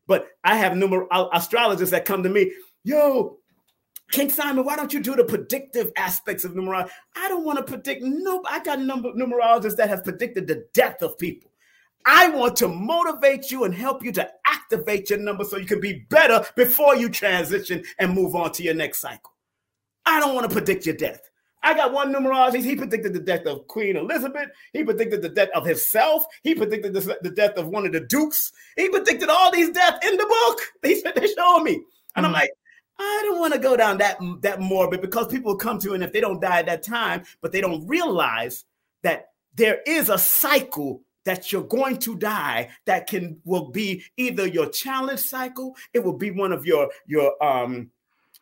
But 0.07 0.29
I 0.45 0.57
have 0.57 0.73
numer- 0.73 1.07
astrologers 1.33 1.91
that 1.91 2.05
come 2.05 2.23
to 2.23 2.29
me, 2.29 2.53
yo, 2.85 3.39
King 4.13 4.31
Simon, 4.31 4.65
why 4.65 4.77
don't 4.77 4.93
you 4.93 5.01
do 5.01 5.17
the 5.17 5.25
predictive 5.25 5.91
aspects 5.97 6.45
of 6.45 6.53
numerology? 6.53 6.91
I 7.17 7.29
don't 7.29 7.45
want 7.45 7.59
to 7.59 7.65
predict. 7.65 8.03
No, 8.03 8.43
I 8.49 8.63
got 8.63 8.81
number 8.81 9.11
numerologists 9.13 9.77
that 9.77 9.89
have 9.89 10.05
predicted 10.05 10.47
the 10.47 10.65
death 10.75 11.03
of 11.03 11.19
people. 11.19 11.51
I 12.09 12.29
want 12.29 12.55
to 12.59 12.69
motivate 12.69 13.51
you 13.51 13.65
and 13.65 13.75
help 13.75 14.05
you 14.05 14.13
to 14.13 14.31
activate 14.47 15.11
your 15.11 15.19
number 15.19 15.43
so 15.43 15.57
you 15.57 15.67
can 15.67 15.81
be 15.81 16.07
better 16.09 16.47
before 16.55 16.95
you 16.95 17.09
transition 17.09 17.83
and 17.99 18.15
move 18.15 18.37
on 18.37 18.53
to 18.53 18.63
your 18.63 18.75
next 18.75 19.01
cycle. 19.01 19.33
I 20.05 20.21
don't 20.21 20.37
want 20.37 20.49
to 20.49 20.55
predict 20.55 20.87
your 20.87 20.95
death. 20.95 21.29
I 21.67 21.75
got 21.75 21.93
one 21.93 22.15
numerology. 22.15 22.63
He 22.63 22.77
predicted 22.77 23.13
the 23.13 23.19
death 23.19 23.45
of 23.45 23.67
Queen 23.67 23.97
Elizabeth. 23.97 24.51
He 24.73 24.85
predicted 24.85 25.21
the 25.21 25.29
death 25.29 25.49
of 25.53 25.67
himself. 25.67 26.25
He 26.45 26.55
predicted 26.55 26.95
the, 26.95 27.33
death 27.35 27.57
of 27.57 27.67
one 27.67 27.85
of 27.85 27.91
the 27.93 28.01
dukes. 28.01 28.53
He 28.77 28.89
predicted 28.89 29.29
all 29.29 29.51
these 29.51 29.71
deaths 29.71 30.07
in 30.07 30.17
the 30.17 30.27
book. 30.27 30.61
He 30.85 31.01
said 31.01 31.17
they 31.17 31.27
showed 31.27 31.65
me, 31.65 31.83
and 32.15 32.25
mm. 32.25 32.29
I'm 32.29 32.33
like, 32.33 32.51
I 33.01 33.23
don't 33.25 33.41
want 33.41 33.53
to 33.55 33.59
go 33.59 33.77
down 33.77 33.99
that 33.99 34.19
that 34.43 34.61
morbid 34.61 35.01
because 35.01 35.27
people 35.27 35.57
come 35.57 35.81
to 35.81 35.95
and 35.95 36.05
if 36.05 36.13
they 36.13 36.21
don't 36.21 36.41
die 36.41 36.61
at 36.61 36.67
that 36.67 36.85
time, 36.85 37.25
but 37.41 37.51
they 37.51 37.61
don't 37.61 37.85
realize 37.89 38.65
that 39.03 39.31
there 39.57 39.81
is 39.87 40.09
a 40.09 40.19
cycle 40.19 41.03
that 41.25 41.51
you're 41.51 41.65
going 41.65 41.99
to 41.99 42.17
die 42.17 42.71
that 42.85 43.09
can 43.09 43.39
will 43.45 43.71
be 43.73 44.05
either 44.17 44.47
your 44.47 44.69
challenge 44.69 45.19
cycle, 45.19 45.75
it 45.93 46.05
will 46.05 46.17
be 46.17 46.31
one 46.31 46.53
of 46.53 46.65
your 46.65 46.89
your 47.07 47.43
um 47.45 47.91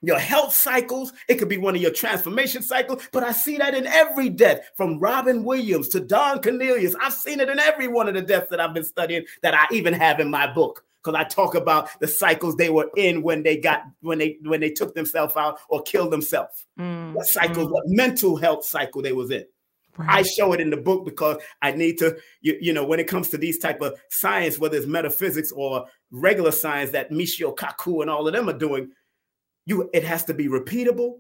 your 0.02 0.18
health 0.18 0.52
cycles. 0.54 1.12
It 1.28 1.36
could 1.36 1.48
be 1.48 1.58
one 1.58 1.74
of 1.74 1.82
your 1.82 1.92
transformation 1.92 2.62
cycles, 2.62 3.08
but 3.12 3.22
I 3.22 3.32
see 3.32 3.56
that 3.58 3.74
in 3.74 3.86
every 3.86 4.28
death 4.28 4.70
from 4.76 4.98
Robin 4.98 5.44
Williams 5.44 5.88
to 5.90 6.00
Don 6.00 6.42
Cornelius. 6.42 6.94
I've 7.00 7.12
seen 7.12 7.40
it 7.40 7.48
in 7.48 7.58
every 7.58 7.88
one 7.88 8.08
of 8.08 8.14
the 8.14 8.22
deaths 8.22 8.48
that 8.50 8.60
I've 8.60 8.74
been 8.74 8.84
studying 8.84 9.24
that 9.42 9.54
I 9.54 9.66
even 9.72 9.94
have 9.94 10.20
in 10.20 10.30
my 10.30 10.52
book 10.52 10.84
because 11.02 11.18
I 11.18 11.24
talk 11.24 11.54
about 11.54 11.88
the 12.00 12.08
cycles 12.08 12.56
they 12.56 12.70
were 12.70 12.90
in 12.96 13.22
when 13.22 13.42
they 13.42 13.56
got 13.56 13.82
when 14.00 14.18
they 14.18 14.38
when 14.42 14.60
they 14.60 14.70
took 14.70 14.94
themselves 14.94 15.36
out 15.36 15.58
or 15.68 15.82
killed 15.82 16.10
themselves. 16.10 16.64
Mm, 16.78 17.12
what 17.12 17.26
cycles, 17.26 17.68
mm. 17.68 17.72
what 17.72 17.84
mental 17.86 18.36
health 18.36 18.64
cycle 18.64 19.02
they 19.02 19.12
was 19.12 19.30
in. 19.30 19.44
Right. 19.96 20.10
I 20.10 20.22
show 20.22 20.52
it 20.52 20.60
in 20.60 20.70
the 20.70 20.76
book 20.76 21.04
because 21.04 21.40
I 21.62 21.70
need 21.70 21.98
to, 21.98 22.16
you, 22.40 22.58
you, 22.60 22.72
know, 22.72 22.84
when 22.84 22.98
it 22.98 23.06
comes 23.06 23.28
to 23.28 23.38
these 23.38 23.58
type 23.58 23.80
of 23.80 23.94
science, 24.10 24.58
whether 24.58 24.76
it's 24.76 24.88
metaphysics 24.88 25.52
or 25.52 25.86
regular 26.10 26.50
science 26.50 26.90
that 26.90 27.12
Michio 27.12 27.54
Kaku 27.54 28.00
and 28.00 28.10
all 28.10 28.26
of 28.26 28.32
them 28.32 28.48
are 28.48 28.58
doing, 28.58 28.90
you 29.66 29.90
it 29.92 30.04
has 30.04 30.24
to 30.24 30.34
be 30.34 30.48
repeatable, 30.48 31.18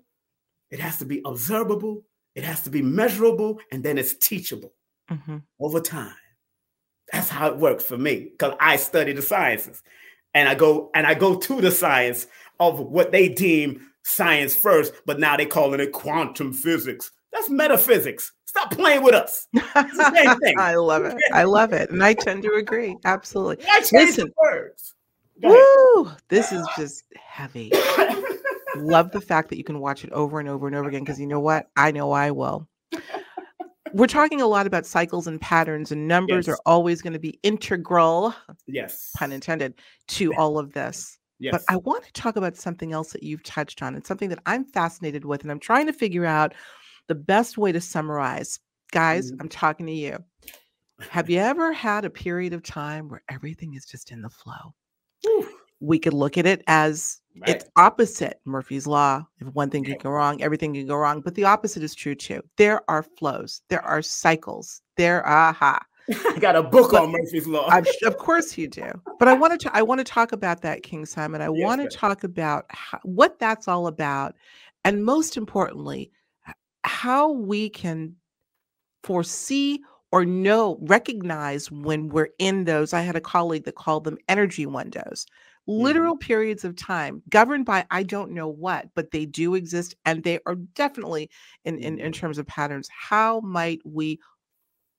it 0.70 0.80
has 0.80 0.98
to 0.98 1.04
be 1.04 1.22
observable, 1.24 2.04
it 2.34 2.44
has 2.44 2.62
to 2.62 2.70
be 2.70 2.82
measurable, 2.82 3.58
and 3.70 3.82
then 3.82 3.98
it's 3.98 4.14
teachable 4.14 4.72
mm-hmm. 5.10 5.38
over 5.60 5.80
time. 5.80 6.14
That's 7.12 7.28
how 7.28 7.48
it 7.48 7.56
works 7.56 7.84
for 7.84 7.98
me 7.98 8.30
because 8.32 8.54
I 8.60 8.76
study 8.76 9.12
the 9.12 9.22
sciences, 9.22 9.82
and 10.32 10.48
I 10.48 10.54
go 10.54 10.90
and 10.94 11.06
I 11.06 11.14
go 11.14 11.36
to 11.36 11.60
the 11.60 11.70
science 11.70 12.26
of 12.60 12.80
what 12.80 13.12
they 13.12 13.28
deem 13.28 13.90
science 14.04 14.54
first, 14.54 14.92
but 15.06 15.18
now 15.18 15.36
they're 15.36 15.46
calling 15.46 15.80
it 15.80 15.92
quantum 15.92 16.52
physics. 16.52 17.10
That's 17.32 17.50
metaphysics. 17.50 18.32
Stop 18.44 18.70
playing 18.70 19.02
with 19.02 19.14
us. 19.14 19.48
I 19.74 20.74
love 20.76 21.04
it. 21.04 21.16
I 21.32 21.42
love 21.42 21.72
it, 21.72 21.90
and 21.90 22.04
I 22.04 22.14
tend 22.14 22.44
to 22.44 22.52
agree. 22.54 22.96
Absolutely. 23.04 23.64
Listen, 23.92 24.32
words. 24.40 24.94
Woo! 25.42 26.10
This 26.28 26.52
is 26.52 26.66
just 26.76 27.04
heavy. 27.16 27.72
love 28.76 29.10
the 29.12 29.20
fact 29.20 29.50
that 29.50 29.58
you 29.58 29.64
can 29.64 29.80
watch 29.80 30.04
it 30.04 30.10
over 30.12 30.40
and 30.40 30.48
over 30.48 30.66
and 30.66 30.74
over 30.74 30.88
again 30.88 31.02
because 31.02 31.20
you 31.20 31.26
know 31.26 31.40
what? 31.40 31.68
I 31.76 31.90
know 31.90 32.12
I 32.12 32.30
will 32.30 32.68
we're 33.94 34.08
talking 34.08 34.40
a 34.40 34.46
lot 34.46 34.66
about 34.66 34.84
cycles 34.84 35.28
and 35.28 35.40
patterns, 35.40 35.92
and 35.92 36.08
numbers 36.08 36.48
yes. 36.48 36.54
are 36.54 36.58
always 36.66 37.00
going 37.00 37.12
to 37.12 37.18
be 37.20 37.38
integral. 37.44 38.34
Yes. 38.66 39.12
Pun 39.16 39.30
intended 39.30 39.74
to 40.08 40.34
all 40.34 40.58
of 40.58 40.72
this. 40.72 41.16
Yes. 41.38 41.52
But 41.52 41.62
I 41.68 41.76
want 41.76 42.04
to 42.04 42.12
talk 42.12 42.34
about 42.34 42.56
something 42.56 42.92
else 42.92 43.12
that 43.12 43.22
you've 43.22 43.44
touched 43.44 43.82
on 43.82 43.94
and 43.94 44.04
something 44.04 44.28
that 44.30 44.40
I'm 44.46 44.64
fascinated 44.64 45.24
with. 45.24 45.42
And 45.42 45.50
I'm 45.50 45.60
trying 45.60 45.86
to 45.86 45.92
figure 45.92 46.24
out 46.24 46.54
the 47.06 47.14
best 47.14 47.56
way 47.56 47.70
to 47.70 47.80
summarize. 47.80 48.58
Guys, 48.90 49.30
mm-hmm. 49.30 49.42
I'm 49.42 49.48
talking 49.48 49.86
to 49.86 49.92
you. 49.92 50.18
Have 51.10 51.30
you 51.30 51.38
ever 51.38 51.72
had 51.72 52.04
a 52.04 52.10
period 52.10 52.52
of 52.52 52.64
time 52.64 53.08
where 53.08 53.22
everything 53.28 53.74
is 53.74 53.84
just 53.84 54.10
in 54.10 54.22
the 54.22 54.30
flow? 54.30 54.74
We 55.80 55.98
could 55.98 56.14
look 56.14 56.38
at 56.38 56.46
it 56.46 56.62
as 56.66 57.20
Right. 57.36 57.50
It's 57.50 57.64
opposite 57.76 58.40
Murphy's 58.44 58.86
Law. 58.86 59.26
If 59.40 59.48
one 59.54 59.68
thing 59.68 59.82
can 59.82 59.98
go 59.98 60.10
wrong, 60.10 60.40
everything 60.40 60.72
can 60.72 60.86
go 60.86 60.94
wrong. 60.94 61.20
But 61.20 61.34
the 61.34 61.44
opposite 61.44 61.82
is 61.82 61.94
true 61.94 62.14
too. 62.14 62.42
There 62.56 62.88
are 62.88 63.02
flows, 63.02 63.62
there 63.68 63.82
are 63.82 64.02
cycles. 64.02 64.82
There, 64.96 65.26
aha. 65.26 65.84
I 66.26 66.38
got 66.38 66.54
a 66.54 66.62
book 66.62 66.92
but 66.92 67.02
on 67.02 67.10
Murphy's 67.10 67.48
Law. 67.48 67.68
of 68.04 68.18
course 68.18 68.56
you 68.56 68.68
do. 68.68 68.88
But 69.18 69.26
I 69.26 69.32
wanted 69.38 69.58
to 69.60 69.76
I 69.76 69.82
want 69.82 69.98
to 69.98 70.04
talk 70.04 70.30
about 70.30 70.62
that, 70.62 70.84
King 70.84 71.06
Simon. 71.06 71.40
I 71.40 71.48
yes, 71.50 71.64
want 71.64 71.80
to 71.80 71.96
talk 71.96 72.22
about 72.22 72.66
how, 72.68 73.00
what 73.02 73.38
that's 73.40 73.66
all 73.66 73.88
about, 73.88 74.36
and 74.84 75.04
most 75.04 75.36
importantly, 75.36 76.12
how 76.84 77.32
we 77.32 77.68
can 77.68 78.14
foresee 79.02 79.82
or 80.14 80.24
know, 80.24 80.78
recognize 80.82 81.70
when 81.70 82.08
we're 82.08 82.30
in 82.38 82.64
those. 82.64 82.92
I 82.92 83.00
had 83.00 83.16
a 83.16 83.20
colleague 83.20 83.64
that 83.64 83.74
called 83.74 84.04
them 84.04 84.18
energy 84.28 84.64
windows 84.64 85.26
Mm-hmm. 85.68 85.82
literal 85.82 86.14
mm-hmm. 86.14 86.26
periods 86.26 86.62
of 86.64 86.76
time 86.76 87.22
governed 87.30 87.64
by 87.64 87.86
I 87.90 88.02
don't 88.02 88.32
know 88.32 88.48
what, 88.48 88.88
but 88.94 89.12
they 89.12 89.24
do 89.24 89.54
exist 89.54 89.94
and 90.04 90.22
they 90.22 90.38
are 90.44 90.56
definitely 90.56 91.30
in, 91.64 91.78
in, 91.78 91.84
in 91.84 91.96
mm-hmm. 91.96 92.10
terms 92.10 92.36
of 92.36 92.46
patterns. 92.46 92.86
How 92.90 93.40
might 93.40 93.80
we 93.82 94.20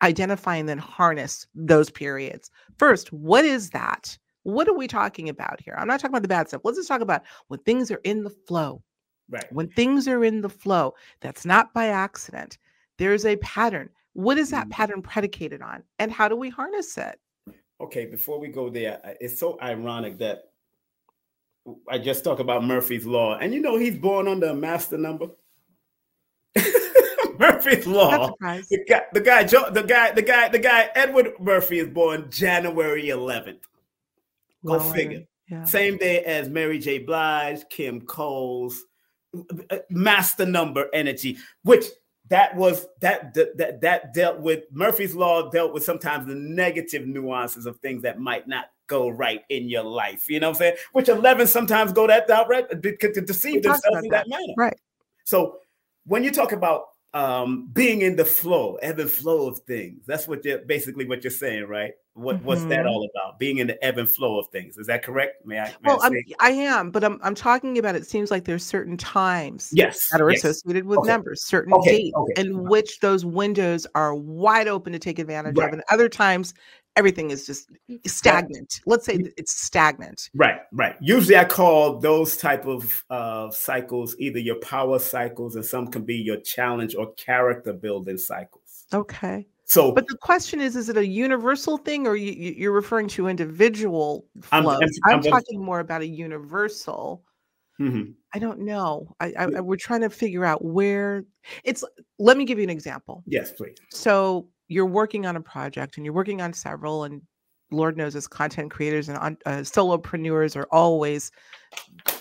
identify 0.01 0.55
and 0.55 0.67
then 0.67 0.79
harness 0.79 1.45
those 1.53 1.91
periods? 1.91 2.49
First, 2.79 3.13
what 3.13 3.45
is 3.45 3.69
that? 3.71 4.17
What 4.41 4.67
are 4.67 4.73
we 4.73 4.87
talking 4.87 5.29
about 5.29 5.61
here? 5.61 5.75
I'm 5.77 5.87
not 5.87 5.99
talking 5.99 6.13
about 6.13 6.23
the 6.23 6.29
bad 6.29 6.47
stuff. 6.47 6.61
Let's 6.63 6.79
just 6.79 6.87
talk 6.87 7.01
about 7.01 7.21
when 7.47 7.59
things 7.59 7.91
are 7.91 8.01
in 8.03 8.23
the 8.23 8.31
flow. 8.31 8.81
Right. 9.29 9.45
When 9.51 9.67
things 9.69 10.07
are 10.07 10.23
in 10.23 10.41
the 10.41 10.49
flow, 10.49 10.95
that's 11.19 11.45
not 11.45 11.75
by 11.75 11.89
accident. 11.89 12.57
There's 12.97 13.25
a 13.25 13.35
pattern. 13.37 13.89
What 14.15 14.37
is 14.37 14.49
that 14.51 14.63
mm-hmm. 14.63 14.71
pattern 14.71 15.01
predicated 15.01 15.61
on? 15.61 15.83
And 15.99 16.09
how 16.09 16.29
do 16.29 16.37
we 16.37 16.49
harness 16.49 16.97
it? 16.97 17.19
Okay, 17.81 18.05
before 18.05 18.39
we 18.39 18.47
go 18.47 18.69
there, 18.69 19.01
it's 19.19 19.37
so 19.37 19.57
ironic 19.61 20.17
that 20.19 20.45
I 21.89 21.97
just 21.97 22.23
talk 22.23 22.39
about 22.39 22.63
Murphy's 22.63 23.05
Law, 23.05 23.37
and 23.37 23.53
you 23.53 23.59
know 23.59 23.77
he's 23.77 23.97
born 23.97 24.29
under 24.29 24.47
a 24.47 24.55
master 24.55 24.97
number. 24.97 25.27
Murphy's 27.39 27.85
Law. 27.85 28.33
The 28.39 28.85
guy, 28.87 29.01
the 29.11 29.19
guy, 29.19 29.43
the 29.43 29.83
guy, 29.83 30.11
the 30.13 30.21
guy, 30.21 30.49
the 30.49 30.59
guy. 30.59 30.89
Edward 30.95 31.33
Murphy 31.41 31.79
is 31.79 31.89
born 31.89 32.27
January 32.29 33.07
11th. 33.07 33.63
Go 34.65 34.79
figure. 34.79 35.23
Yeah. 35.49 35.65
Same 35.65 35.97
day 35.97 36.23
as 36.23 36.47
Mary 36.47 36.79
J. 36.79 36.99
Blige, 36.99 37.67
Kim 37.69 38.01
Coles, 38.01 38.81
uh, 39.69 39.77
master 39.89 40.45
number 40.45 40.87
energy, 40.93 41.37
which 41.63 41.85
that 42.29 42.55
was 42.55 42.87
that 43.01 43.33
that 43.33 43.81
that 43.81 44.13
dealt 44.13 44.39
with 44.39 44.63
Murphy's 44.71 45.15
law 45.15 45.49
dealt 45.49 45.73
with 45.73 45.83
sometimes 45.83 46.27
the 46.27 46.35
negative 46.35 47.05
nuances 47.05 47.65
of 47.65 47.77
things 47.77 48.01
that 48.01 48.19
might 48.19 48.47
not 48.47 48.65
go 48.87 49.09
right 49.09 49.41
in 49.49 49.69
your 49.69 49.83
life. 49.83 50.29
You 50.29 50.39
know 50.39 50.49
what 50.49 50.57
I'm 50.57 50.59
saying? 50.59 50.75
Which 50.93 51.09
11 51.09 51.47
sometimes 51.47 51.91
go 51.91 52.07
that 52.07 52.29
outright 52.29 52.69
to 52.69 53.21
deceive 53.21 53.63
themselves 53.63 54.03
in 54.03 54.09
that, 54.09 54.25
that 54.25 54.29
manner. 54.29 54.53
Right. 54.57 54.77
So 55.23 55.59
when 56.05 56.23
you 56.23 56.31
talk 56.31 56.51
about 56.51 56.85
um, 57.13 57.69
being 57.73 58.01
in 58.01 58.15
the 58.15 58.25
flow, 58.25 58.75
ebb 58.75 58.99
and 58.99 59.09
flow 59.09 59.47
of 59.47 59.59
things, 59.59 60.05
that's 60.05 60.27
what 60.27 60.43
you're 60.45 60.59
basically 60.59 61.05
what 61.05 61.23
you're 61.23 61.31
saying, 61.31 61.65
right? 61.65 61.93
What 62.15 62.37
mm-hmm. 62.37 62.45
what's 62.45 62.63
that 62.63 62.69
mm-hmm. 62.69 62.87
all 62.87 63.09
about? 63.13 63.39
Being 63.39 63.57
in 63.57 63.67
the 63.67 63.83
ebb 63.83 63.97
and 63.97 64.09
flow 64.09 64.39
of 64.39 64.47
things. 64.47 64.77
Is 64.77 64.87
that 64.87 65.03
correct? 65.03 65.45
May 65.45 65.59
I? 65.59 65.65
May 65.65 65.73
well, 65.83 65.99
I, 66.01 66.11
I, 66.39 66.51
am, 66.51 66.89
but 66.89 67.03
I'm 67.03 67.19
I'm 67.21 67.35
talking 67.35 67.77
about. 67.77 67.95
It 67.95 68.07
seems 68.07 68.31
like 68.31 68.45
there's 68.45 68.63
certain 68.63 68.95
times, 68.95 69.69
yes, 69.73 70.07
that 70.13 70.21
are 70.21 70.31
yes. 70.31 70.45
associated 70.45 70.85
with 70.85 70.99
okay. 70.99 71.09
numbers, 71.09 71.43
certain 71.43 71.73
okay. 71.73 71.97
dates, 71.97 72.15
okay. 72.15 72.41
in 72.41 72.69
which 72.69 73.01
those 73.01 73.25
windows 73.25 73.85
are 73.95 74.15
wide 74.15 74.69
open 74.69 74.93
to 74.93 74.99
take 74.99 75.19
advantage 75.19 75.57
right. 75.57 75.67
of, 75.67 75.73
and 75.73 75.83
other 75.89 76.07
times 76.07 76.53
everything 76.95 77.31
is 77.31 77.45
just 77.45 77.69
stagnant. 78.05 78.79
Let's 78.85 79.05
say 79.05 79.19
it's 79.35 79.51
stagnant. 79.51 80.29
Right, 80.33 80.61
right. 80.71 80.95
Usually, 81.01 81.35
I 81.35 81.43
call 81.43 81.99
those 81.99 82.37
type 82.37 82.65
of 82.65 83.03
uh, 83.09 83.51
cycles 83.51 84.15
either 84.19 84.39
your 84.39 84.59
power 84.61 84.99
cycles, 84.99 85.57
and 85.57 85.65
some 85.65 85.87
can 85.87 86.03
be 86.03 86.15
your 86.15 86.37
challenge 86.37 86.95
or 86.95 87.11
character 87.15 87.73
building 87.73 88.17
cycles. 88.17 88.85
Okay. 88.93 89.47
So, 89.65 89.91
but 89.91 90.07
the 90.07 90.17
question 90.17 90.61
is: 90.61 90.75
Is 90.75 90.89
it 90.89 90.97
a 90.97 91.05
universal 91.05 91.77
thing, 91.77 92.07
or 92.07 92.15
you, 92.15 92.69
are 92.69 92.73
referring 92.73 93.07
to 93.09 93.27
individual 93.27 94.25
flows? 94.41 94.65
I'm, 94.65 94.67
I'm, 95.05 95.15
I'm 95.15 95.21
talking 95.21 95.63
more 95.63 95.79
about 95.79 96.01
a 96.01 96.07
universal. 96.07 97.23
Mm-hmm. 97.79 98.11
I 98.33 98.39
don't 98.39 98.59
know. 98.59 99.13
I, 99.19 99.33
I, 99.37 99.61
we're 99.61 99.75
trying 99.75 100.01
to 100.01 100.09
figure 100.09 100.45
out 100.45 100.63
where 100.63 101.25
it's. 101.63 101.83
Let 102.19 102.37
me 102.37 102.45
give 102.45 102.59
you 102.59 102.63
an 102.63 102.69
example. 102.69 103.23
Yes, 103.25 103.51
please. 103.51 103.75
So 103.91 104.47
you're 104.67 104.85
working 104.85 105.25
on 105.25 105.35
a 105.35 105.41
project 105.41 105.97
and 105.97 106.05
you're 106.05 106.13
working 106.13 106.41
on 106.41 106.51
several 106.53 107.03
and 107.03 107.21
lord 107.71 107.97
knows 107.97 108.15
as 108.15 108.27
content 108.27 108.71
creators 108.71 109.09
and 109.09 109.17
uh, 109.17 109.57
solopreneurs 109.57 110.55
are 110.55 110.67
always 110.71 111.31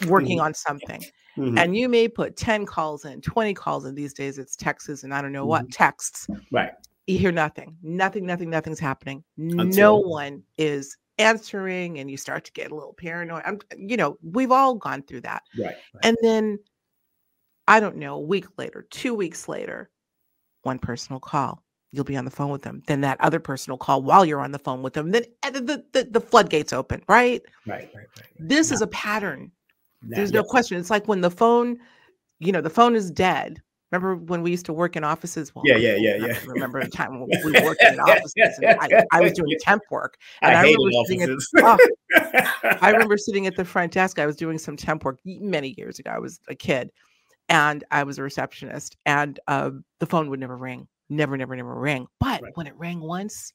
working 0.06 0.38
mm-hmm. 0.38 0.46
on 0.46 0.54
something 0.54 1.02
Mm-hmm. 1.36 1.58
And 1.58 1.76
you 1.76 1.88
may 1.88 2.08
put 2.08 2.36
10 2.36 2.66
calls 2.66 3.04
in, 3.04 3.20
20 3.20 3.54
calls 3.54 3.84
in. 3.84 3.94
These 3.94 4.14
days 4.14 4.38
it's 4.38 4.56
texts 4.56 5.02
and 5.02 5.12
I 5.12 5.20
don't 5.20 5.32
know 5.32 5.42
mm-hmm. 5.42 5.48
what 5.48 5.70
texts. 5.70 6.28
Right. 6.52 6.72
You 7.06 7.18
hear 7.18 7.32
nothing. 7.32 7.76
Nothing, 7.82 8.26
nothing, 8.26 8.50
nothing's 8.50 8.80
happening. 8.80 9.24
Until... 9.36 9.66
No 9.68 9.96
one 9.96 10.42
is 10.56 10.96
answering 11.18 11.98
and 11.98 12.10
you 12.10 12.16
start 12.16 12.44
to 12.44 12.52
get 12.52 12.70
a 12.70 12.74
little 12.74 12.94
paranoid. 12.94 13.42
I'm 13.44 13.60
you 13.76 13.96
know, 13.96 14.18
we've 14.22 14.50
all 14.50 14.74
gone 14.74 15.02
through 15.02 15.22
that. 15.22 15.42
Right. 15.58 15.66
right. 15.66 15.76
And 16.02 16.16
then 16.22 16.58
I 17.66 17.80
don't 17.80 17.96
know, 17.96 18.16
a 18.16 18.20
week 18.20 18.46
later, 18.58 18.86
two 18.90 19.14
weeks 19.14 19.48
later, 19.48 19.90
one 20.62 20.78
personal 20.78 21.20
call. 21.20 21.62
You'll 21.92 22.04
be 22.04 22.16
on 22.16 22.24
the 22.24 22.30
phone 22.30 22.50
with 22.50 22.62
them. 22.62 22.82
Then 22.88 23.02
that 23.02 23.20
other 23.20 23.38
personal 23.38 23.78
call 23.78 24.02
while 24.02 24.24
you're 24.24 24.40
on 24.40 24.50
the 24.50 24.58
phone 24.58 24.82
with 24.82 24.94
them. 24.94 25.12
Then 25.12 25.24
eh, 25.44 25.50
the, 25.50 25.84
the, 25.92 26.08
the 26.10 26.20
floodgates 26.20 26.72
open, 26.72 27.02
right? 27.08 27.40
Right, 27.66 27.82
right, 27.82 27.90
right. 27.94 28.06
right. 28.16 28.26
This 28.36 28.72
is 28.72 28.82
a 28.82 28.88
pattern. 28.88 29.52
There's 30.02 30.32
no 30.32 30.42
question. 30.42 30.78
It's 30.78 30.90
like 30.90 31.06
when 31.06 31.20
the 31.20 31.30
phone, 31.30 31.78
you 32.40 32.52
know, 32.52 32.60
the 32.60 32.68
phone 32.68 32.96
is 32.96 33.10
dead. 33.10 33.62
Remember 33.94 34.16
when 34.16 34.42
we 34.42 34.50
used 34.50 34.66
to 34.66 34.72
work 34.72 34.96
in 34.96 35.04
offices? 35.04 35.54
Well, 35.54 35.62
yeah, 35.64 35.76
yeah, 35.76 35.94
yeah, 35.94 36.16
yeah. 36.16 36.38
remember 36.46 36.80
a 36.80 36.88
time 36.88 37.20
when 37.20 37.28
we 37.28 37.60
worked 37.62 37.80
in 37.80 38.00
offices 38.00 38.58
and 38.60 38.76
I, 38.80 39.04
I 39.12 39.20
was 39.20 39.32
doing 39.32 39.56
temp 39.60 39.82
work. 39.88 40.16
And 40.42 40.56
I, 40.56 40.60
I 40.60 40.62
remember 40.62 40.90
sitting 41.06 41.22
at, 41.22 41.30
oh, 41.58 41.78
I 42.82 42.90
remember 42.90 43.16
sitting 43.16 43.46
at 43.46 43.54
the 43.54 43.64
front 43.64 43.92
desk. 43.92 44.18
I 44.18 44.26
was 44.26 44.34
doing 44.34 44.58
some 44.58 44.76
temp 44.76 45.04
work 45.04 45.20
many 45.24 45.76
years 45.78 46.00
ago. 46.00 46.10
I 46.10 46.18
was 46.18 46.40
a 46.48 46.56
kid 46.56 46.90
and 47.48 47.84
I 47.92 48.02
was 48.02 48.18
a 48.18 48.22
receptionist, 48.24 48.96
and 49.06 49.38
uh, 49.46 49.70
the 50.00 50.06
phone 50.06 50.28
would 50.30 50.40
never 50.40 50.56
ring, 50.56 50.88
never, 51.08 51.36
never, 51.36 51.54
never 51.54 51.74
ring. 51.74 52.06
But 52.18 52.42
right. 52.42 52.56
when 52.56 52.66
it 52.66 52.74
rang 52.76 53.00
once, 53.00 53.52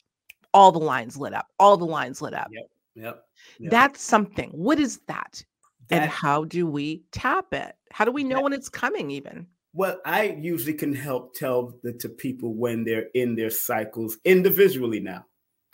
all 0.53 0.71
the 0.71 0.79
lines 0.79 1.17
lit 1.17 1.33
up. 1.33 1.47
All 1.59 1.75
the 1.75 1.85
lines 1.85 2.21
lit 2.21 2.33
up. 2.33 2.47
Yep. 2.51 2.69
Yep. 2.95 3.23
yep. 3.59 3.71
That's 3.71 4.01
something. 4.01 4.51
What 4.51 4.79
is 4.79 5.01
that? 5.07 5.43
that? 5.89 6.03
And 6.03 6.09
how 6.09 6.45
do 6.45 6.65
we 6.65 7.03
tap 7.11 7.53
it? 7.53 7.75
How 7.91 8.05
do 8.05 8.11
we 8.11 8.23
know 8.23 8.37
that, 8.37 8.43
when 8.43 8.53
it's 8.53 8.69
coming? 8.69 9.11
Even. 9.11 9.47
Well, 9.73 9.99
I 10.05 10.37
usually 10.39 10.73
can 10.73 10.93
help 10.93 11.35
tell 11.35 11.75
the, 11.83 11.93
to 11.93 12.09
people 12.09 12.53
when 12.53 12.83
they're 12.83 13.09
in 13.13 13.35
their 13.35 13.51
cycles 13.51 14.17
individually. 14.25 14.99
Now, 14.99 15.25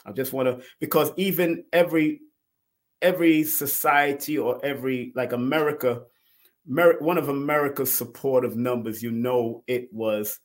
I 0.05 0.11
just 0.11 0.33
want 0.33 0.47
to 0.47 0.65
because 0.79 1.11
even 1.17 1.63
every 1.71 2.21
every 3.01 3.43
society 3.43 4.37
or 4.37 4.63
every 4.65 5.13
like 5.15 5.31
America 5.31 6.01
one 6.67 7.17
of 7.17 7.29
America's 7.29 7.93
supportive 7.93 8.55
numbers, 8.55 9.03
you 9.03 9.11
know, 9.11 9.63
it 9.67 9.87
was, 9.93 10.39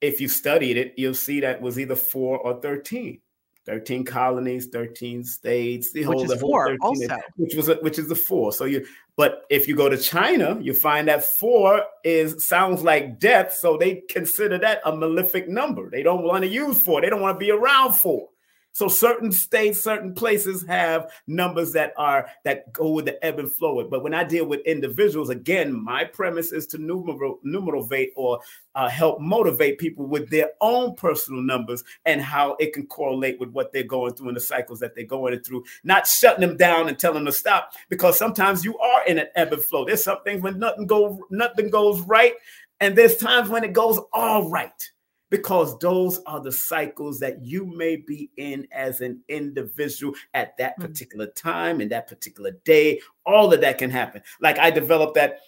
if 0.00 0.20
you 0.20 0.28
studied 0.28 0.76
it, 0.76 0.94
you'll 0.96 1.14
see 1.14 1.40
that 1.40 1.60
was 1.60 1.78
either 1.78 1.96
four 1.96 2.38
or 2.38 2.60
13. 2.60 3.20
13 3.66 4.04
colonies, 4.04 4.66
13 4.68 5.22
states, 5.22 5.92
the 5.92 6.00
which 6.00 6.06
whole, 6.06 6.24
is 6.24 6.30
the 6.30 6.38
four 6.38 6.76
also. 6.80 7.18
which 7.36 7.54
was 7.54 7.68
a, 7.68 7.74
which 7.76 7.98
is 7.98 8.08
the 8.08 8.16
four. 8.16 8.52
So 8.52 8.64
you, 8.64 8.84
but 9.20 9.44
if 9.50 9.68
you 9.68 9.76
go 9.76 9.90
to 9.90 9.98
China, 9.98 10.58
you 10.62 10.72
find 10.72 11.06
that 11.08 11.22
four 11.22 11.84
is 12.04 12.48
sounds 12.48 12.82
like 12.82 13.18
death, 13.18 13.52
so 13.52 13.76
they 13.76 13.96
consider 14.08 14.56
that 14.56 14.80
a 14.86 14.96
malefic 14.96 15.46
number. 15.46 15.90
They 15.90 16.02
don't 16.02 16.22
want 16.22 16.42
to 16.42 16.48
use 16.48 16.80
four. 16.80 17.02
They 17.02 17.10
don't 17.10 17.20
want 17.20 17.34
to 17.34 17.38
be 17.38 17.50
around 17.50 17.92
four. 17.92 18.30
So 18.72 18.88
certain 18.88 19.32
states, 19.32 19.80
certain 19.80 20.14
places 20.14 20.64
have 20.66 21.10
numbers 21.26 21.72
that 21.72 21.92
are 21.96 22.28
that 22.44 22.72
go 22.72 22.92
with 22.92 23.06
the 23.06 23.24
ebb 23.24 23.38
and 23.38 23.52
flow. 23.52 23.82
But 23.88 24.02
when 24.02 24.14
I 24.14 24.24
deal 24.24 24.46
with 24.46 24.60
individuals, 24.60 25.28
again, 25.28 25.72
my 25.72 26.04
premise 26.04 26.52
is 26.52 26.66
to 26.68 26.78
numeral, 26.78 27.40
numerate 27.44 28.10
or 28.16 28.40
uh, 28.74 28.88
help 28.88 29.20
motivate 29.20 29.78
people 29.78 30.06
with 30.06 30.30
their 30.30 30.50
own 30.60 30.94
personal 30.94 31.42
numbers 31.42 31.82
and 32.04 32.20
how 32.20 32.56
it 32.60 32.72
can 32.72 32.86
correlate 32.86 33.40
with 33.40 33.50
what 33.50 33.72
they're 33.72 33.82
going 33.82 34.14
through 34.14 34.28
in 34.28 34.34
the 34.34 34.40
cycles 34.40 34.78
that 34.80 34.94
they're 34.94 35.04
going 35.04 35.38
through. 35.40 35.64
Not 35.82 36.06
shutting 36.06 36.46
them 36.46 36.56
down 36.56 36.88
and 36.88 36.98
telling 36.98 37.24
them 37.24 37.26
to 37.26 37.32
stop, 37.32 37.72
because 37.88 38.16
sometimes 38.16 38.64
you 38.64 38.78
are 38.78 39.04
in 39.06 39.18
an 39.18 39.26
ebb 39.34 39.52
and 39.52 39.64
flow. 39.64 39.84
There's 39.84 40.04
some 40.04 40.22
things 40.22 40.42
when 40.42 40.58
nothing 40.58 40.86
go 40.86 41.26
nothing 41.30 41.70
goes 41.70 42.00
right, 42.02 42.34
and 42.78 42.96
there's 42.96 43.16
times 43.16 43.48
when 43.48 43.64
it 43.64 43.72
goes 43.72 43.98
all 44.12 44.48
right 44.48 44.90
because 45.30 45.78
those 45.78 46.20
are 46.26 46.40
the 46.40 46.52
cycles 46.52 47.18
that 47.20 47.44
you 47.44 47.64
may 47.64 47.96
be 47.96 48.30
in 48.36 48.66
as 48.72 49.00
an 49.00 49.20
individual 49.28 50.14
at 50.34 50.56
that 50.58 50.74
hmm. 50.76 50.82
particular 50.82 51.26
time 51.28 51.80
and 51.80 51.90
that 51.90 52.08
particular 52.08 52.50
day. 52.64 53.00
All 53.24 53.52
of 53.52 53.60
that 53.60 53.78
can 53.78 53.90
happen. 53.90 54.22
Like 54.40 54.58
I 54.58 54.70
developed 54.70 55.14
that 55.14 55.38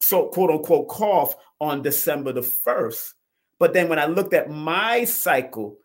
so 0.00 0.28
quote 0.28 0.50
unquote 0.50 0.88
cough 0.88 1.34
on 1.60 1.82
December 1.82 2.32
the 2.32 2.40
1st. 2.40 3.12
But 3.58 3.72
then 3.72 3.88
when 3.88 3.98
I 3.98 4.06
looked 4.06 4.34
at 4.34 4.50
my 4.50 5.04
cycle, 5.04 5.78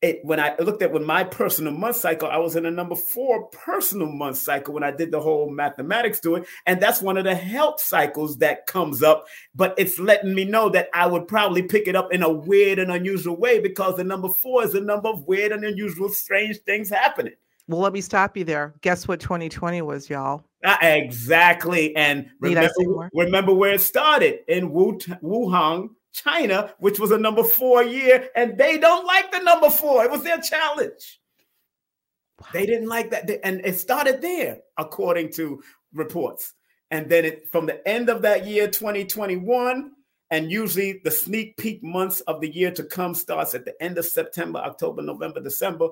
it 0.00 0.20
when 0.22 0.38
I 0.38 0.54
looked 0.58 0.82
at 0.82 0.92
when 0.92 1.04
my 1.04 1.24
personal 1.24 1.72
month 1.72 1.96
cycle, 1.96 2.28
I 2.28 2.38
was 2.38 2.54
in 2.56 2.66
a 2.66 2.70
number 2.70 2.94
four 2.94 3.46
personal 3.48 4.10
month 4.10 4.38
cycle 4.38 4.74
when 4.74 4.84
I 4.84 4.92
did 4.92 5.10
the 5.10 5.20
whole 5.20 5.50
mathematics 5.50 6.20
to 6.20 6.36
it. 6.36 6.46
And 6.66 6.80
that's 6.80 7.02
one 7.02 7.16
of 7.16 7.24
the 7.24 7.34
health 7.34 7.80
cycles 7.80 8.38
that 8.38 8.66
comes 8.66 9.02
up. 9.02 9.26
But 9.54 9.74
it's 9.76 9.98
letting 9.98 10.34
me 10.34 10.44
know 10.44 10.68
that 10.70 10.88
I 10.94 11.06
would 11.06 11.26
probably 11.26 11.62
pick 11.62 11.88
it 11.88 11.96
up 11.96 12.12
in 12.12 12.22
a 12.22 12.30
weird 12.30 12.78
and 12.78 12.92
unusual 12.92 13.36
way 13.36 13.58
because 13.58 13.96
the 13.96 14.04
number 14.04 14.28
four 14.28 14.64
is 14.64 14.74
a 14.74 14.80
number 14.80 15.08
of 15.08 15.24
weird 15.26 15.52
and 15.52 15.64
unusual, 15.64 16.08
strange 16.10 16.58
things 16.58 16.90
happening. 16.90 17.34
Well, 17.66 17.80
let 17.80 17.92
me 17.92 18.00
stop 18.00 18.36
you 18.36 18.44
there. 18.44 18.74
Guess 18.80 19.06
what 19.06 19.20
2020 19.20 19.82
was, 19.82 20.08
y'all? 20.08 20.44
Uh, 20.64 20.76
exactly. 20.80 21.94
And 21.94 22.30
remember, 22.40 23.10
remember 23.12 23.52
where 23.52 23.74
it 23.74 23.82
started 23.82 24.40
in 24.48 24.70
Wuhan, 24.70 25.90
China, 26.12 26.74
which 26.78 26.98
was 26.98 27.10
a 27.10 27.18
number 27.18 27.44
four 27.44 27.82
year, 27.82 28.28
and 28.34 28.56
they 28.58 28.78
don't 28.78 29.06
like 29.06 29.30
the 29.30 29.40
number 29.40 29.70
four. 29.70 30.04
It 30.04 30.10
was 30.10 30.22
their 30.22 30.40
challenge. 30.40 31.20
They 32.52 32.66
didn't 32.66 32.88
like 32.88 33.10
that. 33.10 33.30
And 33.44 33.60
it 33.64 33.78
started 33.78 34.20
there, 34.22 34.58
according 34.76 35.32
to 35.32 35.62
reports. 35.92 36.54
And 36.90 37.08
then 37.08 37.24
it 37.24 37.48
from 37.50 37.66
the 37.66 37.86
end 37.86 38.08
of 38.08 38.22
that 38.22 38.46
year, 38.46 38.68
2021, 38.68 39.92
and 40.30 40.50
usually 40.50 41.00
the 41.04 41.10
sneak 41.10 41.56
peek 41.56 41.82
months 41.82 42.20
of 42.22 42.40
the 42.40 42.48
year 42.48 42.70
to 42.72 42.84
come 42.84 43.14
starts 43.14 43.54
at 43.54 43.64
the 43.64 43.80
end 43.82 43.98
of 43.98 44.04
September, 44.04 44.58
October, 44.60 45.02
November, 45.02 45.40
December. 45.40 45.88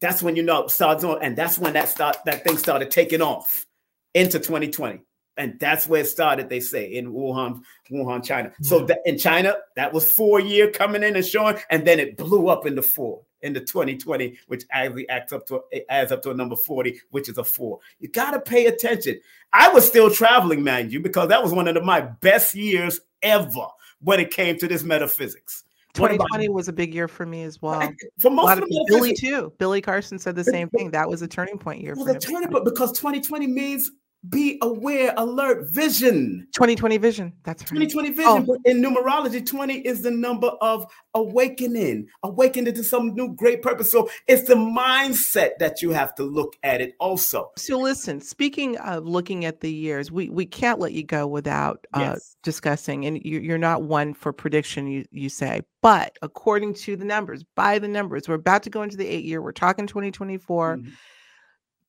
That's 0.00 0.22
when 0.22 0.36
you 0.36 0.42
know 0.44 0.64
it 0.64 0.70
starts 0.70 1.02
on, 1.02 1.22
and 1.22 1.36
that's 1.36 1.58
when 1.58 1.72
that 1.72 1.88
start 1.88 2.18
that 2.24 2.44
thing 2.44 2.56
started 2.56 2.90
taking 2.90 3.22
off 3.22 3.66
into 4.14 4.38
2020 4.38 5.00
and 5.38 5.58
that's 5.58 5.86
where 5.86 6.02
it 6.02 6.08
started. 6.08 6.48
They 6.48 6.60
say 6.60 6.92
in 6.92 7.12
Wuhan, 7.12 7.62
Wuhan, 7.90 8.24
China. 8.24 8.52
So 8.62 8.84
that 8.86 8.98
in 9.06 9.16
China, 9.16 9.54
that 9.76 9.92
was 9.92 10.10
four 10.10 10.40
year 10.40 10.70
coming 10.70 11.02
in 11.02 11.16
and 11.16 11.24
showing, 11.24 11.56
and 11.70 11.86
then 11.86 12.00
it 12.00 12.16
blew 12.16 12.48
up 12.48 12.66
into 12.66 12.82
four 12.82 13.22
into 13.42 13.60
2020, 13.60 14.36
which 14.48 14.64
actually 14.70 15.08
acts 15.08 15.32
up 15.32 15.46
to 15.46 15.62
adds 15.88 16.12
up 16.12 16.22
to 16.22 16.30
a 16.30 16.34
number 16.34 16.56
40, 16.56 17.00
which 17.10 17.28
is 17.28 17.38
a 17.38 17.44
four. 17.44 17.78
You 18.00 18.08
got 18.08 18.32
to 18.32 18.40
pay 18.40 18.66
attention. 18.66 19.20
I 19.52 19.68
was 19.70 19.86
still 19.86 20.10
traveling, 20.10 20.64
mind 20.64 20.92
you, 20.92 21.00
because 21.00 21.28
that 21.28 21.42
was 21.42 21.52
one 21.52 21.68
of 21.68 21.74
the, 21.74 21.82
my 21.82 22.00
best 22.00 22.54
years 22.54 23.00
ever 23.22 23.66
when 24.00 24.20
it 24.20 24.30
came 24.30 24.58
to 24.58 24.68
this 24.68 24.82
metaphysics. 24.82 25.64
2020 25.94 26.48
was 26.50 26.68
a 26.68 26.72
big 26.72 26.94
year 26.94 27.08
for 27.08 27.26
me 27.26 27.42
as 27.42 27.60
well. 27.60 27.90
For 28.20 28.30
most 28.30 28.58
of, 28.58 28.64
of 28.64 28.68
Billy 28.86 29.14
too. 29.14 29.52
Billy 29.58 29.80
Carson 29.80 30.18
said 30.18 30.36
the 30.36 30.44
same 30.44 30.68
thing. 30.68 30.90
That 30.90 31.08
was 31.08 31.22
a 31.22 31.28
turning 31.28 31.58
point 31.58 31.80
year. 31.80 31.94
Well, 31.96 32.04
the 32.04 32.18
turning 32.18 32.50
point 32.50 32.64
because 32.64 32.92
2020 32.92 33.46
means 33.46 33.90
be 34.28 34.58
aware, 34.62 35.14
alert, 35.16 35.70
vision. 35.70 36.46
2020 36.52 36.96
vision. 36.98 37.32
That's 37.44 37.62
right. 37.62 37.88
2020 37.88 38.10
vision. 38.10 38.24
Oh. 38.26 38.40
But 38.42 38.58
in 38.64 38.82
numerology, 38.82 39.44
20 39.44 39.78
is 39.80 40.02
the 40.02 40.10
number 40.10 40.48
of 40.60 40.86
awakening, 41.14 42.08
awakening 42.24 42.74
to 42.74 42.82
some 42.82 43.14
new 43.14 43.32
great 43.34 43.62
purpose. 43.62 43.92
So 43.92 44.10
it's 44.26 44.48
the 44.48 44.56
mindset 44.56 45.50
that 45.60 45.82
you 45.82 45.90
have 45.90 46.14
to 46.16 46.24
look 46.24 46.56
at 46.64 46.80
it 46.80 46.94
also. 46.98 47.52
So 47.56 47.78
listen, 47.78 48.20
speaking 48.20 48.76
of 48.78 49.06
looking 49.06 49.44
at 49.44 49.60
the 49.60 49.72
years, 49.72 50.10
we, 50.10 50.28
we 50.28 50.46
can't 50.46 50.80
let 50.80 50.92
you 50.92 51.04
go 51.04 51.26
without 51.26 51.86
uh, 51.94 52.14
yes. 52.14 52.36
discussing, 52.42 53.06
and 53.06 53.24
you, 53.24 53.54
are 53.54 53.58
not 53.58 53.84
one 53.84 54.14
for 54.14 54.32
prediction, 54.32 54.88
you, 54.88 55.04
you 55.12 55.28
say, 55.28 55.62
but 55.80 56.16
according 56.22 56.74
to 56.74 56.96
the 56.96 57.04
numbers, 57.04 57.44
by 57.54 57.78
the 57.78 57.88
numbers, 57.88 58.28
we're 58.28 58.34
about 58.34 58.64
to 58.64 58.70
go 58.70 58.82
into 58.82 58.96
the 58.96 59.06
eight 59.06 59.24
year, 59.24 59.40
we're 59.40 59.52
talking 59.52 59.86
2024. 59.86 60.76
Mm-hmm 60.76 60.88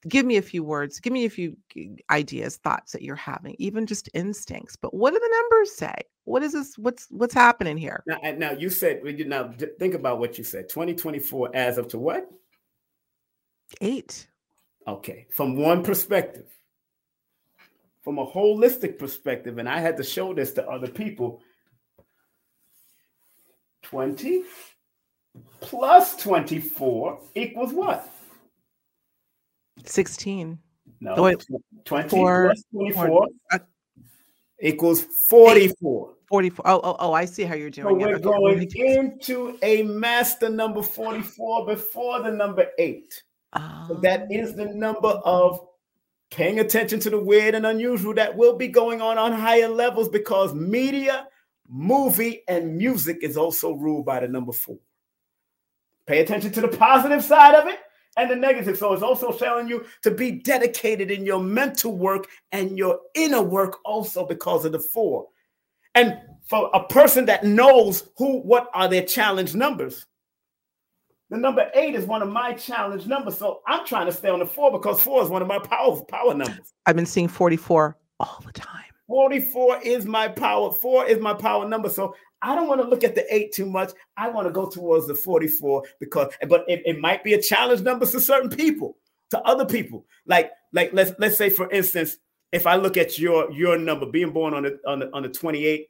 give 0.08 0.26
me 0.26 0.38
a 0.38 0.42
few 0.42 0.64
words 0.64 1.00
give 1.00 1.12
me 1.12 1.26
a 1.26 1.30
few 1.30 1.56
ideas 2.10 2.58
thoughts 2.58 2.94
that 2.94 3.02
you're 3.02 3.16
having 3.16 3.56
even 3.60 3.86
just 3.86 4.10
instincts 4.14 4.76
but 4.76 4.94
what 4.94 5.14
do 5.14 5.20
the 5.20 5.30
numbers 5.42 5.76
say? 5.76 5.96
What 6.26 6.44
is 6.44 6.54
this 6.54 6.78
what's 6.78 7.08
what's 7.10 7.34
happening 7.34 7.78
here? 7.78 8.04
Now, 8.06 8.20
now 8.38 8.52
you 8.52 8.70
said 8.70 9.02
now 9.28 9.52
think 9.80 9.94
about 9.94 10.20
what 10.20 10.38
you 10.38 10.44
said 10.44 10.70
2024 10.70 11.56
as 11.56 11.78
of 11.78 11.88
to 11.90 11.98
what? 11.98 12.30
Eight. 13.82 14.28
Okay 14.88 15.28
from 15.32 15.56
one 15.56 15.84
perspective. 15.84 16.46
From 18.04 18.20
a 18.20 18.26
holistic 18.26 18.98
perspective 18.98 19.58
and 19.58 19.68
i 19.68 19.80
had 19.80 19.98
to 19.98 20.04
show 20.04 20.34
this 20.34 20.54
to 20.54 20.68
other 20.68 20.88
people. 20.88 21.42
20 23.84 24.44
plus 25.62 26.16
24 26.18 27.20
equals 27.34 27.74
what 27.74 28.08
16. 29.86 30.60
No, 31.02 31.14
oh, 31.16 31.24
wait, 31.24 31.46
20 31.86 32.10
four, 32.10 32.46
plus 32.48 32.64
24 32.74 33.08
four, 33.08 33.28
uh, 33.52 33.60
equals 34.62 35.02
44. 35.30 36.14
44. 36.28 36.68
Oh, 36.68 36.82
oh, 36.84 36.96
oh, 37.00 37.14
I 37.14 37.26
see 37.26 37.44
how 37.44 37.56
you're 37.56 37.70
doing 37.70 37.88
so 37.88 38.08
We're 38.08 38.20
going 38.20 38.70
into 38.76 39.58
a 39.64 39.84
master 39.84 40.50
number 40.50 40.84
44 40.84 41.66
before 41.66 42.22
the 42.22 42.32
number 42.32 42.68
eight. 42.78 43.24
So 43.88 43.96
that 44.04 44.28
is 44.30 44.56
the 44.56 44.66
number 44.66 45.08
of 45.08 45.60
paying 46.30 46.60
attention 46.60 47.00
to 47.00 47.10
the 47.10 47.20
weird 47.20 47.56
and 47.56 47.66
unusual 47.66 48.14
that 48.14 48.38
will 48.38 48.56
be 48.56 48.68
going 48.68 49.02
on 49.02 49.18
on 49.18 49.32
higher 49.34 49.68
levels 49.68 50.08
because 50.08 50.54
media, 50.54 51.28
movie, 51.68 52.44
and 52.48 52.78
music 52.78 53.20
is 53.24 53.38
also 53.38 53.72
ruled 53.74 54.06
by 54.06 54.20
the 54.20 54.28
number 54.28 54.52
four. 54.52 54.78
Pay 56.06 56.20
attention 56.20 56.52
to 56.52 56.62
the 56.62 56.68
positive 56.68 57.24
side 57.24 57.56
of 57.56 57.68
it 57.68 57.80
and 58.20 58.30
the 58.30 58.36
negative. 58.36 58.78
So 58.78 58.94
it's 58.94 59.02
also 59.02 59.32
telling 59.32 59.68
you 59.68 59.86
to 60.04 60.12
be 60.12 60.32
dedicated 60.32 61.10
in 61.10 61.26
your 61.26 61.42
mental 61.42 61.98
work 61.98 62.28
and 62.52 62.78
your 62.78 63.00
inner 63.16 63.42
work 63.42 63.78
also 63.86 64.26
because 64.26 64.66
of 64.66 64.74
the 64.74 64.80
four. 64.80 65.28
And 65.96 66.20
for 66.48 66.70
a 66.74 66.84
person 66.84 67.26
that 67.26 67.46
knows 67.46 68.10
who, 68.18 68.42
what 68.42 68.70
are 68.74 68.90
their 68.90 69.06
challenge 69.06 69.56
numbers, 69.56 70.06
the 71.30 71.38
number 71.38 71.72
eight 71.76 71.96
is 71.96 72.06
one 72.06 72.22
of 72.22 72.30
my 72.30 72.54
challenge 72.54 73.06
numbers. 73.06 73.38
So 73.38 73.62
I'm 73.68 73.86
trying 73.86 74.08
to 74.08 74.12
stay 74.12 74.30
on 74.30 74.40
the 74.40 74.46
four 74.46 74.72
because 74.72 75.02
four 75.02 75.24
is 75.24 75.30
one 75.30 75.42
of 75.42 75.48
my 75.48 75.60
power 75.60 76.02
power 76.06 76.34
numbers. 76.34 76.74
I've 76.86 76.96
been 76.96 77.06
seeing 77.06 77.28
44 77.28 77.98
all 78.20 78.44
the 78.46 78.52
time. 78.52 78.84
44 79.08 79.82
is 79.84 80.06
my 80.06 80.28
power. 80.28 80.72
Four 80.72 81.06
is 81.06 81.20
my 81.20 81.34
power 81.34 81.68
number. 81.68 81.90
So 81.90 82.16
I 82.42 82.56
don't 82.56 82.68
want 82.68 82.82
to 82.82 82.88
look 82.88 83.04
at 83.04 83.16
the 83.16 83.34
eight 83.34 83.52
too 83.52 83.66
much. 83.66 83.92
I 84.18 84.30
want 84.30 84.48
to 84.48 84.54
go 84.54 84.70
towards 84.70 85.08
the 85.08 85.16
44 85.16 85.84
because, 86.00 86.34
but 86.48 86.64
it, 86.68 86.82
it 86.86 87.00
might 87.00 87.24
be 87.24 87.34
a 87.34 87.42
challenge 87.42 87.82
number 87.82 88.06
to 88.06 88.20
certain 88.22 88.50
people, 88.50 88.98
to 89.32 89.40
other 89.42 89.66
people. 89.66 90.06
Like, 90.26 90.52
like 90.72 90.94
let's 90.94 91.12
let's 91.20 91.38
say 91.38 91.50
for 91.50 91.70
instance, 91.72 92.18
if 92.52 92.66
I 92.66 92.76
look 92.76 92.98
at 92.98 93.20
your 93.20 93.52
your 93.52 93.78
number 93.78 94.06
being 94.06 94.32
born 94.32 94.54
on 94.54 94.64
the 94.64 94.80
on 94.88 95.00
the 95.00 95.14
on 95.14 95.24
the 95.24 95.30
28, 95.30 95.88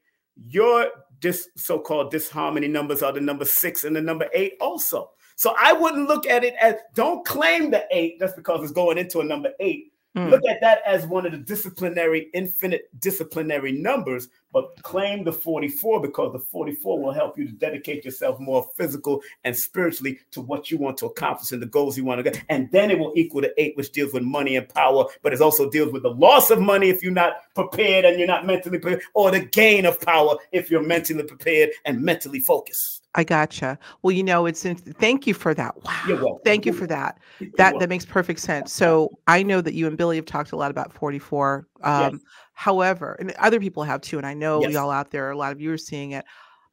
your 0.48 0.88
dis 1.20 1.50
so-called 1.56 2.12
disharmony 2.12 2.68
numbers 2.68 3.04
are 3.04 3.12
the 3.12 3.22
number 3.22 3.46
six 3.46 3.84
and 3.84 3.96
the 3.96 4.02
number 4.02 4.28
eight 4.34 4.54
also. 4.62 5.12
So 5.36 5.56
I 5.58 5.74
wouldn't 5.74 6.08
look 6.08 6.28
at 6.28 6.44
it 6.44 6.56
as 6.60 6.76
don't 6.96 7.26
claim 7.26 7.72
the 7.72 7.86
eight 7.92 8.20
just 8.20 8.36
because 8.36 8.62
it's 8.64 8.74
going 8.74 8.98
into 8.98 9.20
a 9.20 9.24
number 9.24 9.52
eight. 9.60 9.94
Mm. 10.18 10.32
Look 10.32 10.42
at 10.50 10.60
that 10.62 10.82
as 10.86 11.06
one 11.06 11.26
of 11.26 11.32
the 11.32 11.38
disciplinary, 11.38 12.30
infinite 12.34 12.90
disciplinary 13.00 13.72
numbers, 13.72 14.28
but 14.52 14.82
claim 14.84 15.24
the 15.24 15.32
44 15.32 16.02
because 16.02 16.34
the 16.34 16.40
44 16.40 17.02
will 17.02 17.12
help 17.12 17.38
you 17.38 17.46
to 17.46 17.52
dedicate 17.54 18.06
yourself 18.06 18.40
more 18.40 18.68
physical 18.76 19.22
and 19.44 19.56
spiritually 19.56 20.20
to 20.32 20.42
what 20.42 20.72
you 20.72 20.78
want 20.78 20.98
to 20.98 21.06
accomplish 21.06 21.52
and 21.52 21.62
the 21.62 21.68
goals 21.68 21.98
you 21.98 22.06
want 22.06 22.20
to 22.20 22.24
get. 22.24 22.44
And 22.50 22.72
then 22.72 22.92
it 22.92 23.00
will 23.00 23.14
equal 23.16 23.42
the 23.42 23.54
eight, 23.62 23.78
which 23.78 23.92
deals 23.92 24.14
with 24.14 24.24
money 24.24 24.56
and 24.56 24.68
power, 24.68 25.06
but 25.22 25.34
it 25.34 25.42
also 25.42 25.70
deals 25.70 25.92
with 25.92 26.04
the 26.04 26.12
loss 26.12 26.50
of 26.50 26.60
money 26.60 26.90
if 26.90 27.04
you're 27.04 27.12
not 27.12 27.34
prepared 27.56 28.06
and 28.06 28.18
you're 28.18 28.28
not 28.28 28.46
mentally 28.46 28.80
prepared, 28.80 29.04
or 29.14 29.32
the 29.32 29.42
gain 29.42 29.86
of 29.86 30.00
power 30.02 30.36
if 30.52 30.70
you're 30.70 30.84
mentally 30.84 31.24
prepared 31.24 31.70
and 31.86 32.02
mentally 32.02 32.40
focused. 32.40 33.00
I 33.16 33.24
gotcha. 33.24 33.80
Well, 34.02 34.12
you 34.12 34.24
know, 34.24 34.46
it's 34.46 34.66
in, 34.66 34.76
thank 34.76 35.26
you 35.26 35.34
for 35.34 35.54
that. 35.56 35.76
Wow. 35.84 36.40
Thank 36.46 36.66
you 36.66 36.74
for 36.74 36.86
that. 36.88 37.18
That 37.58 37.80
that 37.80 37.90
makes 37.90 38.06
perfect 38.06 38.40
sense. 38.40 38.72
So 38.72 39.10
I 39.28 39.42
know 39.42 39.62
that 39.62 39.74
you 39.74 39.88
and 39.88 39.98
Billy 39.98 40.16
have 40.18 40.26
talked 40.26 40.52
a 40.52 40.56
lot 40.56 40.70
about 40.70 40.94
44. 40.94 41.68
Um, 41.82 42.14
yes. 42.14 42.22
However, 42.60 43.16
and 43.22 43.32
other 43.40 43.58
people 43.58 43.84
have 43.84 44.02
too, 44.02 44.18
and 44.18 44.28
I 44.28 44.34
know 44.34 44.62
yes. 44.62 44.74
y'all 44.74 44.92
out 44.92 45.12
there, 45.12 45.32
a 45.32 45.38
lot 45.38 45.54
of 45.54 45.62
you 45.62 45.72
are 45.72 45.78
seeing 45.78 46.12
it. 46.12 46.26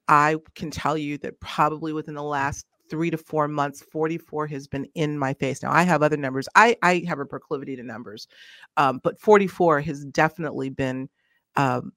I 0.09 0.35
can 0.57 0.69
tell 0.69 0.99
you 0.99 1.17
that 1.19 1.39
probably 1.39 1.93
within 1.93 2.15
the 2.15 2.25
last 2.25 2.67
three 2.91 3.09
to 3.09 3.17
four 3.17 3.47
months, 3.47 3.85
44 3.93 4.49
has 4.49 4.67
been 4.67 4.89
in 4.97 5.17
my 5.17 5.33
face. 5.35 5.63
Now 5.63 5.71
I 5.71 5.85
have 5.85 6.03
other 6.03 6.17
numbers. 6.17 6.49
I 6.57 6.77
I 6.83 7.05
have 7.07 7.21
a 7.21 7.25
proclivity 7.25 7.77
to 7.77 7.85
numbers, 7.85 8.27
um, 8.77 8.99
but 9.05 9.21
44 9.21 9.81
has 9.83 10.05
definitely 10.07 10.71
been 10.71 11.09
um, 11.55 11.93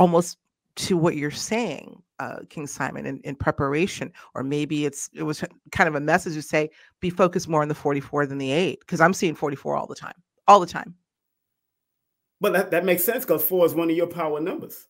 almost 0.00 0.38
to 0.74 0.96
what 0.96 1.14
you're 1.14 1.30
saying, 1.30 2.02
uh, 2.18 2.38
King 2.48 2.66
Simon, 2.66 3.06
in, 3.06 3.20
in 3.20 3.36
preparation, 3.36 4.12
or 4.34 4.42
maybe 4.42 4.84
it's 4.84 5.10
it 5.14 5.22
was 5.22 5.44
kind 5.70 5.86
of 5.86 5.94
a 5.94 6.00
message 6.00 6.34
to 6.34 6.42
say 6.42 6.70
be 6.98 7.08
focused 7.08 7.48
more 7.48 7.62
on 7.62 7.68
the 7.68 7.74
44 7.76 8.26
than 8.26 8.38
the 8.38 8.50
eight, 8.50 8.80
because 8.80 9.00
I'm 9.00 9.14
seeing 9.14 9.36
44 9.36 9.76
all 9.76 9.86
the 9.86 9.94
time, 9.94 10.20
all 10.48 10.58
the 10.58 10.66
time. 10.66 10.96
But 12.40 12.52
that, 12.52 12.70
that 12.70 12.84
makes 12.84 13.04
sense 13.04 13.24
because 13.24 13.42
four 13.42 13.66
is 13.66 13.74
one 13.74 13.90
of 13.90 13.96
your 13.96 14.06
power 14.06 14.40
numbers. 14.40 14.86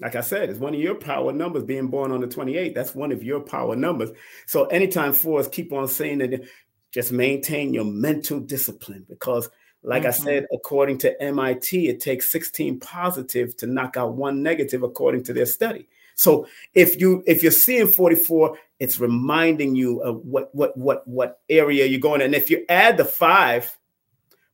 Like 0.00 0.14
I 0.16 0.22
said, 0.22 0.48
it's 0.48 0.58
one 0.58 0.74
of 0.74 0.80
your 0.80 0.94
power 0.94 1.32
numbers 1.32 1.64
being 1.64 1.88
born 1.88 2.10
on 2.10 2.20
the 2.20 2.26
28. 2.26 2.74
That's 2.74 2.94
one 2.94 3.12
of 3.12 3.22
your 3.22 3.40
power 3.40 3.76
numbers. 3.76 4.10
So 4.46 4.64
anytime 4.66 5.12
fours 5.12 5.46
keep 5.46 5.72
on 5.72 5.88
saying 5.88 6.18
that, 6.18 6.42
just 6.90 7.12
maintain 7.12 7.74
your 7.74 7.84
mental 7.84 8.40
discipline 8.40 9.06
because 9.08 9.48
like 9.82 10.02
mm-hmm. 10.02 10.08
I 10.08 10.24
said, 10.24 10.46
according 10.52 10.98
to 10.98 11.22
MIT, 11.22 11.88
it 11.88 12.00
takes 12.00 12.32
16 12.32 12.80
positive 12.80 13.56
to 13.58 13.66
knock 13.66 13.96
out 13.96 14.14
one 14.14 14.42
negative, 14.42 14.82
according 14.82 15.24
to 15.24 15.32
their 15.32 15.46
study. 15.46 15.88
So 16.16 16.46
if 16.74 17.00
you 17.00 17.22
if 17.26 17.42
you're 17.42 17.52
seeing 17.52 17.86
44, 17.88 18.58
it's 18.78 19.00
reminding 19.00 19.74
you 19.74 20.02
of 20.02 20.16
what 20.24 20.54
what 20.54 20.76
what 20.76 21.06
what 21.08 21.40
area 21.48 21.86
you're 21.86 22.00
going. 22.00 22.20
And 22.20 22.34
if 22.34 22.50
you 22.50 22.64
add 22.68 22.98
the 22.98 23.06
five 23.06 23.74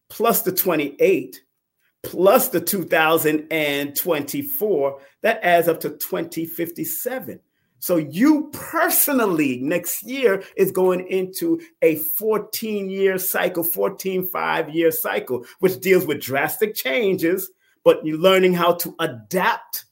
plus 0.08 0.42
the 0.42 0.52
28 0.52 1.40
plus 2.06 2.48
the 2.48 2.60
2024, 2.60 5.00
that 5.22 5.40
adds 5.42 5.66
up 5.68 5.80
to 5.80 5.90
2057. 5.90 7.40
So 7.80 7.96
you 7.96 8.48
personally 8.52 9.58
next 9.60 10.04
year 10.04 10.42
is 10.56 10.70
going 10.70 11.06
into 11.08 11.60
a 11.82 11.96
14 11.96 12.88
year 12.88 13.18
cycle, 13.18 13.62
14, 13.62 14.26
five 14.28 14.70
year 14.70 14.90
cycle, 14.90 15.44
which 15.58 15.78
deals 15.80 16.06
with 16.06 16.22
drastic 16.22 16.74
changes, 16.74 17.50
but 17.84 18.06
you're 18.06 18.16
learning 18.18 18.54
how 18.54 18.72
to 18.74 18.94
adapt, 19.00 19.84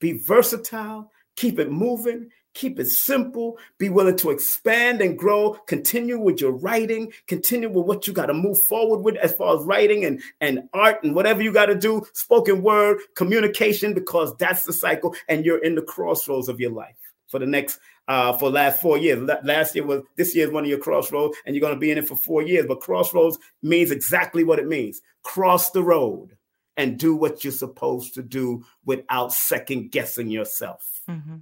be 0.00 0.12
versatile, 0.12 1.10
keep 1.36 1.58
it 1.58 1.70
moving, 1.70 2.28
keep 2.54 2.78
it 2.78 2.86
simple, 2.86 3.58
be 3.78 3.88
willing 3.88 4.16
to 4.16 4.30
expand 4.30 5.00
and 5.00 5.18
grow, 5.18 5.54
continue 5.66 6.18
with 6.18 6.40
your 6.40 6.52
writing, 6.52 7.12
continue 7.26 7.68
with 7.68 7.84
what 7.86 8.06
you 8.06 8.12
got 8.12 8.26
to 8.26 8.34
move 8.34 8.62
forward 8.64 8.98
with 9.00 9.16
as 9.16 9.34
far 9.34 9.58
as 9.58 9.64
writing 9.64 10.04
and, 10.04 10.22
and 10.40 10.68
art 10.72 11.02
and 11.02 11.14
whatever 11.14 11.42
you 11.42 11.52
got 11.52 11.66
to 11.66 11.74
do, 11.74 12.02
spoken 12.12 12.62
word, 12.62 12.98
communication, 13.16 13.92
because 13.92 14.34
that's 14.36 14.64
the 14.64 14.72
cycle 14.72 15.14
and 15.28 15.44
you're 15.44 15.62
in 15.62 15.74
the 15.74 15.82
crossroads 15.82 16.48
of 16.48 16.60
your 16.60 16.70
life 16.70 16.96
for 17.28 17.38
the 17.38 17.46
next 17.46 17.80
uh, 18.06 18.32
for 18.34 18.50
last 18.50 18.80
four 18.80 18.98
years. 18.98 19.28
Last 19.42 19.74
year 19.74 19.84
was 19.84 20.02
this 20.16 20.36
year 20.36 20.46
is 20.46 20.52
one 20.52 20.64
of 20.64 20.70
your 20.70 20.78
crossroads, 20.78 21.36
and 21.44 21.54
you're 21.54 21.60
going 21.60 21.74
to 21.74 21.80
be 21.80 21.90
in 21.90 21.98
it 21.98 22.06
for 22.06 22.16
four 22.16 22.42
years. 22.42 22.66
But 22.66 22.80
crossroads 22.80 23.38
means 23.62 23.90
exactly 23.90 24.44
what 24.44 24.58
it 24.58 24.66
means: 24.66 25.00
cross 25.22 25.70
the 25.70 25.82
road 25.82 26.36
and 26.76 26.98
do 26.98 27.14
what 27.14 27.44
you're 27.44 27.52
supposed 27.52 28.14
to 28.14 28.22
do 28.22 28.64
without 28.84 29.32
second 29.32 29.90
guessing 29.90 30.28
yourself. 30.28 31.00
Mm-hmm. 31.08 31.36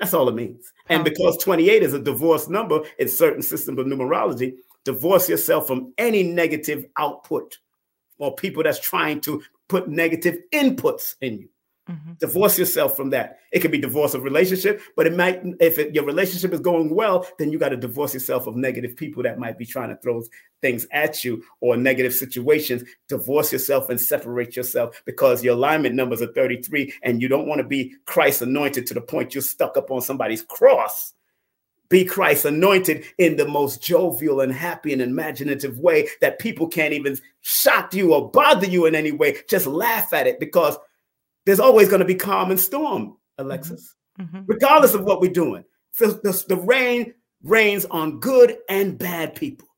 That's 0.00 0.14
all 0.14 0.28
it 0.30 0.34
means. 0.34 0.72
And 0.88 1.04
because 1.04 1.36
28 1.36 1.82
is 1.82 1.92
a 1.92 2.00
divorce 2.00 2.48
number 2.48 2.80
in 2.98 3.06
certain 3.06 3.42
systems 3.42 3.78
of 3.78 3.86
numerology, 3.86 4.54
divorce 4.84 5.28
yourself 5.28 5.66
from 5.66 5.92
any 5.98 6.22
negative 6.22 6.86
output 6.96 7.58
or 8.18 8.34
people 8.34 8.62
that's 8.62 8.80
trying 8.80 9.20
to 9.20 9.42
put 9.68 9.88
negative 9.88 10.38
inputs 10.52 11.14
in 11.20 11.40
you. 11.40 11.48
Mm-hmm. 11.90 12.12
Divorce 12.20 12.58
yourself 12.58 12.96
from 12.96 13.10
that. 13.10 13.38
It 13.50 13.60
could 13.60 13.72
be 13.72 13.78
divorce 13.78 14.14
of 14.14 14.22
relationship, 14.22 14.80
but 14.96 15.06
it 15.06 15.16
might, 15.16 15.42
if 15.58 15.78
it, 15.78 15.92
your 15.92 16.04
relationship 16.04 16.52
is 16.52 16.60
going 16.60 16.94
well, 16.94 17.26
then 17.38 17.50
you 17.50 17.58
got 17.58 17.70
to 17.70 17.76
divorce 17.76 18.14
yourself 18.14 18.46
of 18.46 18.54
negative 18.54 18.94
people 18.94 19.24
that 19.24 19.40
might 19.40 19.58
be 19.58 19.66
trying 19.66 19.88
to 19.88 19.96
throw 19.96 20.22
things 20.62 20.86
at 20.92 21.24
you 21.24 21.42
or 21.60 21.76
negative 21.76 22.14
situations. 22.14 22.84
Divorce 23.08 23.52
yourself 23.52 23.90
and 23.90 24.00
separate 24.00 24.54
yourself 24.54 25.02
because 25.04 25.42
your 25.42 25.54
alignment 25.54 25.96
numbers 25.96 26.22
are 26.22 26.32
33 26.32 26.92
and 27.02 27.20
you 27.20 27.26
don't 27.26 27.48
want 27.48 27.60
to 27.60 27.66
be 27.66 27.94
Christ 28.04 28.42
anointed 28.42 28.86
to 28.86 28.94
the 28.94 29.00
point 29.00 29.34
you're 29.34 29.42
stuck 29.42 29.76
up 29.76 29.90
on 29.90 30.00
somebody's 30.00 30.42
cross. 30.42 31.12
Be 31.88 32.04
Christ 32.04 32.44
anointed 32.44 33.04
in 33.18 33.34
the 33.34 33.48
most 33.48 33.82
jovial 33.82 34.42
and 34.42 34.52
happy 34.52 34.92
and 34.92 35.02
imaginative 35.02 35.80
way 35.80 36.08
that 36.20 36.38
people 36.38 36.68
can't 36.68 36.94
even 36.94 37.18
shock 37.40 37.92
you 37.94 38.14
or 38.14 38.30
bother 38.30 38.68
you 38.68 38.86
in 38.86 38.94
any 38.94 39.10
way. 39.10 39.38
Just 39.48 39.66
laugh 39.66 40.12
at 40.12 40.28
it 40.28 40.38
because 40.38 40.78
there's 41.46 41.60
always 41.60 41.88
going 41.88 42.00
to 42.00 42.06
be 42.06 42.14
calm 42.14 42.50
and 42.50 42.60
storm, 42.60 43.16
Alexis, 43.38 43.94
mm-hmm. 44.20 44.36
mm-hmm. 44.36 44.44
regardless 44.46 44.94
of 44.94 45.04
what 45.04 45.20
we're 45.20 45.30
doing. 45.30 45.64
The, 45.98 46.20
the, 46.22 46.44
the, 46.48 46.56
rain 46.56 47.14
rains 47.42 47.84
on 47.86 48.20
good 48.20 48.58
and 48.68 48.96
bad 48.98 49.34
people, 49.34 49.68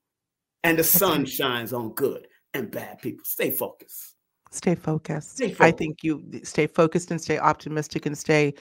and 0.62 0.78
the 0.78 0.84
sun 0.84 1.24
shines 1.24 1.72
on 1.72 1.94
good 1.94 2.26
and 2.54 2.70
bad 2.70 3.00
people. 3.00 3.24
Stay 3.24 3.50
focused. 3.50 4.14
Stay 4.50 4.74
focused. 4.74 5.36
Stay 5.36 5.48
focused. 5.48 5.62
I 5.62 5.70
think 5.70 6.02
you 6.02 6.22
stay 6.42 6.66
focused 6.66 7.10
and 7.10 7.20
stay 7.20 7.38
optimistic 7.38 8.04
and 8.04 8.16
stay 8.16 8.52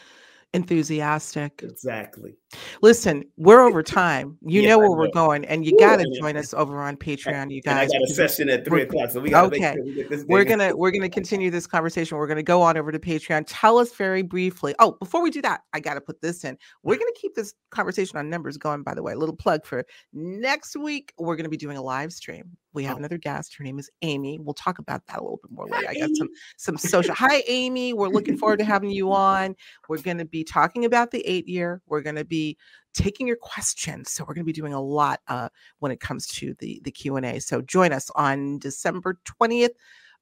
enthusiastic. 0.53 1.61
Exactly. 1.63 2.35
Listen, 2.81 3.23
we're 3.37 3.61
over 3.61 3.81
time. 4.01 4.37
You 4.41 4.61
yeah, 4.61 4.69
know 4.69 4.79
where 4.79 4.89
know. 4.89 4.95
we're 4.95 5.11
going, 5.11 5.45
and 5.45 5.65
you 5.65 5.77
got 5.77 5.97
to 5.97 6.19
join 6.19 6.37
us 6.37 6.53
over 6.53 6.81
on 6.81 6.97
Patreon, 6.97 7.51
you 7.51 7.61
guys. 7.61 7.71
And 7.71 7.79
I 7.79 7.85
got 7.99 8.09
a 8.09 8.13
session 8.13 8.49
at 8.49 8.65
three 8.65 8.81
o'clock, 8.83 9.11
so 9.11 9.19
we 9.19 9.29
gotta 9.29 9.47
okay. 9.47 9.75
Sure 9.75 9.83
we 10.09 10.23
we're 10.27 10.43
gonna 10.43 10.75
we're 10.75 10.91
gonna 10.91 11.09
continue 11.09 11.49
this 11.49 11.67
conversation. 11.67 12.17
We're 12.17 12.27
gonna 12.27 12.43
go 12.43 12.61
on 12.61 12.77
over 12.77 12.91
to 12.91 12.99
Patreon. 12.99 13.45
Tell 13.47 13.77
us 13.77 13.93
very 13.93 14.21
briefly. 14.21 14.75
Oh, 14.79 14.93
before 14.99 15.21
we 15.21 15.29
do 15.29 15.41
that, 15.43 15.61
I 15.73 15.79
got 15.79 15.95
to 15.95 16.01
put 16.01 16.21
this 16.21 16.43
in. 16.43 16.57
We're 16.83 16.97
gonna 16.97 17.11
keep 17.15 17.35
this 17.35 17.53
conversation 17.69 18.17
on 18.17 18.29
numbers 18.29 18.57
going. 18.57 18.83
By 18.83 18.93
the 18.93 19.03
way, 19.03 19.13
a 19.13 19.17
little 19.17 19.35
plug 19.35 19.65
for 19.65 19.85
next 20.13 20.75
week. 20.75 21.13
We're 21.17 21.35
gonna 21.35 21.49
be 21.49 21.57
doing 21.57 21.77
a 21.77 21.81
live 21.81 22.13
stream 22.13 22.57
we 22.73 22.83
have 22.83 22.95
oh. 22.95 22.99
another 22.99 23.17
guest. 23.17 23.55
Her 23.55 23.63
name 23.63 23.79
is 23.79 23.89
Amy. 24.01 24.39
We'll 24.39 24.53
talk 24.53 24.79
about 24.79 25.05
that 25.07 25.19
a 25.19 25.21
little 25.21 25.39
bit 25.41 25.51
more 25.51 25.65
later. 25.67 25.87
Hi, 25.87 25.93
I 25.93 25.99
got 25.99 26.15
some 26.15 26.29
some 26.57 26.77
social. 26.77 27.13
Hi, 27.15 27.43
Amy. 27.47 27.93
We're 27.93 28.07
looking 28.07 28.37
forward 28.37 28.59
to 28.59 28.65
having 28.65 28.89
you 28.89 29.11
on. 29.13 29.55
We're 29.89 30.01
going 30.01 30.17
to 30.17 30.25
be 30.25 30.43
talking 30.43 30.85
about 30.85 31.11
the 31.11 31.21
eight 31.27 31.47
year. 31.47 31.81
We're 31.87 32.01
going 32.01 32.15
to 32.15 32.25
be 32.25 32.57
taking 32.93 33.27
your 33.27 33.37
questions. 33.37 34.11
So 34.11 34.23
we're 34.23 34.33
going 34.33 34.45
to 34.45 34.49
be 34.49 34.53
doing 34.53 34.73
a 34.73 34.81
lot 34.81 35.21
uh, 35.27 35.49
when 35.79 35.91
it 35.91 35.99
comes 35.99 36.27
to 36.27 36.53
the 36.59 36.81
the 36.83 36.91
Q 36.91 37.17
and 37.17 37.25
A. 37.25 37.39
So 37.39 37.61
join 37.61 37.91
us 37.91 38.09
on 38.15 38.59
December 38.59 39.19
twentieth 39.25 39.71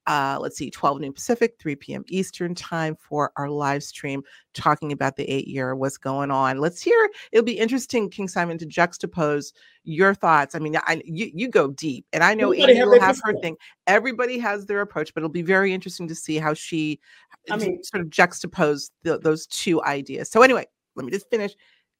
uh, 0.07 0.37
let's 0.39 0.57
see, 0.57 0.71
12 0.71 1.01
noon 1.01 1.13
Pacific, 1.13 1.55
3 1.59 1.75
p.m. 1.75 2.03
Eastern 2.07 2.55
time 2.55 2.95
for 2.95 3.31
our 3.35 3.49
live 3.49 3.83
stream 3.83 4.23
talking 4.53 4.91
about 4.91 5.15
the 5.15 5.23
eight 5.29 5.47
year, 5.47 5.75
what's 5.75 5.97
going 5.97 6.31
on. 6.31 6.57
Let's 6.59 6.81
hear. 6.81 7.09
It'll 7.31 7.45
be 7.45 7.59
interesting, 7.59 8.09
King 8.09 8.27
Simon, 8.27 8.57
to 8.57 8.65
juxtapose 8.65 9.53
your 9.83 10.15
thoughts. 10.15 10.55
I 10.55 10.59
mean, 10.59 10.75
I, 10.77 11.01
you, 11.05 11.29
you 11.33 11.47
go 11.47 11.69
deep, 11.69 12.05
and 12.11 12.23
I 12.23 12.33
know 12.33 12.53
Amy 12.53 12.83
will 12.83 12.99
have 12.99 13.19
her 13.23 13.33
thing. 13.39 13.55
Everybody 13.85 14.39
has 14.39 14.65
their 14.65 14.81
approach, 14.81 15.13
but 15.13 15.21
it'll 15.21 15.29
be 15.29 15.41
very 15.41 15.73
interesting 15.73 16.07
to 16.07 16.15
see 16.15 16.37
how 16.37 16.53
she, 16.53 16.99
I 17.51 17.57
mean, 17.57 17.83
sort 17.83 18.01
of 18.01 18.09
juxtapose 18.09 18.89
the, 19.03 19.19
those 19.19 19.45
two 19.47 19.83
ideas. 19.83 20.31
So, 20.31 20.41
anyway, 20.41 20.65
let 20.95 21.05
me 21.05 21.11
just 21.11 21.29
finish 21.29 21.53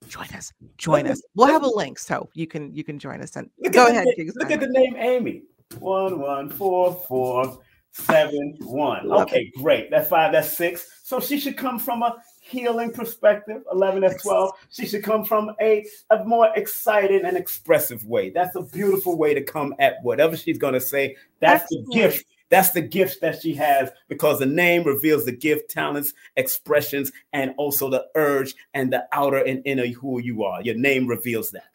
join 0.08 0.28
us 0.28 0.54
join 0.78 1.06
us 1.08 1.22
we'll 1.36 1.48
have 1.48 1.64
a 1.64 1.68
link 1.76 2.00
so 2.00 2.30
you 2.34 2.48
can 2.48 2.74
you 2.74 2.86
can 2.86 2.98
join 2.98 3.22
us 3.22 3.36
and 3.36 3.50
go 3.74 3.88
ahead 3.88 4.08
the, 4.16 4.32
look 4.36 4.50
at 4.50 4.62
the 4.62 4.68
name 4.68 4.96
amy 4.96 5.44
one 5.80 6.18
one 6.20 6.50
four 6.50 6.94
four 7.06 7.60
seven, 7.92 8.56
one. 8.62 9.12
Okay, 9.12 9.52
great. 9.58 9.90
That's 9.92 10.10
five, 10.10 10.32
that's 10.32 10.56
six. 10.56 10.88
So 11.04 11.20
she 11.20 11.40
should 11.40 11.58
come 11.58 11.80
from 11.80 12.04
a 12.04 12.18
healing 12.40 12.92
perspective. 12.92 13.64
11, 13.72 14.02
that's 14.02 14.24
12. 14.24 14.52
She 14.72 14.86
should 14.86 15.04
come 15.04 15.26
from 15.26 15.52
a, 15.62 15.86
a 16.10 16.24
more 16.26 16.52
excited 16.56 17.24
and 17.24 17.38
expressive 17.38 18.06
way. 18.06 18.30
That's 18.30 18.56
a 18.56 18.62
beautiful 18.62 19.18
way 19.18 19.34
to 19.34 19.42
come 19.42 19.76
at 19.80 19.96
whatever 20.04 20.36
she's 20.36 20.58
going 20.58 20.74
to 20.74 20.82
say. 20.82 21.16
That's 21.40 21.64
Excellent. 21.64 21.88
the 21.88 21.94
gift. 21.94 22.26
That's 22.50 22.72
the 22.72 22.82
gift 22.82 23.22
that 23.22 23.42
she 23.42 23.54
has 23.56 23.92
because 24.08 24.40
the 24.40 24.46
name 24.46 24.84
reveals 24.84 25.26
the 25.26 25.32
gift, 25.32 25.70
talents, 25.70 26.14
expressions, 26.36 27.12
and 27.32 27.54
also 27.58 27.90
the 27.90 28.08
urge 28.16 28.56
and 28.74 28.92
the 28.92 29.08
outer 29.12 29.38
and 29.38 29.62
inner 29.66 29.86
who 29.88 30.20
you 30.20 30.44
are. 30.44 30.62
Your 30.64 30.76
name 30.76 31.06
reveals 31.06 31.52
that. 31.52 31.70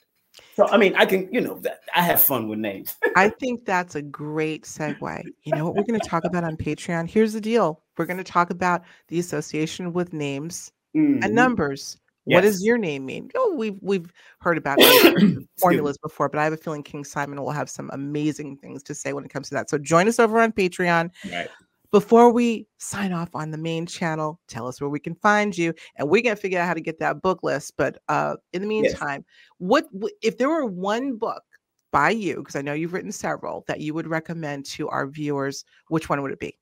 So 0.57 0.68
I 0.68 0.76
mean, 0.76 0.94
I 0.94 1.05
can, 1.05 1.28
you 1.32 1.40
know, 1.40 1.59
that 1.61 1.80
I 1.94 2.02
have 2.02 2.22
fun 2.22 2.48
with 2.48 2.59
names. 2.59 2.96
I 3.16 3.28
think 3.28 3.64
that's 3.64 3.94
a 3.94 4.02
great 4.02 4.64
segue. 4.64 5.24
You 5.42 5.55
know 5.55 5.64
what 5.64 5.74
we're 5.74 5.84
going 5.84 6.00
to 6.00 6.09
talk 6.09 6.24
about 6.24 6.44
on 6.44 6.57
Patreon? 6.57 7.09
Here's 7.09 7.32
the 7.32 7.40
deal. 7.40 7.82
We're 7.96 8.07
going 8.07 8.18
to 8.18 8.24
talk 8.24 8.50
about 8.50 8.82
the 9.09 9.18
association 9.18 9.92
with 9.92 10.12
names 10.12 10.70
mm-hmm. 10.96 11.22
and 11.22 11.34
numbers. 11.34 11.98
Yes. 12.26 12.36
What 12.36 12.40
does 12.42 12.64
your 12.64 12.78
name 12.78 13.05
mean? 13.05 13.30
Oh, 13.36 13.55
we've 13.55 13.78
we've 13.82 14.11
heard 14.40 14.57
about 14.57 14.78
formulas 15.59 15.98
before, 15.98 16.30
but 16.30 16.38
I 16.38 16.44
have 16.44 16.55
a 16.55 16.57
feeling 16.57 16.82
King 16.82 17.05
Simon 17.05 17.40
will 17.42 17.50
have 17.50 17.68
some 17.68 17.90
amazing 17.92 18.57
things 18.57 18.82
to 18.84 18.94
say 18.94 19.12
when 19.12 19.24
it 19.24 19.30
comes 19.30 19.48
to 19.48 19.55
that. 19.57 19.68
So 19.68 19.76
join 19.76 20.09
us 20.09 20.18
over 20.18 20.40
on 20.40 20.52
Patreon. 20.52 21.11
Right. 21.30 21.48
Before 21.95 22.32
we 22.32 22.66
sign 22.78 23.12
off 23.12 23.28
on 23.34 23.53
the 23.53 23.57
main 23.57 23.86
channel, 23.86 24.40
tell 24.49 24.66
us 24.66 24.80
where 24.80 24.90
we 24.90 24.99
can 24.99 25.14
find 25.14 25.57
you, 25.57 25.72
and 25.95 26.11
we're 26.11 26.22
gonna 26.22 26.34
figure 26.34 26.59
out 26.59 26.66
how 26.66 26.74
to 26.74 26.80
get 26.80 26.99
that 26.99 27.22
book 27.22 27.45
list. 27.45 27.74
But 27.76 27.99
uh, 28.09 28.34
in 28.53 28.62
the 28.62 28.66
meantime, 28.66 29.24
yes. 29.28 29.47
what 29.59 29.86
if 30.20 30.36
there 30.36 30.49
were 30.49 30.66
one 30.66 31.14
book 31.14 31.45
by 31.92 32.11
you? 32.11 32.38
Because 32.38 32.57
I 32.57 32.62
know 32.62 32.72
you've 32.72 32.95
written 32.95 33.12
several 33.12 33.62
that 33.68 33.78
you 33.78 33.95
would 33.95 34.09
recommend 34.09 34.64
to 34.72 34.88
our 34.88 35.07
viewers. 35.07 35.64
Which 35.86 36.09
one 36.09 36.20
would 36.20 36.32
it 36.32 36.40
be? 36.40 36.59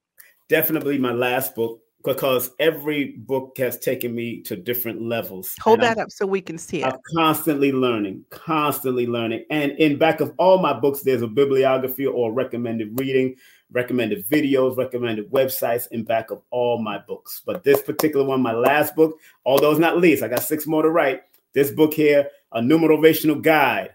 Definitely 0.51 0.99
my 0.99 1.13
last 1.13 1.55
book, 1.55 1.81
because 2.05 2.51
every 2.61 3.13
book 3.17 3.57
has 3.57 3.79
taken 3.79 4.15
me 4.15 4.43
to 4.43 4.55
different 4.55 5.01
levels. 5.01 5.55
Hold 5.63 5.81
that 5.81 5.97
I'm, 5.97 6.05
up 6.05 6.11
so 6.11 6.27
we 6.27 6.43
can 6.43 6.59
see 6.59 6.83
it. 6.83 6.85
I'm 6.85 6.99
constantly 7.17 7.73
learning, 7.73 8.27
constantly 8.29 9.07
learning. 9.07 9.47
And 9.49 9.73
in 9.79 9.97
back 9.97 10.21
of 10.21 10.35
all 10.37 10.59
my 10.59 10.79
books, 10.79 11.01
there's 11.01 11.23
a 11.23 11.27
bibliography 11.27 12.05
or 12.05 12.35
recommended 12.35 13.01
reading 13.01 13.37
recommended 13.73 14.29
videos, 14.29 14.77
recommended 14.77 15.31
websites 15.31 15.89
in 15.91 16.05
back 16.05 16.31
of 16.31 16.43
all 16.51 16.79
my 16.81 16.99
books. 16.99 17.43
But 17.45 17.65
this 17.65 17.83
particular 17.83 18.25
one, 18.25 18.43
my 18.43 18.53
last 18.53 18.95
book, 18.95 19.19
although 19.45 19.71
it's 19.71 19.81
not 19.81 19.99
least, 19.99 20.23
I 20.23 20.29
got 20.29 20.43
six 20.43 20.67
more 20.67 20.83
to 20.83 20.91
write. 20.91 21.23
This 21.53 21.71
book 21.71 21.93
here, 21.93 22.29
a 22.53 22.63
new 22.63 22.79
motivational 22.79 23.41
guide 23.43 23.95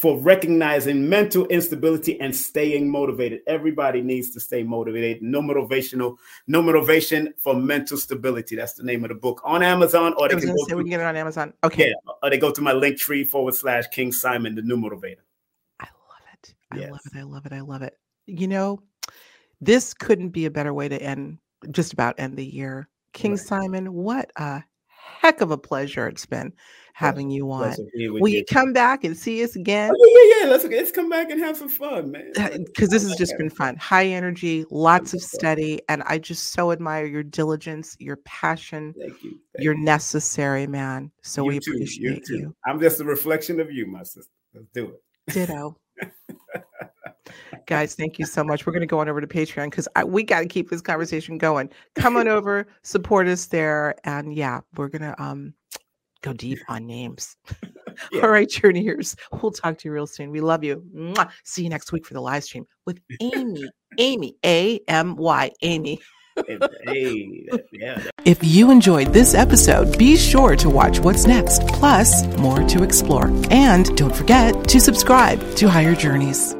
for 0.00 0.18
recognizing 0.18 1.06
mental 1.08 1.46
instability 1.48 2.18
and 2.20 2.34
staying 2.34 2.90
motivated. 2.90 3.40
Everybody 3.46 4.00
needs 4.00 4.30
to 4.30 4.40
stay 4.40 4.62
motivated. 4.62 5.22
No 5.22 5.42
motivational, 5.42 6.16
Numerovation 6.48 7.34
for 7.36 7.54
mental 7.54 7.98
stability. 7.98 8.56
That's 8.56 8.72
the 8.72 8.82
name 8.82 9.04
of 9.04 9.08
the 9.08 9.14
book 9.14 9.42
on 9.44 9.62
Amazon, 9.62 10.14
or 10.16 10.28
they 10.28 10.36
can 10.36 10.54
go 10.54 10.64
say 10.66 10.74
we 10.74 10.84
can 10.84 10.90
get 10.90 11.00
it 11.00 11.06
on 11.06 11.16
Amazon. 11.16 11.52
Okay, 11.64 11.88
yeah, 11.88 12.12
or 12.22 12.30
they 12.30 12.38
go 12.38 12.50
to 12.50 12.62
my 12.62 12.72
Linktree 12.72 13.28
forward 13.28 13.54
slash 13.54 13.88
King 13.88 14.10
Simon, 14.10 14.54
the 14.54 14.62
new 14.62 14.76
motivator. 14.78 15.20
I 15.80 15.88
love 16.08 16.22
it. 16.32 16.54
I 16.70 16.78
yes. 16.78 16.90
love 16.92 17.00
it. 17.04 17.18
I 17.18 17.22
love 17.22 17.46
it. 17.46 17.52
I 17.52 17.60
love 17.60 17.82
it. 17.82 17.98
You 18.26 18.48
know, 18.48 18.80
this 19.60 19.94
couldn't 19.94 20.30
be 20.30 20.46
a 20.46 20.50
better 20.50 20.74
way 20.74 20.88
to 20.88 21.00
end, 21.00 21.38
just 21.70 21.92
about 21.92 22.18
end 22.18 22.36
the 22.36 22.44
year. 22.44 22.88
King 23.12 23.32
right. 23.32 23.40
Simon, 23.40 23.92
what 23.92 24.30
a 24.36 24.62
heck 25.20 25.40
of 25.40 25.50
a 25.50 25.58
pleasure 25.58 26.06
it's 26.06 26.26
been 26.26 26.52
having 26.94 27.30
you 27.30 27.50
on. 27.50 27.74
Will 27.94 28.28
you 28.28 28.44
come 28.44 28.72
back 28.72 29.04
and 29.04 29.16
see 29.16 29.42
us 29.42 29.56
oh, 29.56 29.60
again? 29.60 29.90
Oh, 29.92 30.34
yeah, 30.38 30.44
yeah. 30.44 30.50
Let's 30.50 30.64
let's 30.64 30.90
come 30.90 31.08
back 31.08 31.30
and 31.30 31.40
have 31.40 31.56
some 31.56 31.68
fun, 31.68 32.10
man. 32.10 32.32
Uh, 32.38 32.58
because 32.64 32.88
this 32.90 33.02
has 33.02 33.16
just 33.16 33.36
been 33.38 33.50
fun. 33.50 33.76
High 33.76 34.06
energy, 34.06 34.64
lots 34.70 35.14
of 35.14 35.20
study, 35.20 35.80
and 35.88 36.02
I 36.06 36.18
just 36.18 36.52
so 36.52 36.72
admire 36.72 37.06
your 37.06 37.22
diligence, 37.22 37.96
your 37.98 38.16
passion. 38.18 38.94
Thank 38.98 39.22
you. 39.22 39.30
Thank 39.30 39.64
You're 39.64 39.76
you. 39.76 39.84
necessary, 39.84 40.66
man. 40.66 41.10
So 41.22 41.42
you 41.42 41.48
we 41.48 41.58
too, 41.58 41.72
appreciate 41.72 42.28
you, 42.28 42.38
you. 42.38 42.56
I'm 42.66 42.80
just 42.80 43.00
a 43.00 43.04
reflection 43.04 43.60
of 43.60 43.70
you, 43.70 43.86
my 43.86 44.02
sister. 44.02 44.32
Let's 44.54 44.68
do 44.74 44.90
it. 44.90 45.32
Ditto. 45.32 45.76
Guys, 47.66 47.94
thank 47.94 48.18
you 48.18 48.26
so 48.26 48.42
much. 48.44 48.66
We're 48.66 48.72
going 48.72 48.80
to 48.80 48.86
go 48.86 49.00
on 49.00 49.08
over 49.08 49.20
to 49.20 49.26
Patreon 49.26 49.70
because 49.70 49.88
we 50.06 50.22
got 50.22 50.40
to 50.40 50.46
keep 50.46 50.70
this 50.70 50.80
conversation 50.80 51.38
going. 51.38 51.70
Come 51.94 52.16
on 52.16 52.28
over, 52.28 52.66
support 52.82 53.26
us 53.28 53.46
there. 53.46 53.94
And 54.04 54.34
yeah, 54.34 54.60
we're 54.76 54.88
going 54.88 55.02
to 55.02 55.22
um, 55.22 55.54
go 56.22 56.32
deep 56.32 56.58
on 56.68 56.86
names. 56.86 57.36
Yeah. 58.12 58.22
All 58.22 58.30
right, 58.30 58.48
journeyers. 58.48 59.16
We'll 59.42 59.50
talk 59.50 59.76
to 59.78 59.88
you 59.88 59.92
real 59.92 60.06
soon. 60.06 60.30
We 60.30 60.40
love 60.40 60.64
you. 60.64 60.82
Mwah. 60.94 61.30
See 61.44 61.64
you 61.64 61.68
next 61.68 61.92
week 61.92 62.06
for 62.06 62.14
the 62.14 62.20
live 62.20 62.44
stream 62.44 62.64
with 62.86 63.00
Amy. 63.20 63.68
Amy, 63.98 64.36
A 64.44 64.80
M 64.88 65.16
Y, 65.16 65.50
Amy. 65.62 66.00
If 68.24 68.38
you 68.42 68.70
enjoyed 68.70 69.12
this 69.12 69.34
episode, 69.34 69.98
be 69.98 70.16
sure 70.16 70.56
to 70.56 70.70
watch 70.70 71.00
what's 71.00 71.26
next, 71.26 71.66
plus 71.66 72.24
more 72.38 72.62
to 72.68 72.82
explore. 72.82 73.26
And 73.50 73.94
don't 73.96 74.14
forget 74.14 74.68
to 74.68 74.80
subscribe 74.80 75.56
to 75.56 75.68
Higher 75.68 75.94
Journeys. 75.94 76.54